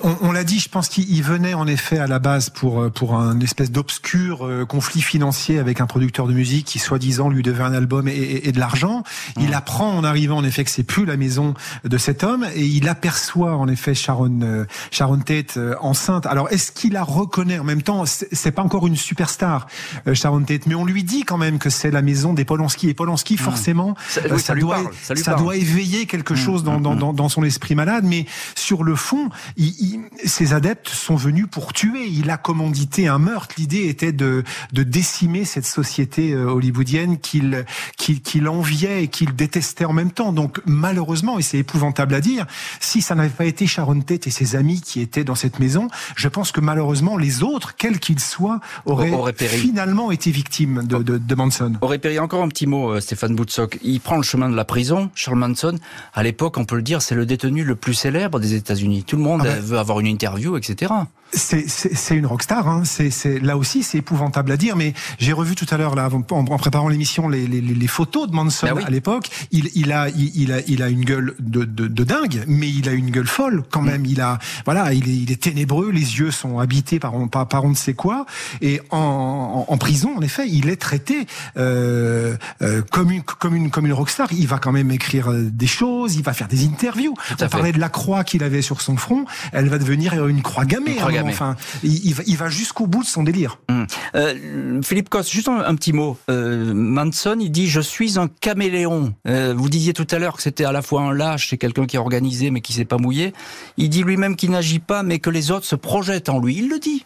on, 0.03 0.33
l'a 0.33 0.43
dit, 0.43 0.59
je 0.59 0.69
pense 0.69 0.89
qu'il 0.89 1.23
venait 1.23 1.55
en 1.55 1.69
effet 1.69 1.99
à 1.99 2.09
la 2.09 2.19
base 2.19 2.51
pour, 2.51 2.91
pour 2.91 3.15
un 3.15 3.39
espèce 3.39 3.71
d'obscur 3.71 4.45
euh, 4.45 4.65
conflit 4.65 5.03
financier 5.03 5.61
avec 5.61 5.81
un 5.81 5.87
producteur 5.87 6.27
de 6.27 6.33
musique 6.33 6.67
qui, 6.67 6.81
soi-disant, 6.81 7.29
lui 7.29 7.43
devait 7.43 7.63
un 7.63 7.73
album 7.73 8.09
et, 8.09 8.51
de 8.51 8.59
l'argent. 8.59 9.05
Il 9.37 9.51
mmh. 9.51 9.55
apprend 9.55 9.74
en 9.83 10.05
arrivant, 10.05 10.39
en 10.39 10.45
effet, 10.45 10.65
que 10.65 10.71
c'est 10.71 10.85
plus 10.85 11.05
la 11.05 11.17
maison 11.17 11.55
de 11.85 11.99
cet 11.99 12.25
homme 12.25 12.47
et 12.55 12.65
il 12.65 12.89
aperçoit, 12.89 13.57
en 13.57 13.69
effet, 13.69 13.95
Sharon, 13.95 14.67
Sharon 14.91 15.19
Tate 15.19 15.59
enceinte. 15.81 16.27
Alors, 16.27 16.51
est-ce 16.51 16.73
qu'il 16.73 16.93
la 16.93 17.03
reconnaît? 17.03 17.59
En 17.59 17.65
même 17.65 17.83
temps 17.83 18.05
c'est 18.07 18.53
pas 18.53 18.63
encore 18.63 18.87
une 18.87 18.97
superstar, 18.97 19.67
euh, 20.07 20.15
Sharon 20.15 20.43
Tate, 20.43 20.67
mais 20.67 20.75
on 20.75 20.85
lui 20.85 21.05
dit 21.05 21.25
quand 21.25 21.39
même 21.39 21.59
que 21.59 21.71
c'est 21.71 21.91
la 21.91 22.03
maison 22.03 22.35
des 22.35 22.45
Polanski. 22.45 22.89
Et 22.89 22.95
Polanski, 22.95 23.35
hmm. 23.35 23.39
forcément, 23.39 23.97
ça, 24.09 24.21
euh, 24.23 24.55
doit, 24.57 24.79
ça, 25.03 25.35
doit 25.35 25.57
éveiller 25.57 26.07
quelque 26.07 26.35
hmm. 26.35 26.39
chose 26.39 26.65
dans, 26.65 26.81
dans, 26.81 27.13
dans, 27.13 27.29
son 27.29 27.43
esprit 27.43 27.75
malade. 27.75 28.05
Mais 28.07 28.27
sur 28.55 28.85
le 28.85 28.97
fond, 28.97 29.31
il, 29.57 30.01
ses 30.25 30.53
adeptes 30.53 30.89
sont 30.89 31.17
venus 31.17 31.47
pour 31.51 31.73
tuer. 31.73 32.07
Il 32.07 32.31
a 32.31 32.37
commandité 32.37 33.09
un 33.09 33.19
meurtre. 33.19 33.55
L'idée 33.59 33.89
était 33.89 34.13
de, 34.13 34.45
de 34.73 34.83
décimer 34.83 35.45
cette 35.45 35.67
société 35.67 36.33
euh, 36.33 36.47
hollywoodienne 36.47 37.19
qu'il 37.19 37.65
qu'il 37.97 38.49
enviait 38.49 39.05
et 39.05 39.09
qu'il 39.09 39.35
détestait 39.35 39.64
en 39.85 39.93
même 39.93 40.11
temps. 40.11 40.33
Donc 40.33 40.61
malheureusement, 40.67 41.39
et 41.39 41.43
c'est 41.43 41.59
épouvantable 41.59 42.15
à 42.15 42.21
dire, 42.21 42.47
si 42.81 43.03
ça 43.03 43.15
n'avait 43.15 43.29
pas 43.29 43.45
été 43.45 43.67
Sharon 43.67 44.01
Tate 44.01 44.27
et 44.27 44.31
ses 44.31 44.57
amis 44.57 44.81
qui 44.81 45.01
étaient 45.01 45.25
dans 45.25 45.35
cette 45.35 45.59
maison, 45.59 45.89
je 46.17 46.29
pense 46.29 46.53
que 46.53 46.61
malheureusement 46.61 47.17
les 47.17 47.43
autres, 47.43 47.75
quels 47.77 47.99
qu'ils 47.99 48.21
soient, 48.21 48.61
auraient, 48.87 49.13
finalement 49.37 50.11
été 50.11 50.31
victimes 50.31 50.85
de, 50.85 50.99
de, 50.99 51.19
de, 51.19 51.35
Manson. 51.35 51.73
Aurait 51.81 51.99
péri. 51.99 52.19
Encore 52.19 52.43
un 52.43 52.49
petit 52.49 52.67
mot, 52.67 52.93
euh, 52.93 53.01
Stéphane 53.01 53.35
Boutsock. 53.35 53.79
Il 53.83 54.01
prend 54.01 54.17
le 54.17 54.23
chemin 54.23 54.49
de 54.49 54.57
la 54.57 54.65
prison. 54.65 55.11
Charles 55.15 55.39
Manson, 55.39 55.79
à 56.15 56.23
l'époque, 56.23 56.57
on 56.59 56.65
peut 56.65 56.77
le 56.77 56.83
dire, 56.83 57.03
c'est 57.03 57.15
le 57.15 57.27
détenu 57.27 57.65
le 57.65 57.75
plus 57.75 57.95
célèbre 57.95 58.39
des 58.39 58.55
États-Unis. 58.55 59.05
Tout 59.05 59.17
le 59.17 59.23
monde 59.23 59.43
ah 59.45 59.55
ben. 59.55 59.61
veut 59.61 59.79
avoir 59.79 60.01
une 60.01 60.07
interview, 60.07 60.57
etc 60.57 60.93
c'est 61.35 62.17
une 62.17 62.27
rockstar. 62.27 62.69
Hein. 62.69 62.83
C'est 62.85 63.39
là 63.41 63.57
aussi, 63.57 63.83
c'est 63.83 63.99
épouvantable 63.99 64.53
à 64.53 64.57
dire. 64.57 64.77
Mais 64.77 64.95
j'ai 65.19 65.33
revu 65.33 65.55
tout 65.55 65.67
à 65.71 65.77
l'heure, 65.77 65.95
là, 65.95 66.09
en, 66.13 66.39
en 66.39 66.59
préparant 66.59 66.89
l'émission, 66.89 67.29
les, 67.29 67.47
les, 67.47 67.61
les, 67.61 67.87
photos 67.87 68.29
de 68.29 68.35
Manson 68.35 68.67
ben 68.75 68.85
à 68.85 68.91
l'époque. 68.91 69.29
Il, 69.51 69.71
il, 69.75 69.93
a, 69.93 70.09
il, 70.09 70.53
a, 70.53 70.61
il 70.67 70.83
a 70.83 70.89
une 70.89 71.05
gueule 71.05 71.35
de, 71.39 71.65
de, 71.65 71.87
de, 71.87 72.05
dingue, 72.05 72.45
mais 72.47 72.69
il 72.69 72.89
a 72.89 72.93
une 72.93 73.11
gueule 73.11 73.27
folle 73.27 73.63
quand 73.71 73.83
mm. 73.83 73.87
même. 73.87 74.07
Il 74.07 74.21
a, 74.21 74.39
voilà, 74.65 74.93
il 74.93 75.09
est, 75.09 75.17
il 75.17 75.33
est 75.33 75.43
ténébreux. 75.43 75.91
Les 75.91 76.19
yeux 76.19 76.31
sont 76.31 76.59
habités 76.59 76.99
par, 76.99 77.13
par, 77.31 77.49
par 77.49 77.65
on 77.65 77.71
ne 77.71 77.75
sait 77.75 77.95
quoi. 77.95 78.27
Et 78.61 78.81
en, 78.91 79.65
en, 79.69 79.79
prison, 79.79 80.13
en 80.17 80.23
effet, 80.23 80.49
il 80.49 80.69
est 80.69 80.77
traité 80.77 81.27
euh, 81.57 82.37
euh, 82.63 82.83
comme 82.91 83.11
une, 83.11 83.23
comme 83.23 83.55
une, 83.55 83.71
comme 83.71 83.87
une 83.87 83.93
rockstar. 83.93 84.33
Il 84.33 84.47
va 84.47 84.59
quand 84.59 84.73
même 84.73 84.91
écrire 84.91 85.31
euh, 85.31 85.43
des 85.43 85.67
choses. 85.67 86.17
Il 86.17 86.23
va 86.23 86.33
faire 86.33 86.49
des 86.49 86.65
interviews. 86.65 87.15
On 87.41 87.49
parlait 87.49 87.73
de 87.73 87.81
la 87.81 87.89
croix 87.89 88.25
qu'il 88.25 88.43
avait 88.43 88.63
sur 88.63 88.81
son 88.81 88.97
front. 88.97 89.25
Elle 89.53 89.69
va 89.69 89.79
devenir 89.79 90.27
une 90.27 90.43
croix 90.43 90.65
gammée. 90.65 90.93
Une 90.93 90.97
croix 90.99 91.13
gammée. 91.13 91.24
Enfin, 91.29 91.57
il, 91.83 92.15
il 92.27 92.37
va, 92.37 92.49
jusqu'au 92.49 92.87
bout 92.87 93.03
de 93.03 93.09
son 93.09 93.23
délire. 93.23 93.59
Hum. 93.69 93.87
Euh, 94.15 94.83
Philippe 94.83 95.09
Coste, 95.09 95.31
juste 95.31 95.49
un, 95.49 95.75
petit 95.75 95.93
mot. 95.93 96.17
Euh, 96.31 96.73
Manson, 96.75 97.37
il 97.41 97.51
dit 97.51 97.69
je 97.69 97.81
suis 97.81 98.19
un 98.19 98.29
caméléon. 98.29 99.15
Euh, 99.27 99.55
vous 99.57 99.69
disiez 99.69 99.93
tout 99.93 100.07
à 100.11 100.19
l'heure 100.19 100.37
que 100.37 100.43
c'était 100.43 100.65
à 100.65 100.73
la 100.73 100.83
fois 100.83 101.03
un 101.03 101.13
lâche 101.13 101.53
et 101.53 101.59
quelqu'un 101.59 101.87
qui 101.87 101.97
est 101.97 101.99
organisé 101.99 102.51
mais 102.51 102.61
qui 102.61 102.73
s'est 102.73 102.85
pas 102.85 102.99
mouillé. 102.99 103.33
Il 103.77 103.91
dit 103.91 104.03
lui-même 104.03 104.37
qu'il 104.37 104.51
n'agit 104.51 104.79
pas 104.79 105.03
mais 105.03 105.19
que 105.19 105.31
les 105.31 105.51
autres 105.51 105.67
se 105.67 105.77
projettent 105.77 106.29
en 106.29 106.39
lui. 106.39 106.57
Il 106.57 106.69
le 106.69 106.79
dit. 106.79 107.05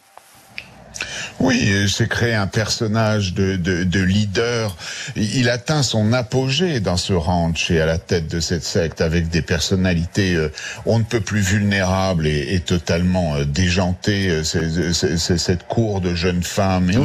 Oui, 1.40 1.88
c'est 1.88 2.08
créé 2.08 2.34
un 2.34 2.48
personnage 2.48 3.32
de, 3.32 3.56
de, 3.56 3.84
de, 3.84 4.00
leader. 4.00 4.76
Il 5.14 5.48
atteint 5.48 5.84
son 5.84 6.12
apogée 6.12 6.80
dans 6.80 6.96
ce 6.96 7.12
ranch 7.12 7.70
et 7.70 7.80
à 7.80 7.86
la 7.86 7.98
tête 7.98 8.28
de 8.28 8.40
cette 8.40 8.64
secte 8.64 9.00
avec 9.00 9.28
des 9.28 9.42
personnalités 9.42 10.34
euh, 10.34 10.50
on 10.84 10.98
ne 10.98 11.04
peut 11.04 11.20
plus 11.20 11.40
vulnérables 11.40 12.26
et, 12.26 12.54
et 12.54 12.60
totalement 12.60 13.36
euh, 13.36 13.44
déjantées. 13.44 14.28
Euh, 14.30 14.42
c'est 14.42 15.38
cette 15.38 15.66
cour 15.68 16.00
de 16.00 16.14
jeunes 16.14 16.42
femmes. 16.42 16.90
Et. 16.90 16.96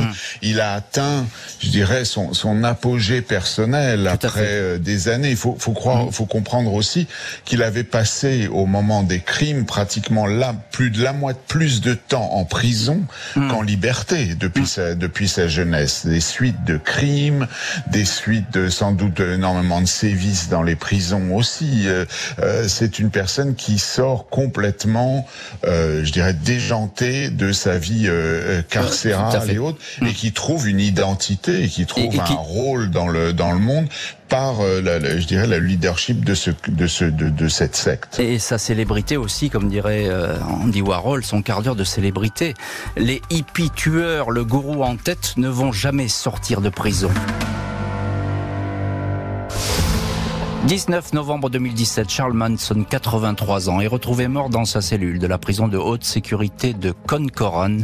Il 0.41 0.59
a 0.59 0.73
atteint, 0.73 1.25
je 1.59 1.69
dirais, 1.69 2.03
son, 2.05 2.33
son 2.33 2.63
apogée 2.63 3.21
personnel 3.21 4.07
après 4.07 4.79
des 4.79 5.09
années. 5.09 5.31
Il 5.31 5.37
faut, 5.37 5.55
faut 5.59 5.73
croire, 5.73 6.07
mmh. 6.07 6.11
faut 6.11 6.25
comprendre 6.25 6.73
aussi 6.73 7.07
qu'il 7.45 7.61
avait 7.61 7.83
passé 7.83 8.47
au 8.47 8.65
moment 8.65 9.03
des 9.03 9.19
crimes 9.19 9.65
pratiquement 9.65 10.25
là 10.25 10.55
plus 10.71 10.89
de 10.89 11.03
la 11.03 11.13
moitié 11.13 11.41
plus 11.47 11.81
de 11.81 11.93
temps 11.93 12.31
en 12.33 12.45
prison 12.45 13.01
mmh. 13.35 13.47
qu'en 13.49 13.61
liberté 13.61 14.22
depuis 14.25 14.65
sa, 14.65 14.95
depuis 14.95 15.27
sa 15.27 15.47
jeunesse. 15.47 16.05
Des 16.05 16.19
suites 16.19 16.63
de 16.65 16.77
crimes, 16.77 17.47
des 17.87 18.05
suites 18.05 18.51
de 18.53 18.69
sans 18.69 18.91
doute 18.91 19.19
énormément 19.19 19.81
de 19.81 19.87
sévices 19.87 20.49
dans 20.49 20.63
les 20.63 20.75
prisons 20.75 21.35
aussi. 21.35 21.83
Euh, 21.85 22.05
euh, 22.39 22.67
c'est 22.67 22.99
une 22.99 23.09
personne 23.09 23.55
qui 23.55 23.77
sort 23.77 24.27
complètement, 24.29 25.27
euh, 25.65 26.03
je 26.03 26.11
dirais, 26.11 26.33
déjantée 26.33 27.29
de 27.29 27.51
sa 27.51 27.77
vie 27.77 28.09
carcérale 28.69 29.49
et 29.49 29.57
autres, 29.57 29.79
et 30.05 30.13
qui 30.13 30.31
trouve 30.31 30.67
une 30.67 30.79
identité 30.79 31.63
et 31.63 31.67
qui 31.67 31.85
trouve 31.85 32.19
un 32.19 32.33
rôle 32.33 32.89
dans 32.89 33.07
le 33.07 33.33
dans 33.33 33.51
le 33.51 33.59
monde 33.59 33.87
par, 34.33 34.61
euh, 34.61 34.81
la, 34.81 35.19
je 35.19 35.27
dirais, 35.27 35.45
la 35.45 35.59
leadership 35.59 36.25
de, 36.25 36.33
ce, 36.33 36.49
de, 36.67 36.87
ce, 36.87 37.05
de, 37.05 37.29
de, 37.29 37.47
cette 37.47 37.75
secte. 37.75 38.19
Et 38.19 38.39
sa 38.39 38.57
célébrité 38.57 39.15
aussi, 39.15 39.51
comme 39.51 39.69
dirait 39.69 40.07
euh, 40.07 40.35
Andy 40.41 40.81
Warhol, 40.81 41.23
son 41.23 41.43
quart 41.43 41.61
d'heure 41.61 41.75
de 41.75 41.83
célébrité. 41.83 42.55
Les 42.97 43.21
hippies 43.29 43.69
tueurs, 43.69 44.31
le 44.31 44.43
gourou 44.43 44.83
en 44.83 44.95
tête, 44.95 45.33
ne 45.37 45.49
vont 45.49 45.71
jamais 45.71 46.07
sortir 46.07 46.61
de 46.61 46.69
prison. 46.69 47.11
19 50.67 51.11
novembre 51.11 51.49
2017, 51.49 52.09
Charles 52.09 52.31
Manson, 52.31 52.85
83 52.89 53.69
ans, 53.69 53.81
est 53.81 53.87
retrouvé 53.87 54.29
mort 54.29 54.47
dans 54.47 54.63
sa 54.63 54.79
cellule 54.79 55.19
de 55.19 55.27
la 55.27 55.37
prison 55.37 55.67
de 55.67 55.77
haute 55.77 56.05
sécurité 56.05 56.73
de 56.73 56.93
Concoran, 57.05 57.79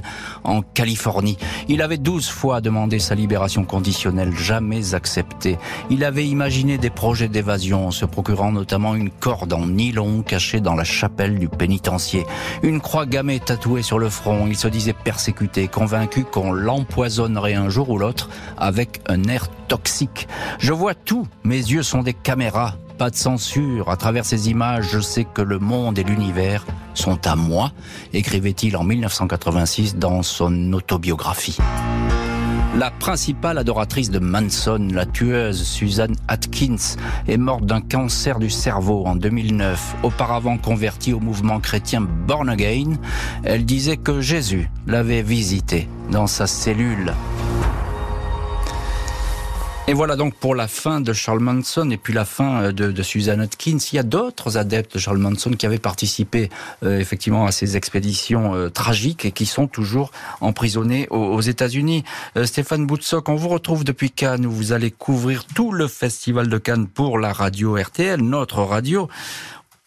en 0.46 0.62
Californie. 0.62 1.38
Il 1.68 1.82
avait 1.82 1.98
12 1.98 2.30
fois 2.30 2.62
demandé 2.62 3.00
sa 3.00 3.16
libération 3.16 3.66
conditionnelle, 3.66 4.34
jamais 4.34 4.96
acceptée. 4.96 5.58
Il 5.90 6.06
avait 6.06 6.26
imaginé 6.26 6.78
des 6.78 6.90
projets 6.90 7.28
d'évasion 7.28 7.92
se 7.92 8.06
procurant 8.06 8.54
notamment 8.54 8.96
une 8.96 9.10
corde 9.10 9.52
en 9.52 9.68
nylon 9.68 10.22
cachée 10.22 10.62
dans 10.62 10.76
la 10.76 10.86
chapelle 10.86 11.38
du 11.38 11.50
pénitencier. 11.50 12.26
Une 12.64 12.80
croix 12.80 13.06
gammée 13.06 13.42
tatouée 13.42 13.82
sur 13.82 14.00
le 14.00 14.10
front. 14.10 14.48
Il 14.48 14.56
se 14.56 14.70
disait 14.70 14.94
persécuté, 14.94 15.68
convaincu 15.68 16.24
qu'on 16.24 16.54
l'empoisonnerait 16.54 17.56
un 17.56 17.68
jour 17.68 17.90
ou 17.90 17.98
l'autre 17.98 18.30
avec 18.58 19.02
un 19.10 19.26
air 19.26 19.50
toxique. 19.68 20.30
Je 20.60 20.72
vois 20.72 20.96
tout. 20.96 21.28
Mes 21.44 21.58
yeux 21.58 21.84
sont 21.84 22.04
des 22.04 22.14
caméras 22.14 22.69
pas 23.00 23.10
de 23.10 23.16
censure. 23.16 23.90
À 23.90 23.96
travers 23.96 24.26
ces 24.26 24.50
images, 24.50 24.90
je 24.92 25.00
sais 25.00 25.24
que 25.24 25.42
le 25.42 25.58
monde 25.58 25.98
et 25.98 26.04
l'univers 26.04 26.66
sont 26.94 27.26
à 27.26 27.38
moi, 27.38 27.72
écrivait-il 28.12 28.76
en 28.76 28.84
1986 28.84 29.96
dans 29.96 30.22
son 30.22 30.74
autobiographie. 30.74 31.58
La 32.78 32.92
principale 32.92 33.58
adoratrice 33.58 34.12
de 34.12 34.20
Manson, 34.20 34.90
la 34.92 35.06
tueuse 35.06 35.64
Susan 35.64 36.12
Atkins, 36.28 36.98
est 37.28 37.38
morte 37.38 37.66
d'un 37.66 37.82
cancer 37.82 38.38
du 38.38 38.50
cerveau 38.50 39.06
en 39.06 39.16
2009. 39.16 39.96
Auparavant 40.04 40.58
convertie 40.58 41.14
au 41.14 41.22
mouvement 41.22 41.62
chrétien 41.62 42.02
Born 42.02 42.50
Again, 42.50 42.98
elle 43.44 43.66
disait 43.66 43.98
que 43.98 44.20
Jésus 44.20 44.70
l'avait 44.88 45.24
visitée 45.24 45.88
dans 46.12 46.28
sa 46.28 46.48
cellule 46.48 47.14
et 49.90 49.94
voilà 49.94 50.16
donc 50.16 50.36
pour 50.36 50.54
la 50.54 50.68
fin 50.68 51.02
de 51.02 51.14
Charles 51.14 51.40
Manson 51.40 51.90
et 51.90 51.98
puis 51.98 52.14
la 52.14 52.24
fin 52.24 52.62
euh, 52.62 52.72
de, 52.72 52.92
de 52.92 53.02
Susan 53.02 53.40
Atkins. 53.40 53.80
Il 53.92 53.96
y 53.96 53.98
a 53.98 54.04
d'autres 54.04 54.56
adeptes 54.56 54.94
de 54.94 55.00
Charles 55.00 55.18
Manson 55.18 55.50
qui 55.50 55.66
avaient 55.66 55.80
participé 55.80 56.50
euh, 56.84 57.00
effectivement 57.00 57.48
à 57.48 57.52
ces 57.52 57.76
expéditions 57.76 58.54
euh, 58.54 58.70
tragiques 58.70 59.26
et 59.26 59.32
qui 59.32 59.48
sont 59.48 59.66
toujours 59.66 60.12
emprisonnés 60.42 61.08
aux, 61.10 61.42
États-Unis. 61.42 62.04
Stéphane 62.44 62.86
Boutsock, 62.86 63.30
on 63.30 63.36
vous 63.36 63.50
retrouve 63.50 63.84
depuis 63.84 64.12
Cannes 64.12 64.46
où 64.46 64.52
vous 64.52 64.74
allez 64.74 64.92
couvrir 64.92 65.46
tout 65.46 65.72
le 65.72 65.88
festival 65.88 66.50
de 66.50 66.58
Cannes 66.60 66.88
pour 66.88 67.18
la 67.18 67.34
radio 67.34 67.76
RTL, 67.76 68.22
notre 68.22 68.62
radio. 68.62 69.10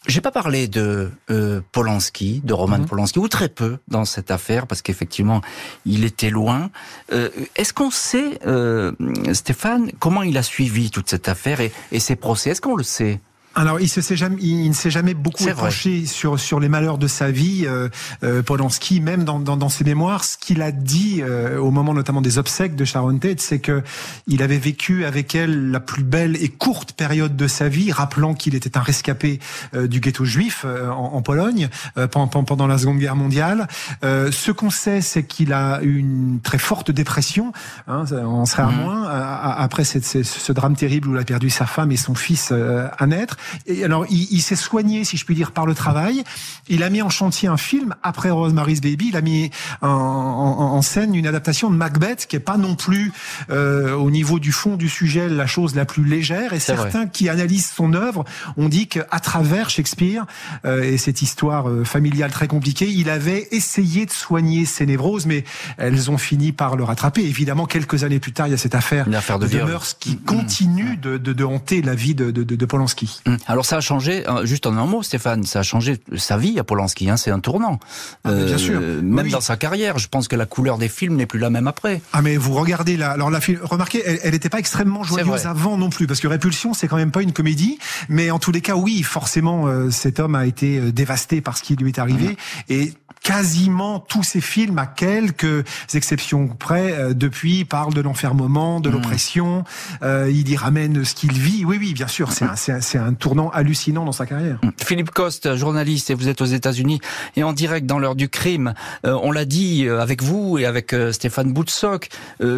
J'ai 0.07 0.21
pas 0.21 0.33
parlé 0.33 0.67
de 0.67 1.11
euh, 1.31 1.61
Polanski, 1.71 2.41
de 2.45 2.53
Roman 2.53 2.79
mhm. 2.79 2.87
Polanski, 2.87 3.19
ou 3.21 3.29
très 3.29 3.49
peu 3.49 3.79
dans 3.89 4.05
cette 4.05 4.31
affaire, 4.31 4.67
parce 4.67 4.83
qu'effectivement, 4.83 5.41
il 5.87 6.05
était 6.05 6.31
loin. 6.31 6.71
Euh, 7.13 7.29
Est-ce 7.55 7.73
qu'on 7.73 7.91
sait, 7.91 8.41
euh, 8.47 8.93
Stéphane, 9.33 9.93
comment 10.01 10.23
il 10.23 10.37
a 10.39 10.43
suivi 10.43 10.91
toute 10.91 11.09
cette 11.09 11.29
affaire 11.29 11.61
et, 11.61 11.73
et 11.93 12.01
ses 12.01 12.17
procès? 12.17 12.51
Est-ce 12.51 12.61
qu'on 12.61 12.77
le 12.77 12.83
sait? 12.83 13.21
Alors, 13.55 13.81
il, 13.81 13.89
se 13.89 14.15
jamais, 14.15 14.37
il 14.41 14.69
ne 14.69 14.75
s'est 14.75 14.91
jamais 14.91 15.15
beaucoup 15.15 15.45
penché 15.45 16.07
sur 16.07 16.41
sur 16.41 16.61
les 16.61 16.69
malheurs 16.69 16.99
de 16.99 17.07
sa 17.07 17.31
vie. 17.31 17.65
Euh, 17.67 17.89
euh, 18.25 18.43
Polanski, 18.43 19.01
même 19.01 19.25
dans, 19.25 19.39
dans, 19.39 19.57
dans, 19.57 19.69
ses 19.69 19.85
mémoires, 19.85 20.25
ce 20.25 20.39
qu'il 20.39 20.63
a 20.63 20.73
dit 20.73 21.21
euh, 21.23 21.59
au 21.59 21.71
moment 21.71 21.93
notamment 21.95 22.21
des 22.21 22.39
obsèques 22.39 22.77
de 22.77 22.85
Sharon 22.85 23.19
Tate, 23.19 23.41
c'est 23.41 23.59
que 23.59 23.83
il 24.27 24.43
avait 24.43 24.59
vécu 24.59 25.05
avec 25.05 25.35
elle 25.35 25.71
la 25.71 25.81
plus 25.81 26.03
belle 26.03 26.37
et 26.43 26.49
courte 26.49 26.93
période 26.93 27.37
de 27.37 27.47
sa 27.47 27.69
vie, 27.69 27.93
rappelant 27.93 28.35
qu'il 28.35 28.55
était 28.55 28.77
un 28.79 28.81
rescapé 28.81 29.39
euh, 29.75 29.87
du 29.87 30.01
ghetto 30.01 30.25
juif 30.25 30.63
euh, 30.65 30.91
en, 30.91 31.15
en, 31.15 31.23
Pologne 31.23 31.69
pendant, 32.11 32.45
pendant 32.45 32.67
la 32.67 32.79
Seconde 32.79 32.99
Guerre 32.99 33.17
mondiale. 33.17 33.69
ce 34.03 34.51
qu'on 34.51 34.71
sait, 34.71 35.01
c'est 35.01 35.23
qu'il 35.23 35.53
a 35.53 35.81
eu 35.83 35.99
une 35.99 36.41
très 36.43 36.59
forte 36.59 36.91
dépression. 36.91 37.53
Hein, 37.87 38.05
on 38.11 38.45
serait 38.45 38.65
à 38.65 38.67
mhm. 38.67 38.77
moins 38.77 39.09
après 39.09 39.85
cette, 39.85 40.05
ce 40.05 40.53
drame 40.53 40.75
terrible 40.75 41.09
où 41.09 41.15
il 41.15 41.21
a 41.21 41.25
perdu 41.25 41.49
sa 41.49 41.67
femme 41.67 41.93
et 41.93 41.97
son 41.97 42.15
fils 42.15 42.53
à 42.53 43.07
naître. 43.07 43.37
Et 43.67 43.85
alors, 43.85 44.07
il, 44.11 44.29
il 44.31 44.43
s'est 44.43 44.57
soigné, 44.57 45.05
si 45.05 45.17
je 45.17 45.25
puis 45.25 45.35
dire, 45.35 45.53
par 45.53 45.67
le 45.67 45.75
travail. 45.75 46.25
Il 46.69 46.83
a 46.83 46.91
mis 46.91 47.03
en 47.03 47.11
chantier 47.11 47.49
un 47.49 47.57
film 47.57 47.95
après 48.03 48.31
Rosemary's 48.31 48.81
Baby. 48.81 49.09
Il 49.09 49.17
a 49.17 49.21
mis 49.21 49.51
en, 49.81 49.89
en, 49.89 50.75
en 50.75 50.83
scène 50.83 51.15
une 51.15 51.27
adaptation 51.27 51.71
de 51.71 51.77
Macbeth 51.77 52.27
qui 52.27 52.37
est 52.37 52.41
pas 52.41 52.57
non 52.57 52.75
plus 52.75 53.13
euh, 53.51 53.95
au 53.95 54.11
niveau 54.11 54.39
du 54.39 54.53
fond 54.53 54.77
du 54.77 54.89
sujet 54.89 55.29
la 55.29 55.47
chose 55.47 55.75
la 55.75 55.85
plus 55.85 56.05
légère. 56.05 56.53
Et 56.53 56.61
certains 56.61 57.07
qui 57.07 57.29
analysent 57.29 57.71
son 57.71 57.95
œuvre 57.95 58.25
ont 58.57 58.69
dit 58.69 58.87
qu'à 58.87 59.21
travers 59.21 59.71
Shakespeare 59.71 60.27
euh, 60.65 60.83
et 60.83 60.99
cette 60.99 61.23
histoire 61.23 61.69
euh, 61.69 61.85
familiale 61.85 62.31
très 62.31 62.49
compliquée, 62.49 62.89
il 62.89 63.11
avait 63.11 63.49
essayé 63.51 64.07
de 64.07 64.11
soigner 64.11 64.65
ses 64.65 64.87
névroses, 64.87 65.27
mais 65.27 65.45
elles 65.79 66.11
ont 66.11 66.19
fini 66.19 66.53
par 66.53 66.77
le 66.77 66.85
rattraper. 66.85 67.23
Évidemment, 67.23 67.67
quelques 67.67 68.05
années 68.05 68.21
plus 68.21 68.33
tard, 68.33 68.49
il 68.49 68.51
y 68.51 68.55
a 68.55 68.59
cette 68.59 68.75
affaire, 68.75 69.07
de, 69.07 69.47
de 69.47 69.63
mœurs 69.63 69.95
qui 69.99 70.13
mm. 70.13 70.21
continue 70.27 70.97
de, 70.97 71.17
de, 71.17 71.33
de, 71.33 71.45
hanter 71.45 71.83
la 71.83 71.95
vie 71.95 72.15
de, 72.15 72.31
de, 72.31 72.43
de 72.43 72.67
Polanski. 72.67 73.21
Mm. 73.27 73.32
Alors 73.47 73.67
ça 73.67 73.77
a 73.77 73.81
changé, 73.81 74.29
euh, 74.29 74.45
juste 74.45 74.67
en 74.67 74.77
un 74.77 74.87
mot, 74.87 75.03
Stéphane, 75.03 75.45
ça 75.45 75.61
a 75.61 75.63
changé 75.63 75.99
sa 76.17 76.37
vie 76.37 76.59
à 76.59 76.65
Polanski. 76.65 77.11
Hein, 77.11 77.17
c'est 77.17 77.31
un 77.31 77.41
tournant. 77.41 77.79
Ah, 78.25 78.33
bien 78.33 78.59
sûr. 78.59 78.81
Même 78.81 79.29
dans 79.29 79.41
sa 79.41 79.57
carrière, 79.57 79.99
je 79.99 80.09
pense 80.09 80.29
que 80.29 80.37
la 80.37 80.47
couleur 80.47 80.79
des 80.79 80.89
films 80.89 81.17
n'est 81.17 81.27
plus 81.27 81.39
la 81.39 81.51
même 81.51 81.67
après. 81.67 82.01
Ah 82.13 82.23
mais 82.23 82.37
vous 82.37 82.55
regardez 82.55 82.97
là, 82.97 83.11
alors 83.11 83.31
la 83.31 83.41
film, 83.41 83.59
remarquez, 83.63 84.03
elle 84.05 84.33
n'était 84.33 84.49
pas 84.49 84.59
extrêmement 84.59 85.03
joyeuse 85.03 85.47
avant 85.47 85.77
non 85.77 85.91
plus, 85.91 86.07
parce 86.07 86.21
que 86.21 86.29
Répulsion 86.29 86.75
c'est 86.75 86.89
quand 86.89 86.97
même 86.97 87.11
pas 87.11 87.23
une 87.23 87.33
comédie, 87.33 87.79
mais 88.09 88.31
en 88.31 88.39
tous 88.39 88.53
les 88.53 88.61
cas 88.61 88.77
oui, 88.77 89.03
forcément 89.03 89.67
euh, 89.67 89.91
cet 89.91 90.21
homme 90.21 90.35
a 90.35 90.47
été 90.47 90.79
euh, 90.79 90.93
dévasté 90.93 91.41
par 91.41 91.57
ce 91.57 91.63
qui 91.63 91.77
lui 91.77 91.89
est 91.89 91.99
arrivé 91.99 92.29
mmh. 92.29 92.73
et 92.73 92.95
quasiment 93.23 94.01
tous 94.01 94.23
ces 94.23 94.41
films, 94.41 94.79
à 94.79 94.87
quelques 94.87 95.65
exceptions 95.95 96.49
près, 96.49 96.93
euh, 96.93 97.15
depuis 97.15 97.65
parlent 97.65 97.95
de 97.95 98.01
l'enfermement, 98.01 98.81
de 98.81 98.89
mmh. 98.89 98.93
l'oppression. 98.93 99.65
Euh, 100.03 100.31
il 100.33 100.49
y 100.49 100.57
ramène 100.57 101.05
ce 101.05 101.15
qu'il 101.15 101.33
vit. 101.33 101.65
Oui, 101.65 101.77
oui, 101.81 101.95
bien 101.95 102.09
sûr, 102.09 102.33
c'est 102.33 102.45
un, 102.45 102.57
c'est 102.57 102.99
un, 102.99 103.15
tournant 103.23 103.51
hallucinant 103.51 104.05
dans 104.05 104.13
sa 104.13 104.27
carrière. 104.27 104.59
Mmh. 104.63 104.71
Philippe 104.85 105.11
Coste, 105.11 105.55
journaliste, 105.55 106.11
et 106.11 106.15
vous 106.15 106.29
êtes 106.29 106.41
aux 106.41 106.47
États-Unis 106.47 107.01
et 107.37 107.45
en 107.45 107.53
direct 107.53 107.87
dans 107.87 107.99
l'heure 107.99 108.17
du 108.17 108.29
crime. 108.29 108.75
Euh, 109.07 109.17
on 109.23 109.31
l'a 109.31 109.45
dit 109.45 109.89
avec 109.89 110.23
vous 110.23 110.59
et 110.59 110.67
avec 110.67 110.95
Stéphane 111.13 111.53
Boutsock, 111.53 112.09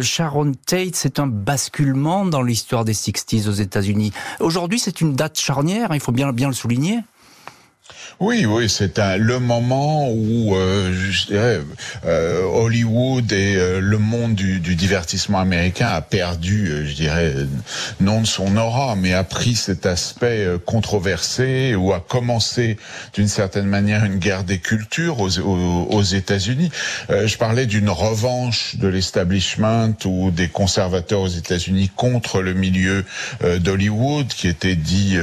Sharon 0.01 0.53
Tate, 0.65 0.95
c'est 0.95 1.19
un 1.19 1.27
basculement 1.27 2.25
dans 2.25 2.41
l'histoire 2.41 2.83
des 2.83 2.93
60s 2.93 3.47
aux 3.47 3.53
États-Unis. 3.53 4.11
Aujourd'hui, 4.39 4.79
c'est 4.79 5.01
une 5.01 5.15
date 5.15 5.39
charnière, 5.39 5.89
il 5.93 5.99
faut 5.99 6.11
bien 6.11 6.31
bien 6.33 6.47
le 6.47 6.53
souligner. 6.53 6.99
Oui, 8.21 8.45
oui, 8.45 8.69
c'est 8.69 8.97
le 9.17 9.39
moment 9.39 10.09
où 10.09 10.55
euh, 10.55 10.93
je 11.11 11.25
dirais, 11.27 11.59
euh, 12.05 12.43
Hollywood 12.43 13.29
et 13.33 13.57
euh, 13.57 13.81
le 13.81 13.97
monde 13.97 14.35
du, 14.35 14.61
du, 14.61 14.75
divertissement 14.75 15.39
américain 15.39 15.87
a 15.87 15.99
perdu, 15.99 16.69
euh, 16.69 16.85
je 16.85 16.93
dirais, 16.93 17.33
non 17.99 18.21
de 18.21 18.25
son 18.25 18.55
aura, 18.55 18.95
mais 18.95 19.13
a 19.13 19.25
pris 19.25 19.55
cet 19.55 19.85
aspect 19.85 20.47
controversé 20.65 21.75
ou 21.75 21.91
a 21.91 21.99
commencé 21.99 22.77
d'une 23.13 23.27
certaine 23.27 23.65
manière 23.65 24.05
une 24.05 24.17
guerre 24.17 24.45
des 24.45 24.59
cultures 24.59 25.19
aux, 25.19 25.39
aux, 25.39 25.87
aux 25.89 26.03
États-Unis. 26.03 26.71
je 27.09 27.37
parlais 27.37 27.65
d'une 27.65 27.89
revanche 27.89 28.77
de 28.77 28.87
l'establishment 28.87 29.93
ou 30.05 30.31
des 30.31 30.47
conservateurs 30.47 31.21
aux 31.21 31.27
États-Unis 31.27 31.91
contre 31.95 32.41
le 32.41 32.53
milieu 32.53 33.03
d'Hollywood, 33.43 34.27
qui 34.27 34.47
était 34.47 34.75
dit 34.75 35.17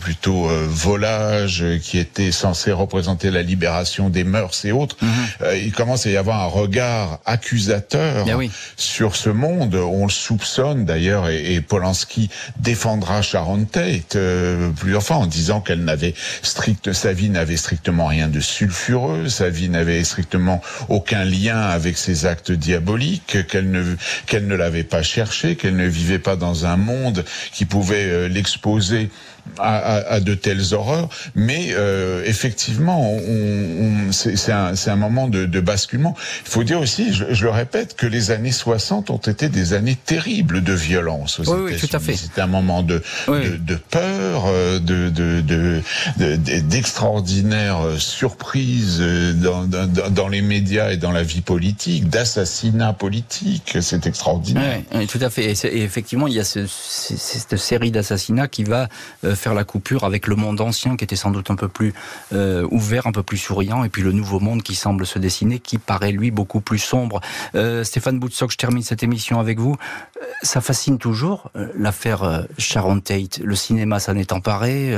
plutôt 0.00 0.48
volage, 0.68 1.64
qui 1.82 1.98
était 1.98 2.29
censé 2.32 2.72
représenter 2.72 3.30
la 3.30 3.42
libération 3.42 4.08
des 4.08 4.24
mœurs 4.24 4.64
et 4.64 4.72
autres, 4.72 4.96
mhm. 5.00 5.10
euh, 5.42 5.56
il 5.56 5.72
commence 5.72 6.06
à 6.06 6.10
y 6.10 6.16
avoir 6.16 6.40
un 6.42 6.46
regard 6.46 7.20
accusateur 7.24 8.26
eh 8.28 8.50
sur 8.76 9.16
ce 9.16 9.30
monde. 9.30 9.74
On 9.74 10.04
le 10.04 10.10
soupçonne 10.10 10.84
d'ailleurs, 10.84 11.28
et, 11.28 11.60
Polanski 11.60 12.30
défendra 12.58 13.22
Sharon 13.22 13.64
Tate 13.64 14.16
euh, 14.16 14.70
plusieurs 14.70 15.02
fois 15.02 15.16
en 15.16 15.26
disant 15.26 15.60
qu'elle 15.60 15.84
n'avait 15.84 16.14
strict, 16.42 16.92
sa 16.92 17.12
vie 17.12 17.30
n'avait 17.30 17.56
strictement 17.56 18.06
rien 18.06 18.28
de 18.28 18.40
sulfureux, 18.40 19.28
sa 19.28 19.50
vie 19.50 19.68
n'avait 19.68 20.02
strictement 20.04 20.62
aucun 20.88 21.24
lien 21.24 21.60
avec 21.60 21.96
ses 21.96 22.26
actes 22.26 22.52
diaboliques, 22.52 23.46
qu'elle 23.48 23.70
ne 23.70 23.96
qu'elle 24.26 24.46
ne 24.46 24.54
l'avait 24.54 24.84
pas 24.84 25.02
cherché, 25.02 25.56
qu'elle 25.56 25.76
ne 25.76 25.86
vivait 25.86 26.18
pas 26.18 26.36
dans 26.36 26.66
un 26.66 26.76
monde 26.76 27.24
qui 27.52 27.64
pouvait 27.64 28.08
euh, 28.08 28.28
l'exposer 28.28 29.10
à, 29.58 29.76
à, 29.76 30.12
à, 30.14 30.20
de 30.20 30.34
telles 30.34 30.74
horreurs, 30.74 31.08
mais 31.34 31.68
euh, 31.72 32.22
effectivement, 32.24 33.12
on, 33.12 34.08
on, 34.08 34.12
c'est 34.12 34.52
un, 34.52 34.72
un, 34.86 34.96
moment 34.96 35.28
de, 35.28 35.46
de, 35.46 35.60
basculement. 35.60 36.16
Il 36.44 36.50
faut 36.50 36.64
dire 36.64 36.80
aussi, 36.80 37.12
je, 37.12 37.24
je, 37.30 37.44
le 37.44 37.50
répète, 37.50 37.96
que 37.96 38.06
les 38.06 38.30
années 38.30 38.52
60 38.52 39.10
ont 39.10 39.16
été 39.16 39.48
des 39.48 39.72
années 39.72 39.96
terribles 39.96 40.62
de 40.62 40.72
violence 40.72 41.40
aux 41.40 41.54
oui, 41.54 41.74
États-Unis. 41.74 42.16
C'était 42.16 42.40
un 42.40 42.46
moment 42.46 42.82
de, 42.82 43.02
de, 43.28 43.56
de, 43.56 43.74
peur, 43.74 44.44
euh, 44.46 44.78
de, 44.78 45.10
d'extraordinaires 46.60 47.84
de, 47.84 47.98
surprises 47.98 49.00
dans, 49.00 49.64
dans, 49.64 49.86
dans, 49.86 50.28
les 50.28 50.42
médias 50.42 50.90
et 50.90 50.96
dans 50.96 51.12
la 51.12 51.22
vie 51.22 51.40
politique, 51.40 52.08
d'assassinats 52.08 52.92
politiques. 52.92 53.78
C'est 53.80 54.06
extraordinaire. 54.06 54.80
Oui, 54.94 55.06
tout 55.06 55.18
à 55.20 55.30
fait. 55.30 55.52
Et, 55.52 55.82
effectivement, 55.82 56.26
il 56.26 56.34
y 56.34 56.40
a 56.40 56.44
ce, 56.44 56.66
cette 56.66 57.56
série 57.56 57.90
d'assassinats 57.90 58.48
qui 58.48 58.64
va 58.64 58.88
euh, 59.24 59.34
faire 59.40 59.54
la 59.54 59.64
coupure 59.64 60.04
avec 60.04 60.26
le 60.26 60.36
monde 60.36 60.60
ancien 60.60 60.96
qui 60.96 61.04
était 61.04 61.16
sans 61.16 61.30
doute 61.30 61.50
un 61.50 61.56
peu 61.56 61.68
plus 61.68 61.94
euh, 62.32 62.66
ouvert, 62.70 63.06
un 63.06 63.12
peu 63.12 63.22
plus 63.22 63.38
souriant, 63.38 63.82
et 63.84 63.88
puis 63.88 64.02
le 64.02 64.12
nouveau 64.12 64.38
monde 64.38 64.62
qui 64.62 64.74
semble 64.74 65.06
se 65.06 65.18
dessiner, 65.18 65.58
qui 65.58 65.78
paraît 65.78 66.12
lui 66.12 66.30
beaucoup 66.30 66.60
plus 66.60 66.78
sombre. 66.78 67.20
Euh, 67.54 67.82
Stéphane 67.82 68.18
Boutsock, 68.18 68.52
je 68.52 68.56
termine 68.56 68.82
cette 68.82 69.02
émission 69.02 69.40
avec 69.40 69.58
vous. 69.58 69.76
Euh, 70.20 70.26
ça 70.42 70.60
fascine 70.60 70.98
toujours 70.98 71.50
l'affaire 71.76 72.46
Sharon 72.58 73.00
Tate. 73.00 73.38
Le 73.42 73.54
cinéma 73.54 73.98
s'en 73.98 74.16
est 74.16 74.32
emparé, 74.32 74.96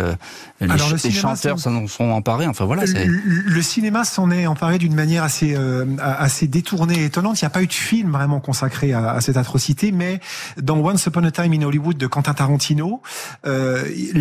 les, 0.61 0.66
les 0.66 1.11
chanteurs 1.11 1.59
s'en 1.59 1.86
sont 1.86 2.11
emparés. 2.11 2.47
Enfin 2.47 2.64
voilà. 2.64 2.84
Le, 2.84 3.05
le, 3.05 3.62
cinéma 3.62 4.05
s'en 4.05 4.30
est 4.30 4.47
emparé 4.47 4.78
d'une 4.78 4.95
manière 4.95 5.24
assez 5.24 5.57
assez 5.99 6.47
détournée 6.47 7.01
et 7.01 7.05
étonnante. 7.07 7.40
Il 7.40 7.45
n'y 7.45 7.47
a 7.47 7.51
pas 7.51 7.62
eu 7.62 7.66
de 7.66 7.72
film 7.72 8.12
vraiment 8.12 8.40
consacré 8.40 8.93
à, 8.93 9.11
à, 9.11 9.20
cette 9.20 9.36
atrocité, 9.36 9.93
mais 9.93 10.20
dans 10.61 10.78
Once 10.78 11.07
Upon 11.07 11.24
a 11.24 11.30
Time 11.30 11.53
in 11.53 11.62
Hollywood 11.62 11.97
de 11.97 12.07
Quentin 12.07 12.34
Tarantino, 12.34 13.03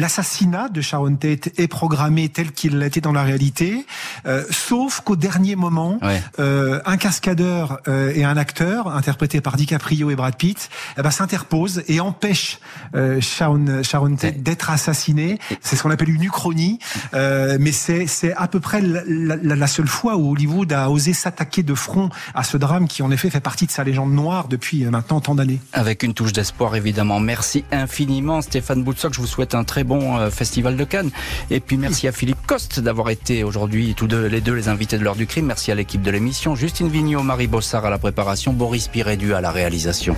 l'assassinat 0.02 0.68
de 0.70 0.82
Sharon 0.82 1.16
Tate 1.16 1.58
est 1.60 1.68
programmé 1.68 2.28
tel 2.28 2.52
qu'il 2.52 2.80
l'était 2.80 3.02
dans 3.02 3.12
la 3.12 3.24
réalité, 3.24 3.86
euh, 4.26 4.43
sauf 4.49 5.02
qu'au 5.02 5.16
dernier 5.16 5.56
moment, 5.56 5.99
euh, 6.39 6.82
un 6.86 6.97
cascadeur 6.97 7.80
euh, 7.88 8.12
et 8.16 8.24
un 8.26 8.36
acteur, 8.36 8.88
interprétés 8.88 9.41
par 9.41 9.58
DiCaprio 9.58 10.10
et 10.10 10.16
Brad 10.16 10.36
Pitt, 10.36 10.70
eh 10.97 11.04
ben, 11.04 11.12
s'interposent 11.12 11.84
et 11.88 11.99
empêchent 11.99 12.60
euh, 12.95 13.22
Sharon, 13.22 13.84
Sharon 13.84 14.16
Tate 14.16 14.41
d'être 14.41 14.72
assassiné. 14.72 15.38
C'est 15.62 15.76
ce 15.76 15.84
qu'on 15.84 15.91
appelle 15.91 16.10
une 16.10 16.24
uchronie, 16.24 16.80
euh, 17.14 17.58
mais 17.60 17.72
c'est 17.72 18.08
c'est 18.08 18.34
à 18.34 18.47
peu 18.47 18.60
près 18.60 18.82
la, 18.82 19.04
la, 19.06 19.56
la, 19.56 19.68
seule 19.68 19.88
fois 19.88 20.18
où 20.18 20.32
Hollywood 20.32 20.74
a 20.74 20.89
osé 20.89 21.14
s'attaquer 21.14 21.62
de 21.62 21.76
front 21.76 22.10
à 22.34 22.43
ce 22.43 22.58
drame 22.58 22.88
qui 22.88 23.04
en 23.04 23.12
effet 23.12 23.30
fait 23.30 23.39
partie 23.39 23.68
de 23.68 23.72
sa 23.72 23.84
légende 23.84 24.12
noire 24.12 24.47
depuis 24.47 24.84
maintenant 24.86 25.22
tant 25.22 25.36
d'années. 25.36 25.60
Avec 25.74 26.02
une 26.02 26.16
touche 26.16 26.34
d'espoir 26.34 26.76
évidemment. 26.76 27.20
Merci 27.20 27.64
infiniment 27.72 28.41
Stéphane 28.41 28.84
Boutsock. 28.84 29.14
Je 29.14 29.22
vous 29.22 29.28
souhaite 29.28 29.54
un 29.54 29.64
très 29.64 29.84
bon 29.84 29.91
euh, 30.00 30.30
festival 30.30 30.78
de 30.78 30.84
Cannes. 30.84 31.12
Et 31.50 31.60
puis 31.60 31.78
merci 31.78 32.08
à 32.08 32.12
Philippe 32.12 32.46
Coste 32.48 32.80
d'avoir 32.80 33.10
été 33.10 33.44
aujourd'hui 33.44 33.94
tous 33.96 34.08
deux, 34.08 34.26
les 34.28 34.42
deux 34.42 34.54
les 34.54 34.70
invités 34.70 34.98
de 34.98 35.04
l'heure 35.04 35.16
du 35.16 35.28
crime. 35.28 35.46
Merci 35.46 35.72
à 35.72 35.76
l'équipe 35.76 36.02
de 36.02 36.12
l'émission. 36.12 36.56
Justine 36.56 36.89
Vignot, 36.89 37.24
Marie 37.24 37.48
Bossard 37.48 37.86
à 37.86 37.89
la 37.89 37.98
préparation, 37.98 38.54
Boris 38.54 38.88
Pirédu 38.88 39.34
à 39.34 39.42
la 39.42 39.52
réalisation. 39.52 40.16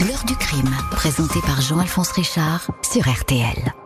L'heure 0.00 0.24
du 0.26 0.34
crime, 0.36 0.70
présenté 0.90 1.40
par 1.46 1.60
Jean-Alphonse 1.60 2.12
Richard 2.12 2.70
sur 2.82 3.08
RTL. 3.08 3.83